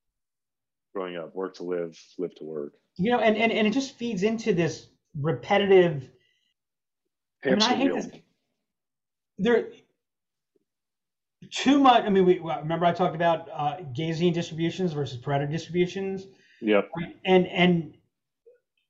growing 0.95 1.17
up. 1.17 1.35
Work 1.35 1.55
to 1.57 1.63
live, 1.63 1.99
live 2.19 2.35
to 2.37 2.45
work. 2.45 2.73
You 2.97 3.11
know, 3.11 3.21
and 3.21 3.37
and, 3.37 3.53
and 3.53 3.67
it 3.67 3.73
just 3.73 3.97
feeds 3.97 4.23
into 4.23 4.53
this 4.53 4.89
repetitive 5.21 6.11
I 7.45 7.51
mean, 7.51 7.63
I 7.63 7.75
hate 7.75 7.93
this. 7.93 8.09
There, 9.39 9.69
too 11.51 11.79
much. 11.79 12.05
I 12.05 12.09
mean, 12.09 12.25
we 12.25 12.39
remember 12.39 12.87
I 12.87 12.93
talked 12.93 13.15
about 13.15 13.49
uh, 13.53 13.77
Gaussian 13.97 14.33
distributions 14.33 14.93
versus 14.93 15.21
Pareto 15.21 15.51
distributions. 15.51 16.27
Yep. 16.65 16.91
And 17.25 17.47
and 17.49 17.95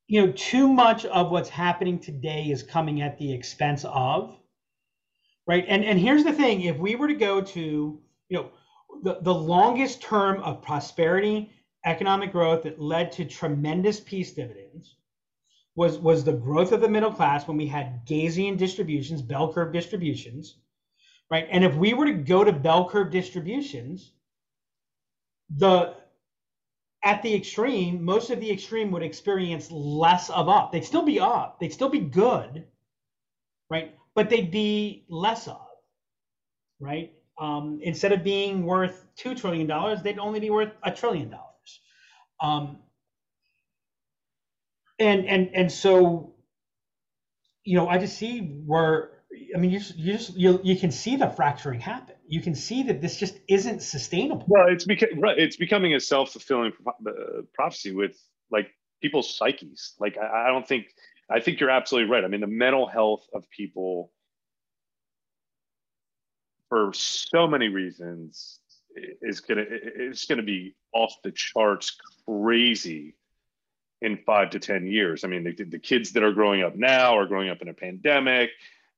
you 0.07 0.25
know, 0.25 0.33
too 0.33 0.69
much 0.69 1.05
of 1.07 1.31
what's 1.31 1.49
happening 1.49 1.99
today 1.99 2.45
is 2.51 2.63
coming 2.63 3.03
at 3.03 3.19
the 3.19 3.33
expense 3.33 3.85
of, 3.85 4.37
right? 5.47 5.65
And 5.67 5.85
and 5.85 5.99
here's 5.99 6.25
the 6.25 6.33
thing: 6.33 6.63
if 6.63 6.79
we 6.79 6.95
were 6.95 7.09
to 7.09 7.15
go 7.15 7.41
to, 7.41 8.01
you 8.29 8.37
know, 8.37 8.51
the 9.03 9.19
the 9.23 9.35
longest 9.35 10.03
term 10.03 10.41
of 10.43 10.63
prosperity, 10.63 11.51
economic 11.85 12.31
growth 12.31 12.63
that 12.63 12.81
led 12.81 13.11
to 13.13 13.25
tremendous 13.25 13.99
peace 13.99 14.33
dividends 14.33 14.97
was 15.75 15.99
was 15.99 16.23
the 16.23 16.33
growth 16.33 16.71
of 16.71 16.81
the 16.81 16.89
middle 16.89 17.13
class 17.13 17.49
when 17.49 17.57
we 17.57 17.67
had 17.67 18.07
Gaussian 18.07 18.57
distributions, 18.57 19.21
bell 19.21 19.53
curve 19.53 19.73
distributions, 19.73 20.59
right? 21.29 21.49
And 21.51 21.65
if 21.65 21.75
we 21.75 21.93
were 21.93 22.07
to 22.07 22.13
go 22.13 22.45
to 22.45 22.53
bell 22.53 22.89
curve 22.89 23.11
distributions, 23.11 24.13
the 25.57 25.97
at 27.05 27.23
the 27.23 27.35
extreme, 27.35 28.05
most 28.05 28.31
of 28.31 28.41
the 28.41 28.51
extreme 28.51 28.91
would 28.93 29.03
experience 29.03 29.71
less 29.71 30.31
of 30.31 30.49
up. 30.49 30.73
They'd 30.73 30.85
still 30.85 31.05
be 31.05 31.21
up, 31.21 31.61
they'd 31.61 31.73
still 31.73 31.91
be 31.91 32.01
good, 32.01 32.65
right? 33.71 33.95
But 34.15 34.31
they'd 34.31 34.51
be 34.51 35.05
less 35.09 35.49
of, 35.49 35.67
right? 36.81 37.13
Um, 37.41 37.81
instead 37.83 38.13
of 38.13 38.25
being 38.25 38.65
worth 38.65 39.07
two 39.17 39.35
trillion 39.35 39.67
dollars, 39.67 40.03
they'd 40.03 40.19
only 40.19 40.41
be 40.41 40.51
worth 40.51 40.73
a 40.85 40.91
trillion 40.93 41.31
dollars. 41.31 41.81
Um, 42.43 42.79
and 45.01 45.27
and 45.27 45.51
and 45.55 45.73
so 45.73 46.35
you 47.65 47.77
know 47.77 47.89
i 47.89 47.99
just 47.99 48.19
see 48.19 48.41
where 48.67 49.14
i 49.55 49.59
mean 49.59 49.71
you 49.71 49.81
you 49.97 50.13
just 50.13 50.37
you, 50.37 50.61
you 50.63 50.77
can 50.77 50.91
see 50.91 51.17
the 51.17 51.29
fracturing 51.31 51.81
happen 51.81 52.15
you 52.27 52.41
can 52.41 52.55
see 52.55 52.83
that 52.83 53.01
this 53.01 53.17
just 53.17 53.39
isn't 53.49 53.83
sustainable 53.83 54.45
well 54.49 54.67
it's 54.69 54.85
becoming 54.85 55.21
right 55.21 55.39
it's 55.39 55.57
becoming 55.57 55.95
a 55.95 56.01
self-fulfilling 56.01 56.73
uh, 56.87 57.13
prophecy 57.55 57.95
with 57.95 58.17
like 58.51 58.71
people's 59.03 59.37
psyches 59.37 59.95
like 59.99 60.17
I, 60.19 60.47
I 60.47 60.49
don't 60.49 60.67
think 60.67 60.87
i 61.31 61.41
think 61.41 61.61
you're 61.61 61.71
absolutely 61.71 62.11
right 62.11 62.25
i 62.25 62.29
mean 62.29 62.41
the 62.41 62.47
mental 62.47 62.87
health 62.87 63.27
of 63.35 63.49
people 63.51 64.11
for 66.69 66.93
so 66.93 67.47
many 67.47 67.69
reasons 67.69 68.61
is 69.23 69.41
gonna 69.41 69.65
it's 69.69 70.27
gonna 70.27 70.43
be 70.43 70.75
off 70.93 71.15
the 71.23 71.33
charts 71.33 71.97
crazy 72.27 73.15
in 74.05 74.19
five 74.27 74.51
to 74.51 74.59
10 74.59 74.87
years. 74.87 75.25
I 75.25 75.29
mean, 75.29 75.45
the, 75.45 75.65
the 75.65 75.79
kids 75.79 76.13
that 76.13 76.23
are 76.23 76.33
growing 76.33 76.63
up 76.63 76.77
now 76.77 77.17
are 77.17 77.27
growing 77.27 77.49
up 77.49 77.63
in 77.63 77.69
a 77.69 77.75
pandemic. 77.75 78.51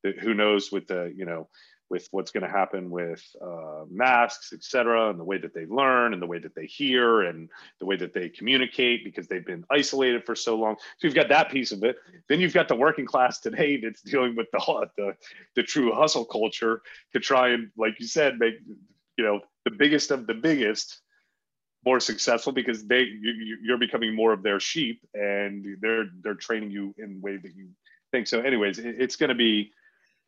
Who 0.03 0.35
knows 0.35 0.71
with 0.71 0.87
the, 0.87 1.13
you 1.17 1.25
know, 1.25 1.49
with 1.89 2.09
what's 2.11 2.33
going 2.33 2.43
to 2.43 2.49
happen 2.49 2.91
with 2.91 3.23
uh, 3.41 3.85
masks, 3.89 4.53
et 4.53 4.63
cetera, 4.65 5.11
and 5.11 5.21
the 5.21 5.25
way 5.25 5.39
that 5.39 5.55
they 5.55 5.67
learn 5.67 6.13
and 6.13 6.21
the 6.21 6.27
way 6.27 6.39
that 6.39 6.55
they 6.55 6.67
hear 6.67 7.23
and 7.23 7.49
the 7.79 7.87
way 7.87 7.97
that 7.97 8.13
they 8.13 8.29
communicate 8.29 9.05
because 9.05 9.29
they've 9.29 9.47
been 9.47 9.65
isolated 9.71 10.25
for 10.25 10.35
so 10.35 10.57
long. 10.57 10.77
So 10.99 11.07
you've 11.07 11.15
got 11.15 11.29
that 11.29 11.51
piece 11.51 11.71
of 11.71 11.85
it. 11.85 11.97
Then 12.29 12.41
you've 12.41 12.55
got 12.55 12.67
the 12.67 12.75
working 12.75 13.07
class 13.07 13.39
today 13.41 13.77
that's 13.77 14.03
dealing 14.03 14.35
with 14.35 14.51
the 14.53 14.89
the, 14.97 15.15
the 15.55 15.63
true 15.63 15.93
hustle 15.93 16.25
culture 16.25 16.83
to 17.13 17.21
try 17.21 17.51
and, 17.51 17.71
like 17.77 18.01
you 18.01 18.07
said, 18.07 18.39
make 18.39 18.55
you 19.17 19.25
know 19.25 19.41
the 19.65 19.71
biggest 19.71 20.11
of 20.11 20.27
the 20.27 20.35
biggest 20.35 21.01
more 21.85 22.01
successful 22.01 22.53
because 22.53 22.87
they 22.87 23.03
you, 23.03 23.59
you're 23.63 23.79
becoming 23.79 24.15
more 24.15 24.33
of 24.33 24.43
their 24.43 24.61
sheep 24.61 25.01
and 25.15 25.79
they're 25.81 26.07
they're 26.23 26.35
training 26.35 26.71
you 26.71 26.95
in 26.99 27.21
way 27.21 27.37
that 27.37 27.55
you 27.55 27.69
think 28.13 28.27
so 28.27 28.41
anyways 28.41 28.79
it, 28.79 28.97
it's 28.99 29.17
going 29.17 29.29
to 29.29 29.35
be 29.35 29.71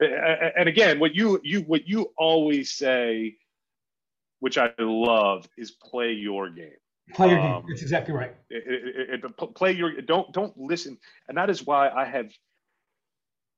and 0.01 0.69
again 0.69 0.99
what 0.99 1.15
you 1.15 1.41
you 1.43 1.61
what 1.63 1.89
you 1.89 2.13
always 2.17 2.71
say 2.73 3.37
which 4.41 4.59
i 4.59 4.71
love 4.79 5.49
is 5.57 5.71
play 5.71 6.13
your 6.13 6.51
game 6.51 6.71
play 7.15 7.31
your 7.31 7.41
um, 7.41 7.63
game 7.63 7.65
that's 7.69 7.83
exactly 7.83 8.15
right 8.15 8.35
it, 8.51 9.23
it, 9.25 9.55
play 9.55 9.73
your 9.73 10.01
don't 10.01 10.33
don't 10.33 10.57
listen 10.57 10.97
and 11.29 11.37
that 11.37 11.51
is 11.51 11.67
why 11.67 11.89
i 11.91 12.05
have 12.05 12.31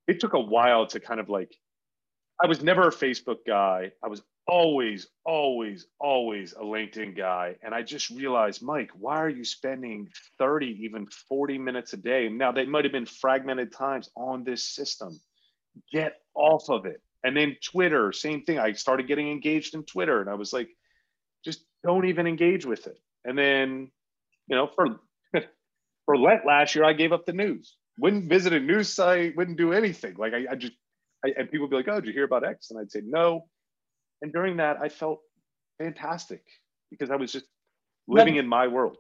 it 0.07 0.21
took 0.21 0.35
a 0.35 0.41
while 0.41 0.87
to 0.87 0.99
kind 0.99 1.21
of 1.21 1.29
like 1.29 1.55
i 2.43 2.47
was 2.47 2.63
never 2.63 2.89
a 2.89 2.93
facebook 2.93 3.39
guy 3.47 3.91
i 4.03 4.09
was 4.09 4.23
always, 4.51 5.07
always, 5.25 5.87
always 6.01 6.53
a 6.55 6.63
LinkedIn 6.63 7.17
guy. 7.17 7.57
And 7.63 7.73
I 7.73 7.83
just 7.83 8.11
realized, 8.11 8.63
Mike, 8.63 8.91
why 8.99 9.17
are 9.17 9.29
you 9.29 9.45
spending 9.45 10.09
30, 10.39 10.79
even 10.83 11.07
40 11.29 11.57
minutes 11.59 11.93
a 11.93 11.97
day? 11.97 12.29
Now, 12.29 12.51
they 12.51 12.67
might 12.67 12.85
have 12.85 12.93
been 12.93 13.07
fragmented 13.07 13.73
times 13.73 14.11
on 14.17 14.43
this 14.43 14.69
system. 14.69 15.21
Get 15.93 16.15
off 16.35 16.69
of 16.69 16.87
it. 16.87 17.01
And 17.23 17.37
then 17.37 17.57
Twitter, 17.63 18.13
same 18.13 18.43
thing. 18.43 18.59
I 18.59 18.73
started 18.73 19.07
getting 19.07 19.31
engaged 19.31 19.75
in 19.75 19.85
Twitter 19.85 20.21
and 20.21 20.31
I 20.31 20.35
was 20.35 20.53
like, 20.53 20.69
just 21.45 21.65
don't 21.85 22.07
even 22.07 22.27
engage 22.27 22.65
with 22.65 22.87
it. 22.87 22.99
And 23.25 23.37
then, 23.37 23.91
you 24.49 24.57
know, 24.57 24.71
for 24.75 25.01
for 26.07 26.17
Lent 26.17 26.47
last 26.47 26.75
year, 26.75 26.85
I 26.85 26.93
gave 26.93 27.13
up 27.13 27.27
the 27.27 27.33
news. 27.33 27.77
Wouldn't 27.99 28.29
visit 28.29 28.53
a 28.53 28.61
news 28.61 28.93
site, 28.93 29.37
wouldn't 29.37 29.59
do 29.59 29.73
anything. 29.73 30.15
Like 30.17 30.33
I, 30.33 30.47
I 30.53 30.55
just 30.55 30.73
I, 31.25 31.33
and 31.37 31.51
people 31.51 31.67
would 31.67 31.71
be 31.71 31.77
like, 31.77 31.89
"Oh, 31.89 32.01
did 32.01 32.07
you 32.07 32.13
hear 32.13 32.25
about 32.25 32.45
X?" 32.45 32.71
And 32.71 32.81
I'd 32.81 32.91
say, 32.91 33.03
"No." 33.05 33.47
And 34.23 34.33
during 34.33 34.57
that, 34.57 34.79
I 34.81 34.89
felt 34.89 35.21
fantastic 35.79 36.43
because 36.91 37.11
I 37.11 37.17
was 37.17 37.33
just 37.33 37.47
living 38.09 38.35
Let, 38.35 38.45
in 38.45 38.49
my 38.49 38.67
world. 38.67 38.97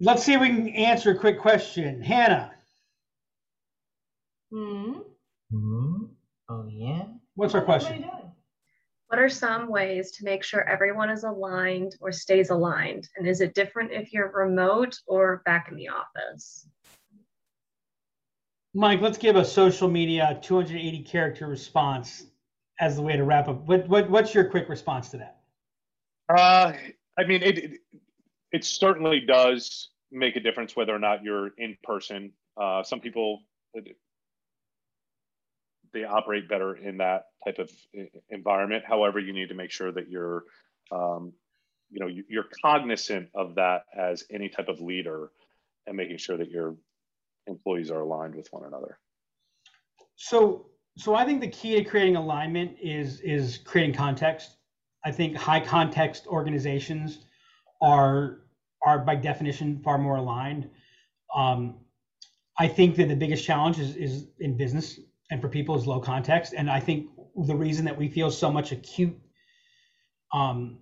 Let's 0.00 0.22
see 0.22 0.34
if 0.34 0.40
we 0.40 0.48
can 0.48 0.68
answer 0.70 1.10
a 1.10 1.18
quick 1.18 1.40
question. 1.40 2.00
Hannah. 2.00 2.52
Hmm. 4.52 5.00
Oh 6.50 6.66
yeah. 6.68 7.04
What's 7.36 7.54
our 7.54 7.62
question? 7.62 8.04
What 9.06 9.20
are 9.20 9.28
some 9.28 9.68
ways 9.68 10.10
to 10.12 10.24
make 10.24 10.42
sure 10.42 10.68
everyone 10.68 11.08
is 11.08 11.22
aligned 11.22 11.96
or 12.00 12.10
stays 12.10 12.50
aligned? 12.50 13.08
And 13.16 13.26
is 13.26 13.40
it 13.40 13.54
different 13.54 13.92
if 13.92 14.12
you're 14.12 14.32
remote 14.32 14.98
or 15.06 15.42
back 15.44 15.68
in 15.70 15.76
the 15.76 15.88
office? 15.88 16.66
Mike, 18.74 19.00
let's 19.00 19.18
give 19.18 19.36
a 19.36 19.44
social 19.44 19.88
media 19.88 20.38
280 20.42 21.02
character 21.04 21.46
response 21.46 22.26
as 22.80 22.96
the 22.96 23.02
way 23.02 23.16
to 23.16 23.22
wrap 23.22 23.46
up. 23.46 23.66
What, 23.68 23.88
what 23.88 24.10
what's 24.10 24.34
your 24.34 24.44
quick 24.44 24.68
response 24.68 25.08
to 25.10 25.18
that? 25.18 25.38
Uh, 26.28 26.72
I 27.16 27.24
mean, 27.24 27.42
it, 27.42 27.58
it, 27.58 27.80
it 28.50 28.64
certainly 28.64 29.20
does 29.20 29.90
make 30.10 30.34
a 30.34 30.40
difference 30.40 30.74
whether 30.74 30.94
or 30.94 30.98
not 30.98 31.22
you're 31.22 31.50
in 31.58 31.76
person. 31.84 32.32
Uh, 32.60 32.82
some 32.82 33.00
people 33.00 33.42
they 35.92 36.04
operate 36.04 36.48
better 36.48 36.76
in 36.76 36.98
that 36.98 37.24
type 37.44 37.58
of 37.58 37.70
environment. 38.30 38.84
However, 38.86 39.18
you 39.18 39.32
need 39.32 39.48
to 39.48 39.54
make 39.54 39.70
sure 39.70 39.92
that 39.92 40.08
you're, 40.08 40.44
um, 40.92 41.32
you 41.90 42.00
know, 42.00 42.06
you're 42.06 42.46
cognizant 42.62 43.28
of 43.34 43.56
that 43.56 43.82
as 43.96 44.24
any 44.30 44.48
type 44.48 44.68
of 44.68 44.80
leader, 44.80 45.30
and 45.86 45.96
making 45.96 46.18
sure 46.18 46.36
that 46.36 46.50
your 46.50 46.76
employees 47.46 47.90
are 47.90 48.00
aligned 48.00 48.34
with 48.34 48.48
one 48.50 48.64
another. 48.64 48.98
So, 50.16 50.66
so 50.96 51.14
I 51.14 51.24
think 51.24 51.40
the 51.40 51.48
key 51.48 51.76
to 51.76 51.84
creating 51.84 52.16
alignment 52.16 52.76
is 52.80 53.20
is 53.20 53.58
creating 53.58 53.94
context. 53.94 54.56
I 55.04 55.10
think 55.10 55.36
high 55.36 55.60
context 55.60 56.26
organizations 56.26 57.24
are 57.80 58.42
are 58.84 58.98
by 58.98 59.16
definition 59.16 59.80
far 59.82 59.98
more 59.98 60.16
aligned. 60.16 60.70
Um, 61.34 61.76
I 62.58 62.68
think 62.68 62.96
that 62.96 63.08
the 63.08 63.16
biggest 63.16 63.44
challenge 63.44 63.78
is, 63.78 63.96
is 63.96 64.26
in 64.40 64.56
business 64.56 65.00
and 65.30 65.40
for 65.40 65.48
people 65.48 65.76
is 65.76 65.86
low 65.86 66.00
context. 66.00 66.54
And 66.56 66.70
I 66.70 66.80
think 66.80 67.08
the 67.36 67.54
reason 67.54 67.84
that 67.84 67.96
we 67.96 68.08
feel 68.08 68.30
so 68.30 68.50
much 68.50 68.72
acute 68.72 69.18
um, 70.32 70.78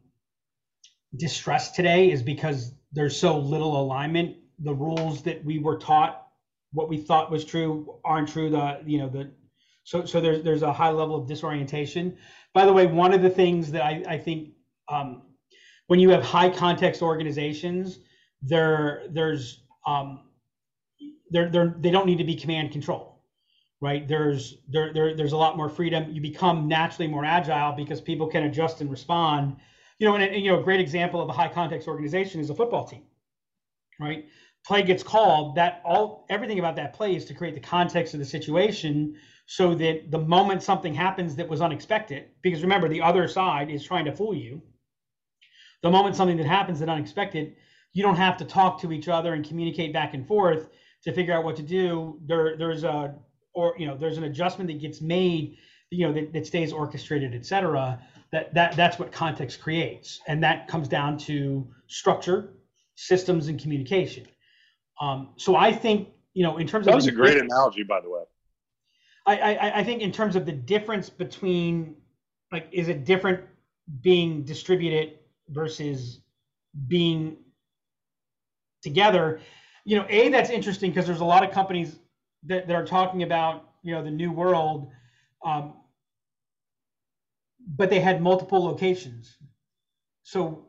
distress 1.17 1.73
today 1.73 2.11
is 2.11 2.23
because 2.23 2.73
there's 2.93 3.19
so 3.19 3.39
little 3.39 3.81
alignment. 3.81 4.37
The 4.61 4.75
rules 4.75 5.23
that 5.23 5.45
we 5.45 5.59
were 5.59 5.79
taught, 5.79 6.27
what 6.73 6.89
we 6.89 6.97
thought 6.97 7.31
was 7.31 7.45
true, 7.45 7.97
aren't 8.05 8.29
true. 8.29 8.51
The 8.51 8.81
you 8.85 8.99
know 8.99 9.09
the 9.09 9.31
so 9.85 10.05
so 10.05 10.21
there's 10.21 10.43
there's 10.43 10.63
a 10.63 10.73
high 10.73 10.91
level 10.91 11.17
of 11.17 11.29
disorientation. 11.29 12.17
By 12.55 12.67
the 12.67 12.73
way, 12.73 12.87
one 12.87 13.15
of 13.15 13.23
the 13.23 13.31
things 13.31 13.71
that 13.73 13.83
I, 13.83 14.03
I 14.09 14.19
think 14.19 14.51
um, 14.89 15.23
when 15.87 16.01
you 16.01 16.11
have 16.11 16.23
high 16.23 16.51
context 16.51 17.03
organizations, 17.03 18.01
there 18.43 19.05
there's 19.11 19.63
um, 19.87 20.25
they're, 21.31 21.51
they're, 21.51 21.75
they 21.79 21.91
don't 21.91 22.07
need 22.07 22.19
to 22.19 22.25
be 22.25 22.35
command 22.35 22.73
control 22.73 23.08
right? 23.81 24.09
There's 24.09 24.59
there, 24.69 24.93
there 24.93 25.17
there's 25.17 25.33
a 25.33 25.37
lot 25.37 25.57
more 25.57 25.69
freedom. 25.69 26.11
You 26.11 26.21
become 26.21 26.69
naturally 26.69 27.09
more 27.09 27.25
agile 27.25 27.73
because 27.73 28.01
people 28.01 28.27
can 28.27 28.45
adjust 28.45 28.81
and 28.81 28.91
respond. 28.91 29.57
You 29.99 30.09
know 30.09 30.15
and, 30.15 30.25
and, 30.25 30.45
you 30.45 30.53
know 30.53 30.61
a 30.61 30.63
great 30.63 30.81
example 30.81 31.21
of 31.21 31.29
a 31.29 31.33
high 31.33 31.49
context 31.49 31.89
organization 31.89 32.41
is 32.41 32.51
a 32.51 32.55
football 32.55 32.87
team 32.87 33.03
right? 34.01 34.27
Play 34.67 34.83
gets 34.83 35.03
called 35.03 35.55
that 35.57 35.81
all 35.85 36.27
everything 36.29 36.59
about 36.59 36.77
that 36.77 36.93
play 36.93 37.17
is 37.17 37.25
to 37.27 37.35
create 37.35 37.55
the 37.55 37.61
context 37.61 38.15
of 38.15 38.21
the 38.21 38.27
situation 38.27 39.17
so 39.47 39.75
that 39.75 40.11
the 40.11 40.19
moment 40.19 40.63
something 40.63 40.95
happens 40.95 41.35
that 41.37 41.49
was 41.49 41.61
unexpected 41.61 42.27
because 42.43 42.63
remember 42.63 42.89
the 42.89 43.01
other 43.01 43.27
side 43.29 43.71
is 43.71 43.85
trying 43.85 44.05
to 44.05 44.13
fool 44.13 44.35
you. 44.35 44.61
The 45.83 45.91
moment 45.91 46.17
something 46.17 46.37
that 46.37 46.47
happens 46.47 46.81
that 46.81 46.89
unexpected 46.89 47.57
you 47.95 48.03
don't 48.03 48.17
have 48.17 48.37
to 48.37 48.45
talk 48.45 48.81
to 48.83 48.93
each 48.93 49.09
other 49.09 49.33
and 49.35 49.47
communicate 49.47 49.93
back 49.93 50.15
and 50.15 50.27
forth 50.27 50.69
to 51.03 51.13
figure 51.13 51.35
out 51.35 51.45
what 51.45 51.57
to 51.57 51.63
do. 51.63 52.21
There 52.27 52.57
there's 52.57 52.85
a 52.85 53.15
or 53.55 53.75
you 53.79 53.87
know 53.87 53.97
there's 53.97 54.19
an 54.19 54.25
adjustment 54.25 54.69
that 54.69 54.81
gets 54.81 55.01
made 55.01 55.57
you 55.91 56.07
know 56.07 56.13
that, 56.13 56.33
that 56.33 56.47
stays 56.47 56.73
orchestrated 56.73 57.35
et 57.35 57.45
cetera 57.45 58.01
that, 58.33 58.53
that 58.55 58.77
that's 58.77 58.99
what 58.99 59.11
context 59.11 59.61
creates. 59.61 60.21
And 60.27 60.43
that 60.43 60.69
comes 60.69 60.89
down 60.89 61.17
to 61.19 61.67
structure 61.87 62.55
systems 62.95 63.49
and 63.49 63.61
communication. 63.61 64.27
Um, 65.01 65.31
so 65.37 65.55
i 65.55 65.73
think 65.73 66.09
you 66.35 66.43
know 66.43 66.59
in 66.59 66.67
terms 66.67 66.87
that 66.87 66.93
of 66.93 66.97
was 66.97 67.07
a 67.07 67.13
great 67.13 67.39
analogy 67.39 67.85
by 67.85 68.01
the 68.01 68.11
way. 68.11 68.23
I, 69.27 69.37
I 69.37 69.79
i 69.81 69.85
think 69.85 70.03
in 70.03 70.11
terms 70.11 70.37
of 70.37 70.45
the 70.47 70.53
difference 70.53 71.09
between 71.09 71.95
like 72.51 72.69
is 72.73 72.89
it 72.89 73.05
different 73.05 73.45
being 74.03 74.43
distributed 74.43 75.19
versus 75.49 76.21
being 76.89 77.37
together? 78.83 79.41
You 79.85 79.99
know 79.99 80.07
a 80.09 80.29
that's 80.31 80.51
interesting 80.51 80.91
because 80.91 81.07
there's 81.07 81.21
a 81.21 81.25
lot 81.25 81.45
of 81.45 81.53
companies 81.53 82.01
that, 82.45 82.67
that 82.67 82.75
are 82.75 82.87
talking 82.87 83.23
about 83.23 83.71
you 83.83 83.95
know 83.95 84.03
the 84.03 84.11
new 84.11 84.33
world 84.33 84.91
um, 85.45 85.75
but 87.77 87.91
they 87.91 88.01
had 88.01 88.23
multiple 88.23 88.65
locations. 88.65 89.37
So 90.23 90.67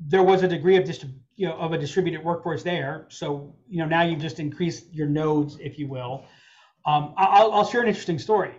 there 0.00 0.22
was 0.22 0.42
a 0.42 0.48
degree 0.48 0.76
of 0.76 0.84
distrib- 0.84 1.18
you 1.36 1.48
know 1.48 1.54
of 1.54 1.72
a 1.72 1.78
distributed 1.78 2.24
workforce 2.24 2.62
there. 2.62 3.06
So 3.08 3.54
you 3.68 3.78
know 3.78 3.86
now 3.86 4.02
you've 4.02 4.20
just 4.20 4.40
increased 4.40 4.92
your 4.92 5.06
nodes 5.06 5.58
if 5.60 5.78
you 5.78 5.88
will. 5.88 6.24
Um, 6.86 7.14
I'll, 7.16 7.52
I'll 7.52 7.66
share 7.66 7.80
an 7.80 7.88
interesting 7.88 8.18
story. 8.18 8.54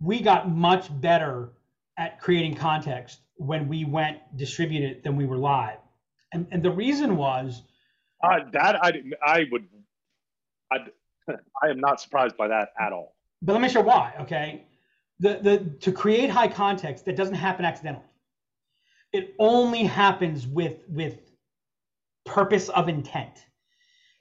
We 0.00 0.20
got 0.20 0.50
much 0.50 0.88
better 1.00 1.52
at 1.98 2.20
creating 2.20 2.54
context 2.54 3.20
when 3.36 3.68
we 3.68 3.84
went 3.84 4.18
distributed 4.36 5.02
than 5.04 5.16
we 5.16 5.26
were 5.26 5.36
live. 5.36 5.78
And, 6.32 6.46
and 6.50 6.62
the 6.62 6.70
reason 6.70 7.16
was 7.16 7.62
uh, 8.24 8.40
that 8.52 8.82
I, 8.82 9.02
I 9.22 9.44
would 9.52 9.66
I'd, 10.72 10.90
I 11.28 11.68
am 11.68 11.80
not 11.80 12.00
surprised 12.00 12.36
by 12.36 12.48
that 12.48 12.70
at 12.80 12.92
all. 12.92 13.14
But 13.42 13.52
let 13.54 13.62
me 13.62 13.68
show 13.68 13.80
why. 13.80 14.14
Okay, 14.20 14.66
the 15.20 15.38
the 15.42 15.58
to 15.80 15.92
create 15.92 16.30
high 16.30 16.48
context 16.48 17.04
that 17.06 17.16
doesn't 17.16 17.34
happen 17.34 17.64
accidentally. 17.64 18.04
It 19.12 19.34
only 19.38 19.84
happens 19.84 20.46
with 20.46 20.84
with 20.88 21.18
purpose 22.24 22.68
of 22.70 22.88
intent. 22.88 23.44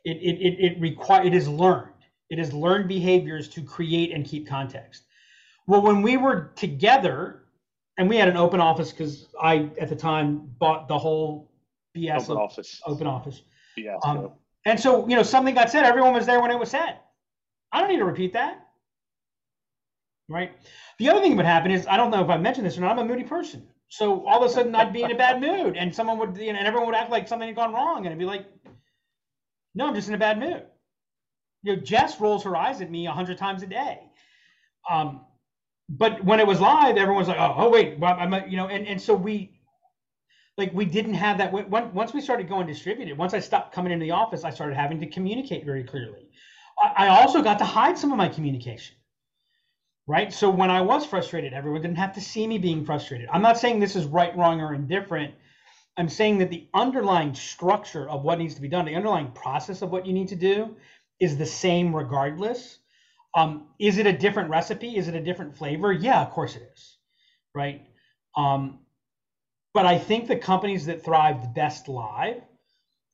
It 0.03 0.17
it 0.17 0.41
it, 0.41 0.73
it 0.73 0.79
require 0.79 1.23
it 1.23 1.33
is 1.33 1.47
learned. 1.47 1.89
It 2.29 2.39
is 2.39 2.53
learned 2.53 2.87
behaviors 2.87 3.49
to 3.49 3.61
create 3.61 4.11
and 4.11 4.25
keep 4.25 4.47
context. 4.47 5.03
Well, 5.67 5.81
when 5.81 6.01
we 6.01 6.17
were 6.17 6.51
together, 6.55 7.43
and 7.97 8.09
we 8.09 8.17
had 8.17 8.27
an 8.27 8.37
open 8.37 8.59
office 8.59 8.91
because 8.91 9.27
I 9.41 9.69
at 9.79 9.89
the 9.89 9.95
time 9.95 10.49
bought 10.59 10.87
the 10.87 10.97
whole 10.97 11.51
BS 11.95 12.23
open 12.23 12.37
office. 12.37 12.81
Open 12.85 13.07
office. 13.07 13.41
Yeah. 13.77 13.97
Um, 14.03 14.31
and 14.65 14.79
so, 14.79 15.07
you 15.07 15.15
know, 15.15 15.23
something 15.23 15.55
got 15.55 15.71
said, 15.71 15.83
everyone 15.83 16.13
was 16.13 16.25
there 16.25 16.41
when 16.41 16.51
it 16.51 16.59
was 16.59 16.69
said. 16.69 16.99
I 17.71 17.79
don't 17.79 17.89
need 17.89 17.99
to 17.99 18.05
repeat 18.05 18.33
that. 18.33 18.67
Right? 20.29 20.51
The 20.99 21.09
other 21.09 21.21
thing 21.21 21.31
that 21.31 21.37
would 21.37 21.45
happen 21.45 21.71
is 21.71 21.87
I 21.87 21.97
don't 21.97 22.11
know 22.11 22.23
if 22.23 22.29
I 22.29 22.37
mentioned 22.37 22.65
this 22.65 22.77
or 22.77 22.81
not, 22.81 22.91
I'm 22.91 22.99
a 22.99 23.05
moody 23.05 23.23
person. 23.23 23.67
So 23.89 24.25
all 24.25 24.43
of 24.43 24.49
a 24.49 24.53
sudden 24.53 24.73
I'd 24.75 24.93
be 24.93 25.03
in 25.03 25.11
a 25.11 25.17
bad 25.17 25.41
mood 25.41 25.75
and 25.75 25.93
someone 25.93 26.17
would, 26.19 26.37
you 26.37 26.53
know, 26.53 26.59
and 26.59 26.67
everyone 26.67 26.87
would 26.87 26.95
act 26.95 27.11
like 27.11 27.27
something 27.27 27.47
had 27.47 27.55
gone 27.55 27.73
wrong. 27.73 28.05
And 28.05 28.13
I'd 28.13 28.19
be 28.19 28.25
like, 28.25 28.45
no, 29.75 29.87
I'm 29.87 29.95
just 29.95 30.07
in 30.07 30.13
a 30.13 30.19
bad 30.19 30.39
mood. 30.39 30.63
You 31.63 31.75
know, 31.75 31.81
Jess 31.81 32.19
rolls 32.19 32.43
her 32.43 32.55
eyes 32.55 32.81
at 32.81 32.89
me 32.89 33.07
a 33.07 33.11
hundred 33.11 33.37
times 33.37 33.63
a 33.63 33.67
day. 33.67 33.99
Um, 34.89 35.25
but 35.89 36.23
when 36.23 36.39
it 36.39 36.47
was 36.47 36.61
live, 36.61 36.97
everyone 36.97 37.19
was 37.19 37.27
like, 37.27 37.39
oh, 37.39 37.53
oh 37.57 37.69
wait, 37.69 37.99
well, 37.99 38.15
I'm, 38.17 38.33
you 38.49 38.57
know, 38.57 38.67
and, 38.67 38.87
and 38.87 39.01
so 39.01 39.13
we, 39.13 39.59
like 40.57 40.73
we 40.73 40.85
didn't 40.85 41.13
have 41.15 41.37
that. 41.39 41.51
Once 41.53 42.13
we 42.13 42.21
started 42.21 42.49
going 42.49 42.67
distributed 42.67 43.17
once 43.17 43.33
i 43.33 43.39
stopped 43.39 43.73
coming 43.73 43.91
into 43.91 44.03
the 44.03 44.11
office 44.11 44.43
i 44.43 44.49
started 44.49 44.75
having 44.75 44.99
to 44.99 45.07
communicate 45.07 45.65
very 45.65 45.83
clearly. 45.83 46.27
I 46.97 47.09
also 47.09 47.41
got 47.41 47.59
to 47.59 47.65
hide 47.65 47.97
some 47.97 48.11
of 48.11 48.17
my 48.17 48.29
communication 48.29 48.95
right? 50.07 50.33
So 50.33 50.49
when 50.49 50.71
i 50.71 50.81
was 50.81 51.05
frustrated 51.05 51.53
everyone 51.53 51.81
didn't 51.81 51.97
have 51.97 52.13
to 52.15 52.21
see 52.21 52.47
me 52.47 52.57
being 52.57 52.85
frustrated. 52.85 53.29
I'm 53.31 53.41
not 53.41 53.57
saying 53.59 53.79
this 53.79 53.95
is 53.95 54.05
right 54.05 54.35
wrong 54.37 54.61
or 54.61 54.73
indifferent. 54.73 55.35
I'm 55.97 56.09
saying 56.09 56.39
that 56.39 56.49
the 56.49 56.67
underlying 56.73 57.35
structure 57.35 58.09
of 58.09 58.23
what 58.23 58.39
needs 58.39 58.55
to 58.55 58.61
be 58.61 58.67
done 58.67 58.85
the 58.85 58.95
underlying 58.95 59.31
process 59.31 59.81
of 59.81 59.91
what 59.91 60.05
you 60.05 60.13
need 60.13 60.29
to 60.29 60.35
do 60.35 60.75
is 61.19 61.37
the 61.37 61.45
same 61.45 61.95
regardless. 61.95 62.79
Um, 63.35 63.67
is 63.79 63.97
it 63.99 64.07
a 64.07 64.13
different 64.13 64.49
recipe? 64.49 64.97
Is 64.97 65.07
it 65.07 65.15
a 65.15 65.21
different 65.21 65.57
flavor? 65.57 65.93
Yeah 65.93 66.21
of 66.21 66.31
course 66.31 66.55
it 66.55 66.63
is 66.73 66.97
right? 67.55 67.83
Um, 68.37 68.80
but 69.73 69.85
I 69.85 69.97
think 69.97 70.27
the 70.27 70.35
companies 70.35 70.85
that 70.85 71.03
thrive 71.03 71.53
best 71.53 71.87
live 71.87 72.41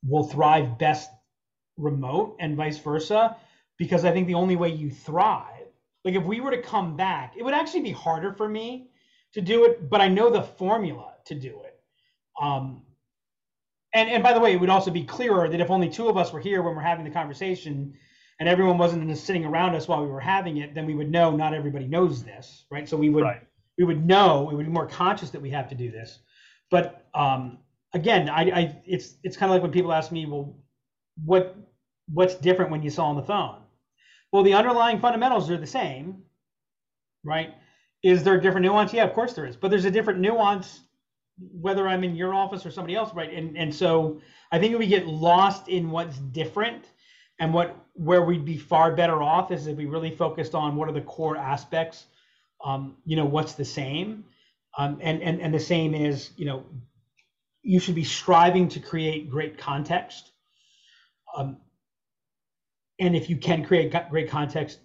will 0.04 0.24
thrive 0.24 0.78
best 0.78 1.10
remote 1.78 2.38
and 2.40 2.56
vice 2.56 2.80
versa 2.80 3.36
because 3.78 4.06
I 4.06 4.12
think 4.12 4.28
the 4.28 4.34
only 4.34 4.56
way 4.56 4.70
you 4.70 4.90
thrive, 4.90 5.68
like 6.04 6.16
if 6.16 6.24
we 6.24 6.40
were 6.40 6.52
to 6.52 6.62
come 6.62 6.96
back, 6.96 7.36
it 7.38 7.44
would 7.44 7.54
actually 7.54 7.82
be 7.82 7.92
harder 7.92 8.34
for 8.34 8.48
me 8.48 8.90
to 9.34 9.42
do 9.42 9.66
it, 9.66 9.90
but 9.90 10.02
I 10.02 10.08
know 10.08 10.30
the 10.30 10.42
formula 10.42 11.14
to 11.26 11.36
do 11.36 11.62
it. 11.64 11.80
Um, 12.42 12.84
and 13.94 14.10
and 14.10 14.24
by 14.24 14.34
the 14.34 14.40
way, 14.40 14.54
it 14.54 14.60
would 14.60 14.70
also 14.70 14.92
be 14.92 15.04
clearer 15.04 15.48
that 15.50 15.60
if 15.60 15.70
only 15.70 15.90
two 15.90 16.08
of 16.08 16.18
us 16.18 16.32
were 16.32 16.40
here 16.40 16.62
when 16.62 16.76
we're 16.76 16.82
having 16.82 17.06
the 17.06 17.12
conversation, 17.12 17.94
and 18.40 18.48
everyone 18.48 18.78
wasn't 18.78 19.08
just 19.08 19.26
sitting 19.26 19.46
around 19.46 19.76
us 19.76 19.88
while 19.88 20.04
we 20.04 20.12
were 20.12 20.20
having 20.20 20.58
it, 20.58 20.76
then 20.76 20.86
we 20.86 20.94
would 20.94 21.10
know 21.10 21.36
not 21.36 21.54
everybody 21.54 21.88
knows 21.88 22.24
this, 22.24 22.66
right? 22.70 22.88
So 22.88 22.98
we 22.98 23.10
would 23.10 23.24
right. 23.24 23.42
we 23.78 23.84
would 23.84 24.06
know, 24.06 24.44
we 24.44 24.56
would 24.56 24.66
be 24.66 24.72
more 24.72 24.88
conscious 24.88 25.32
that 25.32 25.42
we 25.42 25.50
have 25.52 25.70
to 25.70 25.76
do 25.76 25.92
this. 25.92 26.20
But 26.70 27.08
um, 27.14 27.60
again, 27.94 28.30
I, 28.30 28.42
I 28.52 28.82
it's 28.86 29.16
it's 29.24 29.38
kind 29.38 29.50
of 29.52 29.56
like 29.56 29.62
when 29.62 29.72
people 29.72 29.94
ask 29.94 30.12
me, 30.12 30.26
well, 30.26 30.56
what 31.26 31.56
what's 32.14 32.36
different 32.36 32.72
when 32.72 32.84
you 32.84 32.90
saw 32.90 33.06
on 33.08 33.16
the 33.16 33.24
phone? 33.24 33.62
Well, 34.32 34.44
the 34.44 34.54
underlying 34.54 35.00
fundamentals 35.00 35.50
are 35.50 35.58
the 35.58 35.68
same, 35.68 36.24
right? 37.24 37.54
Is 38.04 38.24
there 38.24 38.36
a 38.36 38.42
different 38.42 38.66
nuance? 38.66 38.94
Yeah, 38.94 39.04
of 39.06 39.14
course 39.14 39.34
there 39.34 39.46
is. 39.46 39.56
But 39.56 39.70
there's 39.72 39.86
a 39.86 39.92
different 39.92 40.20
nuance 40.20 40.82
whether 41.54 41.88
I'm 41.88 42.04
in 42.04 42.16
your 42.16 42.34
office 42.34 42.66
or 42.66 42.72
somebody 42.72 42.96
else, 42.96 43.14
right? 43.14 43.32
And 43.34 43.58
and 43.58 43.74
so 43.74 44.22
I 44.52 44.60
think 44.60 44.78
we 44.78 44.88
get 44.88 45.08
lost 45.08 45.68
in 45.68 45.92
what's 45.92 46.18
different 46.20 46.86
and 47.40 47.54
what 47.54 47.76
where 47.94 48.24
we'd 48.24 48.46
be 48.46 48.58
far 48.58 48.96
better 48.96 49.22
off 49.22 49.52
is 49.52 49.68
if 49.68 49.78
we 49.78 49.86
really 49.86 50.12
focused 50.12 50.56
on 50.56 50.76
what 50.76 50.90
are 50.90 50.94
the 50.94 51.02
core 51.02 51.38
aspects. 51.38 52.06
Um, 52.64 52.98
you 53.06 53.16
know, 53.16 53.26
what's 53.26 53.54
the 53.54 53.66
same? 53.66 54.26
Um, 54.78 55.00
and, 55.02 55.22
and 55.22 55.42
and 55.42 55.54
the 55.54 55.60
same 55.60 55.94
is, 55.94 56.32
you 56.38 56.46
know, 56.46 56.66
you 57.64 57.80
should 57.80 57.96
be 57.96 58.04
striving 58.04 58.70
to 58.70 58.80
create 58.80 59.30
great 59.30 59.58
context. 59.58 60.32
Um, 61.36 61.58
and 63.00 63.16
if 63.16 63.30
you 63.30 63.38
can 63.38 63.64
create 63.64 63.94
great 64.10 64.30
context 64.30 64.80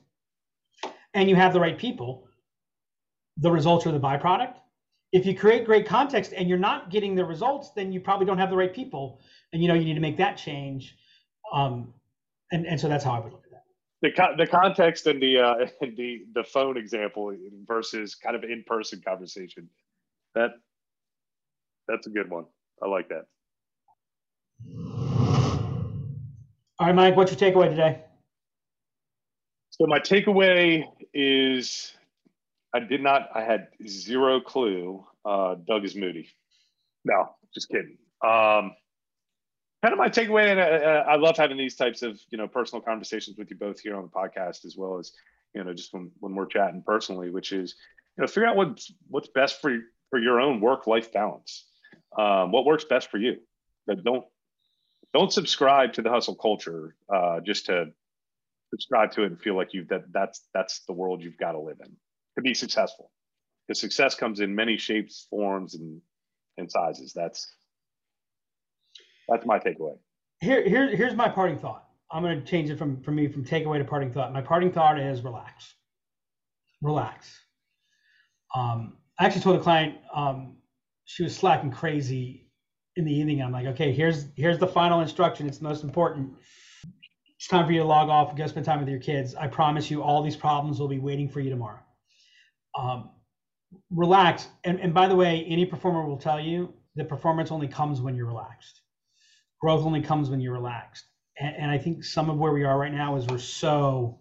and 1.14 1.28
you 1.28 1.36
have 1.36 1.52
the 1.52 1.60
right 1.60 1.78
people, 1.78 2.26
the 3.36 3.50
results 3.50 3.86
are 3.86 3.92
the 3.92 4.00
byproduct. 4.00 4.54
If 5.12 5.26
you 5.26 5.36
create 5.36 5.64
great 5.66 5.86
context 5.86 6.32
and 6.36 6.48
you're 6.48 6.58
not 6.58 6.90
getting 6.90 7.14
the 7.14 7.24
results, 7.24 7.70
then 7.76 7.92
you 7.92 8.00
probably 8.00 8.26
don't 8.26 8.38
have 8.38 8.50
the 8.50 8.56
right 8.56 8.74
people, 8.74 9.20
and 9.52 9.62
you 9.62 9.68
know 9.68 9.74
you 9.74 9.84
need 9.84 9.94
to 9.94 10.00
make 10.00 10.18
that 10.18 10.36
change. 10.36 10.96
Um, 11.52 11.92
and 12.50 12.66
and 12.66 12.80
so 12.80 12.88
that's 12.88 13.04
how 13.04 13.12
I 13.12 13.20
would 13.20 13.32
look. 13.32 13.41
The 14.02 14.12
co- 14.12 14.36
the 14.36 14.46
context 14.46 15.06
and 15.08 15.22
the 15.22 15.38
uh, 15.40 15.66
the 15.82 16.24
the 16.34 16.44
phone 16.44 16.76
example 16.78 17.36
versus 17.66 18.16
kind 18.16 18.36
of 18.36 18.44
in 18.44 18.64
person 18.66 19.02
conversation. 19.06 19.70
That 20.34 20.52
that's 21.88 22.06
a 22.06 22.10
good 22.10 22.30
one. 22.30 22.46
I 22.82 22.88
like 22.88 23.08
that. 23.10 23.26
All 26.78 26.88
right, 26.88 26.94
Mike, 26.94 27.16
what's 27.16 27.32
your 27.32 27.52
takeaway 27.52 27.70
today? 27.70 28.00
So 29.70 29.86
my 29.86 29.98
takeaway 30.00 30.84
is 31.14 31.92
I 32.74 32.80
did 32.80 33.02
not. 33.02 33.28
I 33.34 33.42
had 33.42 33.68
zero 33.88 34.40
clue. 34.40 35.04
Uh, 35.24 35.56
Doug 35.66 35.84
is 35.84 35.96
moody. 35.96 36.28
No, 37.04 37.36
just 37.54 37.68
kidding. 37.68 37.98
Um, 38.24 38.72
kind 39.82 39.92
of 39.92 39.98
my 39.98 40.08
takeaway, 40.08 40.50
and 40.50 40.60
uh, 40.60 41.04
I 41.08 41.16
love 41.16 41.36
having 41.36 41.56
these 41.56 41.76
types 41.76 42.02
of 42.02 42.20
you 42.30 42.38
know 42.38 42.48
personal 42.48 42.82
conversations 42.82 43.36
with 43.36 43.50
you 43.50 43.56
both 43.56 43.80
here 43.80 43.96
on 43.96 44.02
the 44.02 44.08
podcast, 44.08 44.64
as 44.64 44.76
well 44.76 44.98
as 44.98 45.12
you 45.54 45.64
know 45.64 45.74
just 45.74 45.92
when 45.92 46.10
when 46.20 46.34
we're 46.34 46.46
chatting 46.46 46.82
personally, 46.86 47.30
which 47.30 47.52
is 47.52 47.74
you 48.16 48.22
know 48.22 48.28
figure 48.28 48.46
out 48.46 48.56
what's 48.56 48.92
what's 49.08 49.28
best 49.28 49.60
for 49.60 49.76
for 50.10 50.18
your 50.18 50.40
own 50.40 50.60
work 50.60 50.86
life 50.86 51.12
balance. 51.12 51.66
Um, 52.16 52.52
what 52.52 52.64
works 52.64 52.84
best 52.84 53.10
for 53.10 53.18
you. 53.18 53.38
But 53.86 54.04
don't 54.04 54.24
don't 55.12 55.32
subscribe 55.32 55.94
to 55.94 56.02
the 56.02 56.10
hustle 56.10 56.36
culture 56.36 56.94
uh, 57.12 57.40
just 57.40 57.66
to 57.66 57.86
subscribe 58.70 59.12
to 59.12 59.22
it 59.22 59.26
and 59.26 59.40
feel 59.40 59.56
like 59.56 59.74
you 59.74 59.84
that 59.90 60.04
that's 60.12 60.46
that's 60.54 60.80
the 60.86 60.92
world 60.92 61.22
you've 61.22 61.38
got 61.38 61.52
to 61.52 61.60
live 61.60 61.78
in 61.84 61.92
to 62.36 62.42
be 62.42 62.54
successful. 62.54 63.10
Because 63.66 63.80
success 63.80 64.14
comes 64.14 64.40
in 64.40 64.54
many 64.54 64.76
shapes, 64.76 65.26
forms, 65.28 65.74
and 65.74 66.00
and 66.58 66.70
sizes. 66.70 67.12
That's 67.12 67.54
that's 69.28 69.46
my 69.46 69.58
takeaway. 69.58 69.96
Here, 70.40 70.66
here, 70.68 70.94
here's 70.94 71.14
my 71.14 71.28
parting 71.28 71.58
thought. 71.58 71.86
I'm 72.10 72.22
going 72.22 72.40
to 72.40 72.46
change 72.46 72.68
it 72.68 72.78
from 72.78 73.02
from 73.02 73.14
me 73.14 73.28
from 73.28 73.44
takeaway 73.44 73.78
to 73.78 73.84
parting 73.84 74.12
thought. 74.12 74.32
My 74.32 74.42
parting 74.42 74.70
thought 74.70 74.98
is 74.98 75.22
relax. 75.22 75.74
Relax. 76.82 77.40
Um, 78.54 78.98
I 79.18 79.26
actually 79.26 79.42
told 79.42 79.56
a 79.60 79.62
client 79.62 79.96
um, 80.14 80.56
she 81.04 81.22
was 81.22 81.34
slacking 81.34 81.70
crazy 81.70 82.48
in 82.96 83.04
the 83.04 83.12
evening. 83.14 83.40
I'm 83.40 83.52
like, 83.52 83.66
okay, 83.66 83.92
here's 83.92 84.26
here's 84.36 84.58
the 84.58 84.66
final 84.66 85.00
instruction. 85.00 85.46
It's 85.48 85.58
the 85.58 85.64
most 85.64 85.84
important. 85.84 86.34
It's 87.38 87.48
time 87.48 87.66
for 87.66 87.72
you 87.72 87.80
to 87.80 87.86
log 87.86 88.08
off 88.08 88.36
go 88.36 88.46
spend 88.46 88.66
time 88.66 88.80
with 88.80 88.88
your 88.88 89.00
kids. 89.00 89.34
I 89.34 89.46
promise 89.46 89.90
you, 89.90 90.02
all 90.02 90.22
these 90.22 90.36
problems 90.36 90.78
will 90.78 90.88
be 90.88 90.98
waiting 90.98 91.28
for 91.28 91.40
you 91.40 91.50
tomorrow. 91.50 91.80
Um, 92.78 93.10
relax. 93.90 94.48
And, 94.64 94.80
and 94.80 94.94
by 94.94 95.08
the 95.08 95.16
way, 95.16 95.44
any 95.48 95.66
performer 95.66 96.06
will 96.06 96.18
tell 96.18 96.40
you 96.40 96.72
that 96.96 97.08
performance 97.08 97.50
only 97.50 97.68
comes 97.68 98.00
when 98.00 98.14
you're 98.14 98.26
relaxed. 98.26 98.81
Growth 99.62 99.86
only 99.86 100.02
comes 100.02 100.28
when 100.28 100.40
you're 100.40 100.52
relaxed. 100.52 101.04
And, 101.38 101.56
and 101.56 101.70
I 101.70 101.78
think 101.78 102.04
some 102.04 102.28
of 102.28 102.36
where 102.36 102.52
we 102.52 102.64
are 102.64 102.78
right 102.78 102.92
now 102.92 103.16
is 103.16 103.26
we're 103.26 103.38
so, 103.38 104.18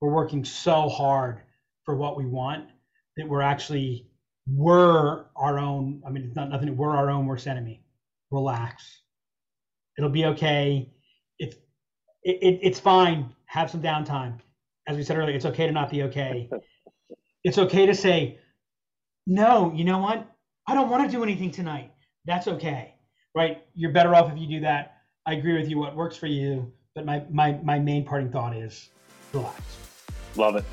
we're 0.00 0.12
working 0.12 0.44
so 0.44 0.88
hard 0.88 1.40
for 1.84 1.96
what 1.96 2.16
we 2.16 2.26
want 2.26 2.68
that 3.16 3.28
we're 3.28 3.42
actually, 3.42 4.08
we're 4.46 5.24
our 5.36 5.58
own, 5.58 6.02
I 6.06 6.10
mean, 6.10 6.24
it's 6.24 6.36
not 6.36 6.50
nothing, 6.50 6.76
we're 6.76 6.96
our 6.96 7.10
own 7.10 7.26
worst 7.26 7.46
enemy. 7.46 7.82
Relax. 8.30 9.00
It'll 9.96 10.10
be 10.10 10.26
okay. 10.26 10.92
It's, 11.38 11.56
it, 12.24 12.38
it, 12.42 12.60
it's 12.62 12.80
fine. 12.80 13.34
Have 13.46 13.70
some 13.70 13.80
downtime. 13.80 14.38
As 14.86 14.96
we 14.96 15.04
said 15.04 15.16
earlier, 15.18 15.36
it's 15.36 15.46
okay 15.46 15.66
to 15.66 15.72
not 15.72 15.90
be 15.90 16.02
okay. 16.04 16.50
It's 17.44 17.56
okay 17.56 17.86
to 17.86 17.94
say, 17.94 18.40
no, 19.26 19.72
you 19.72 19.84
know 19.84 19.98
what? 19.98 20.28
I 20.66 20.74
don't 20.74 20.90
want 20.90 21.06
to 21.06 21.16
do 21.16 21.22
anything 21.22 21.50
tonight. 21.50 21.92
That's 22.26 22.48
okay, 22.48 22.94
right? 23.34 23.62
You're 23.74 23.92
better 23.92 24.14
off 24.14 24.30
if 24.32 24.38
you 24.38 24.46
do 24.46 24.60
that. 24.60 25.02
I 25.26 25.34
agree 25.34 25.58
with 25.58 25.68
you. 25.68 25.78
What 25.78 25.94
works 25.94 26.16
for 26.16 26.26
you, 26.26 26.72
but 26.94 27.04
my 27.04 27.22
my 27.30 27.52
my 27.62 27.78
main 27.78 28.04
parting 28.04 28.30
thought 28.30 28.56
is 28.56 28.90
relax. 29.32 29.60
Love 30.36 30.56
it. 30.56 30.64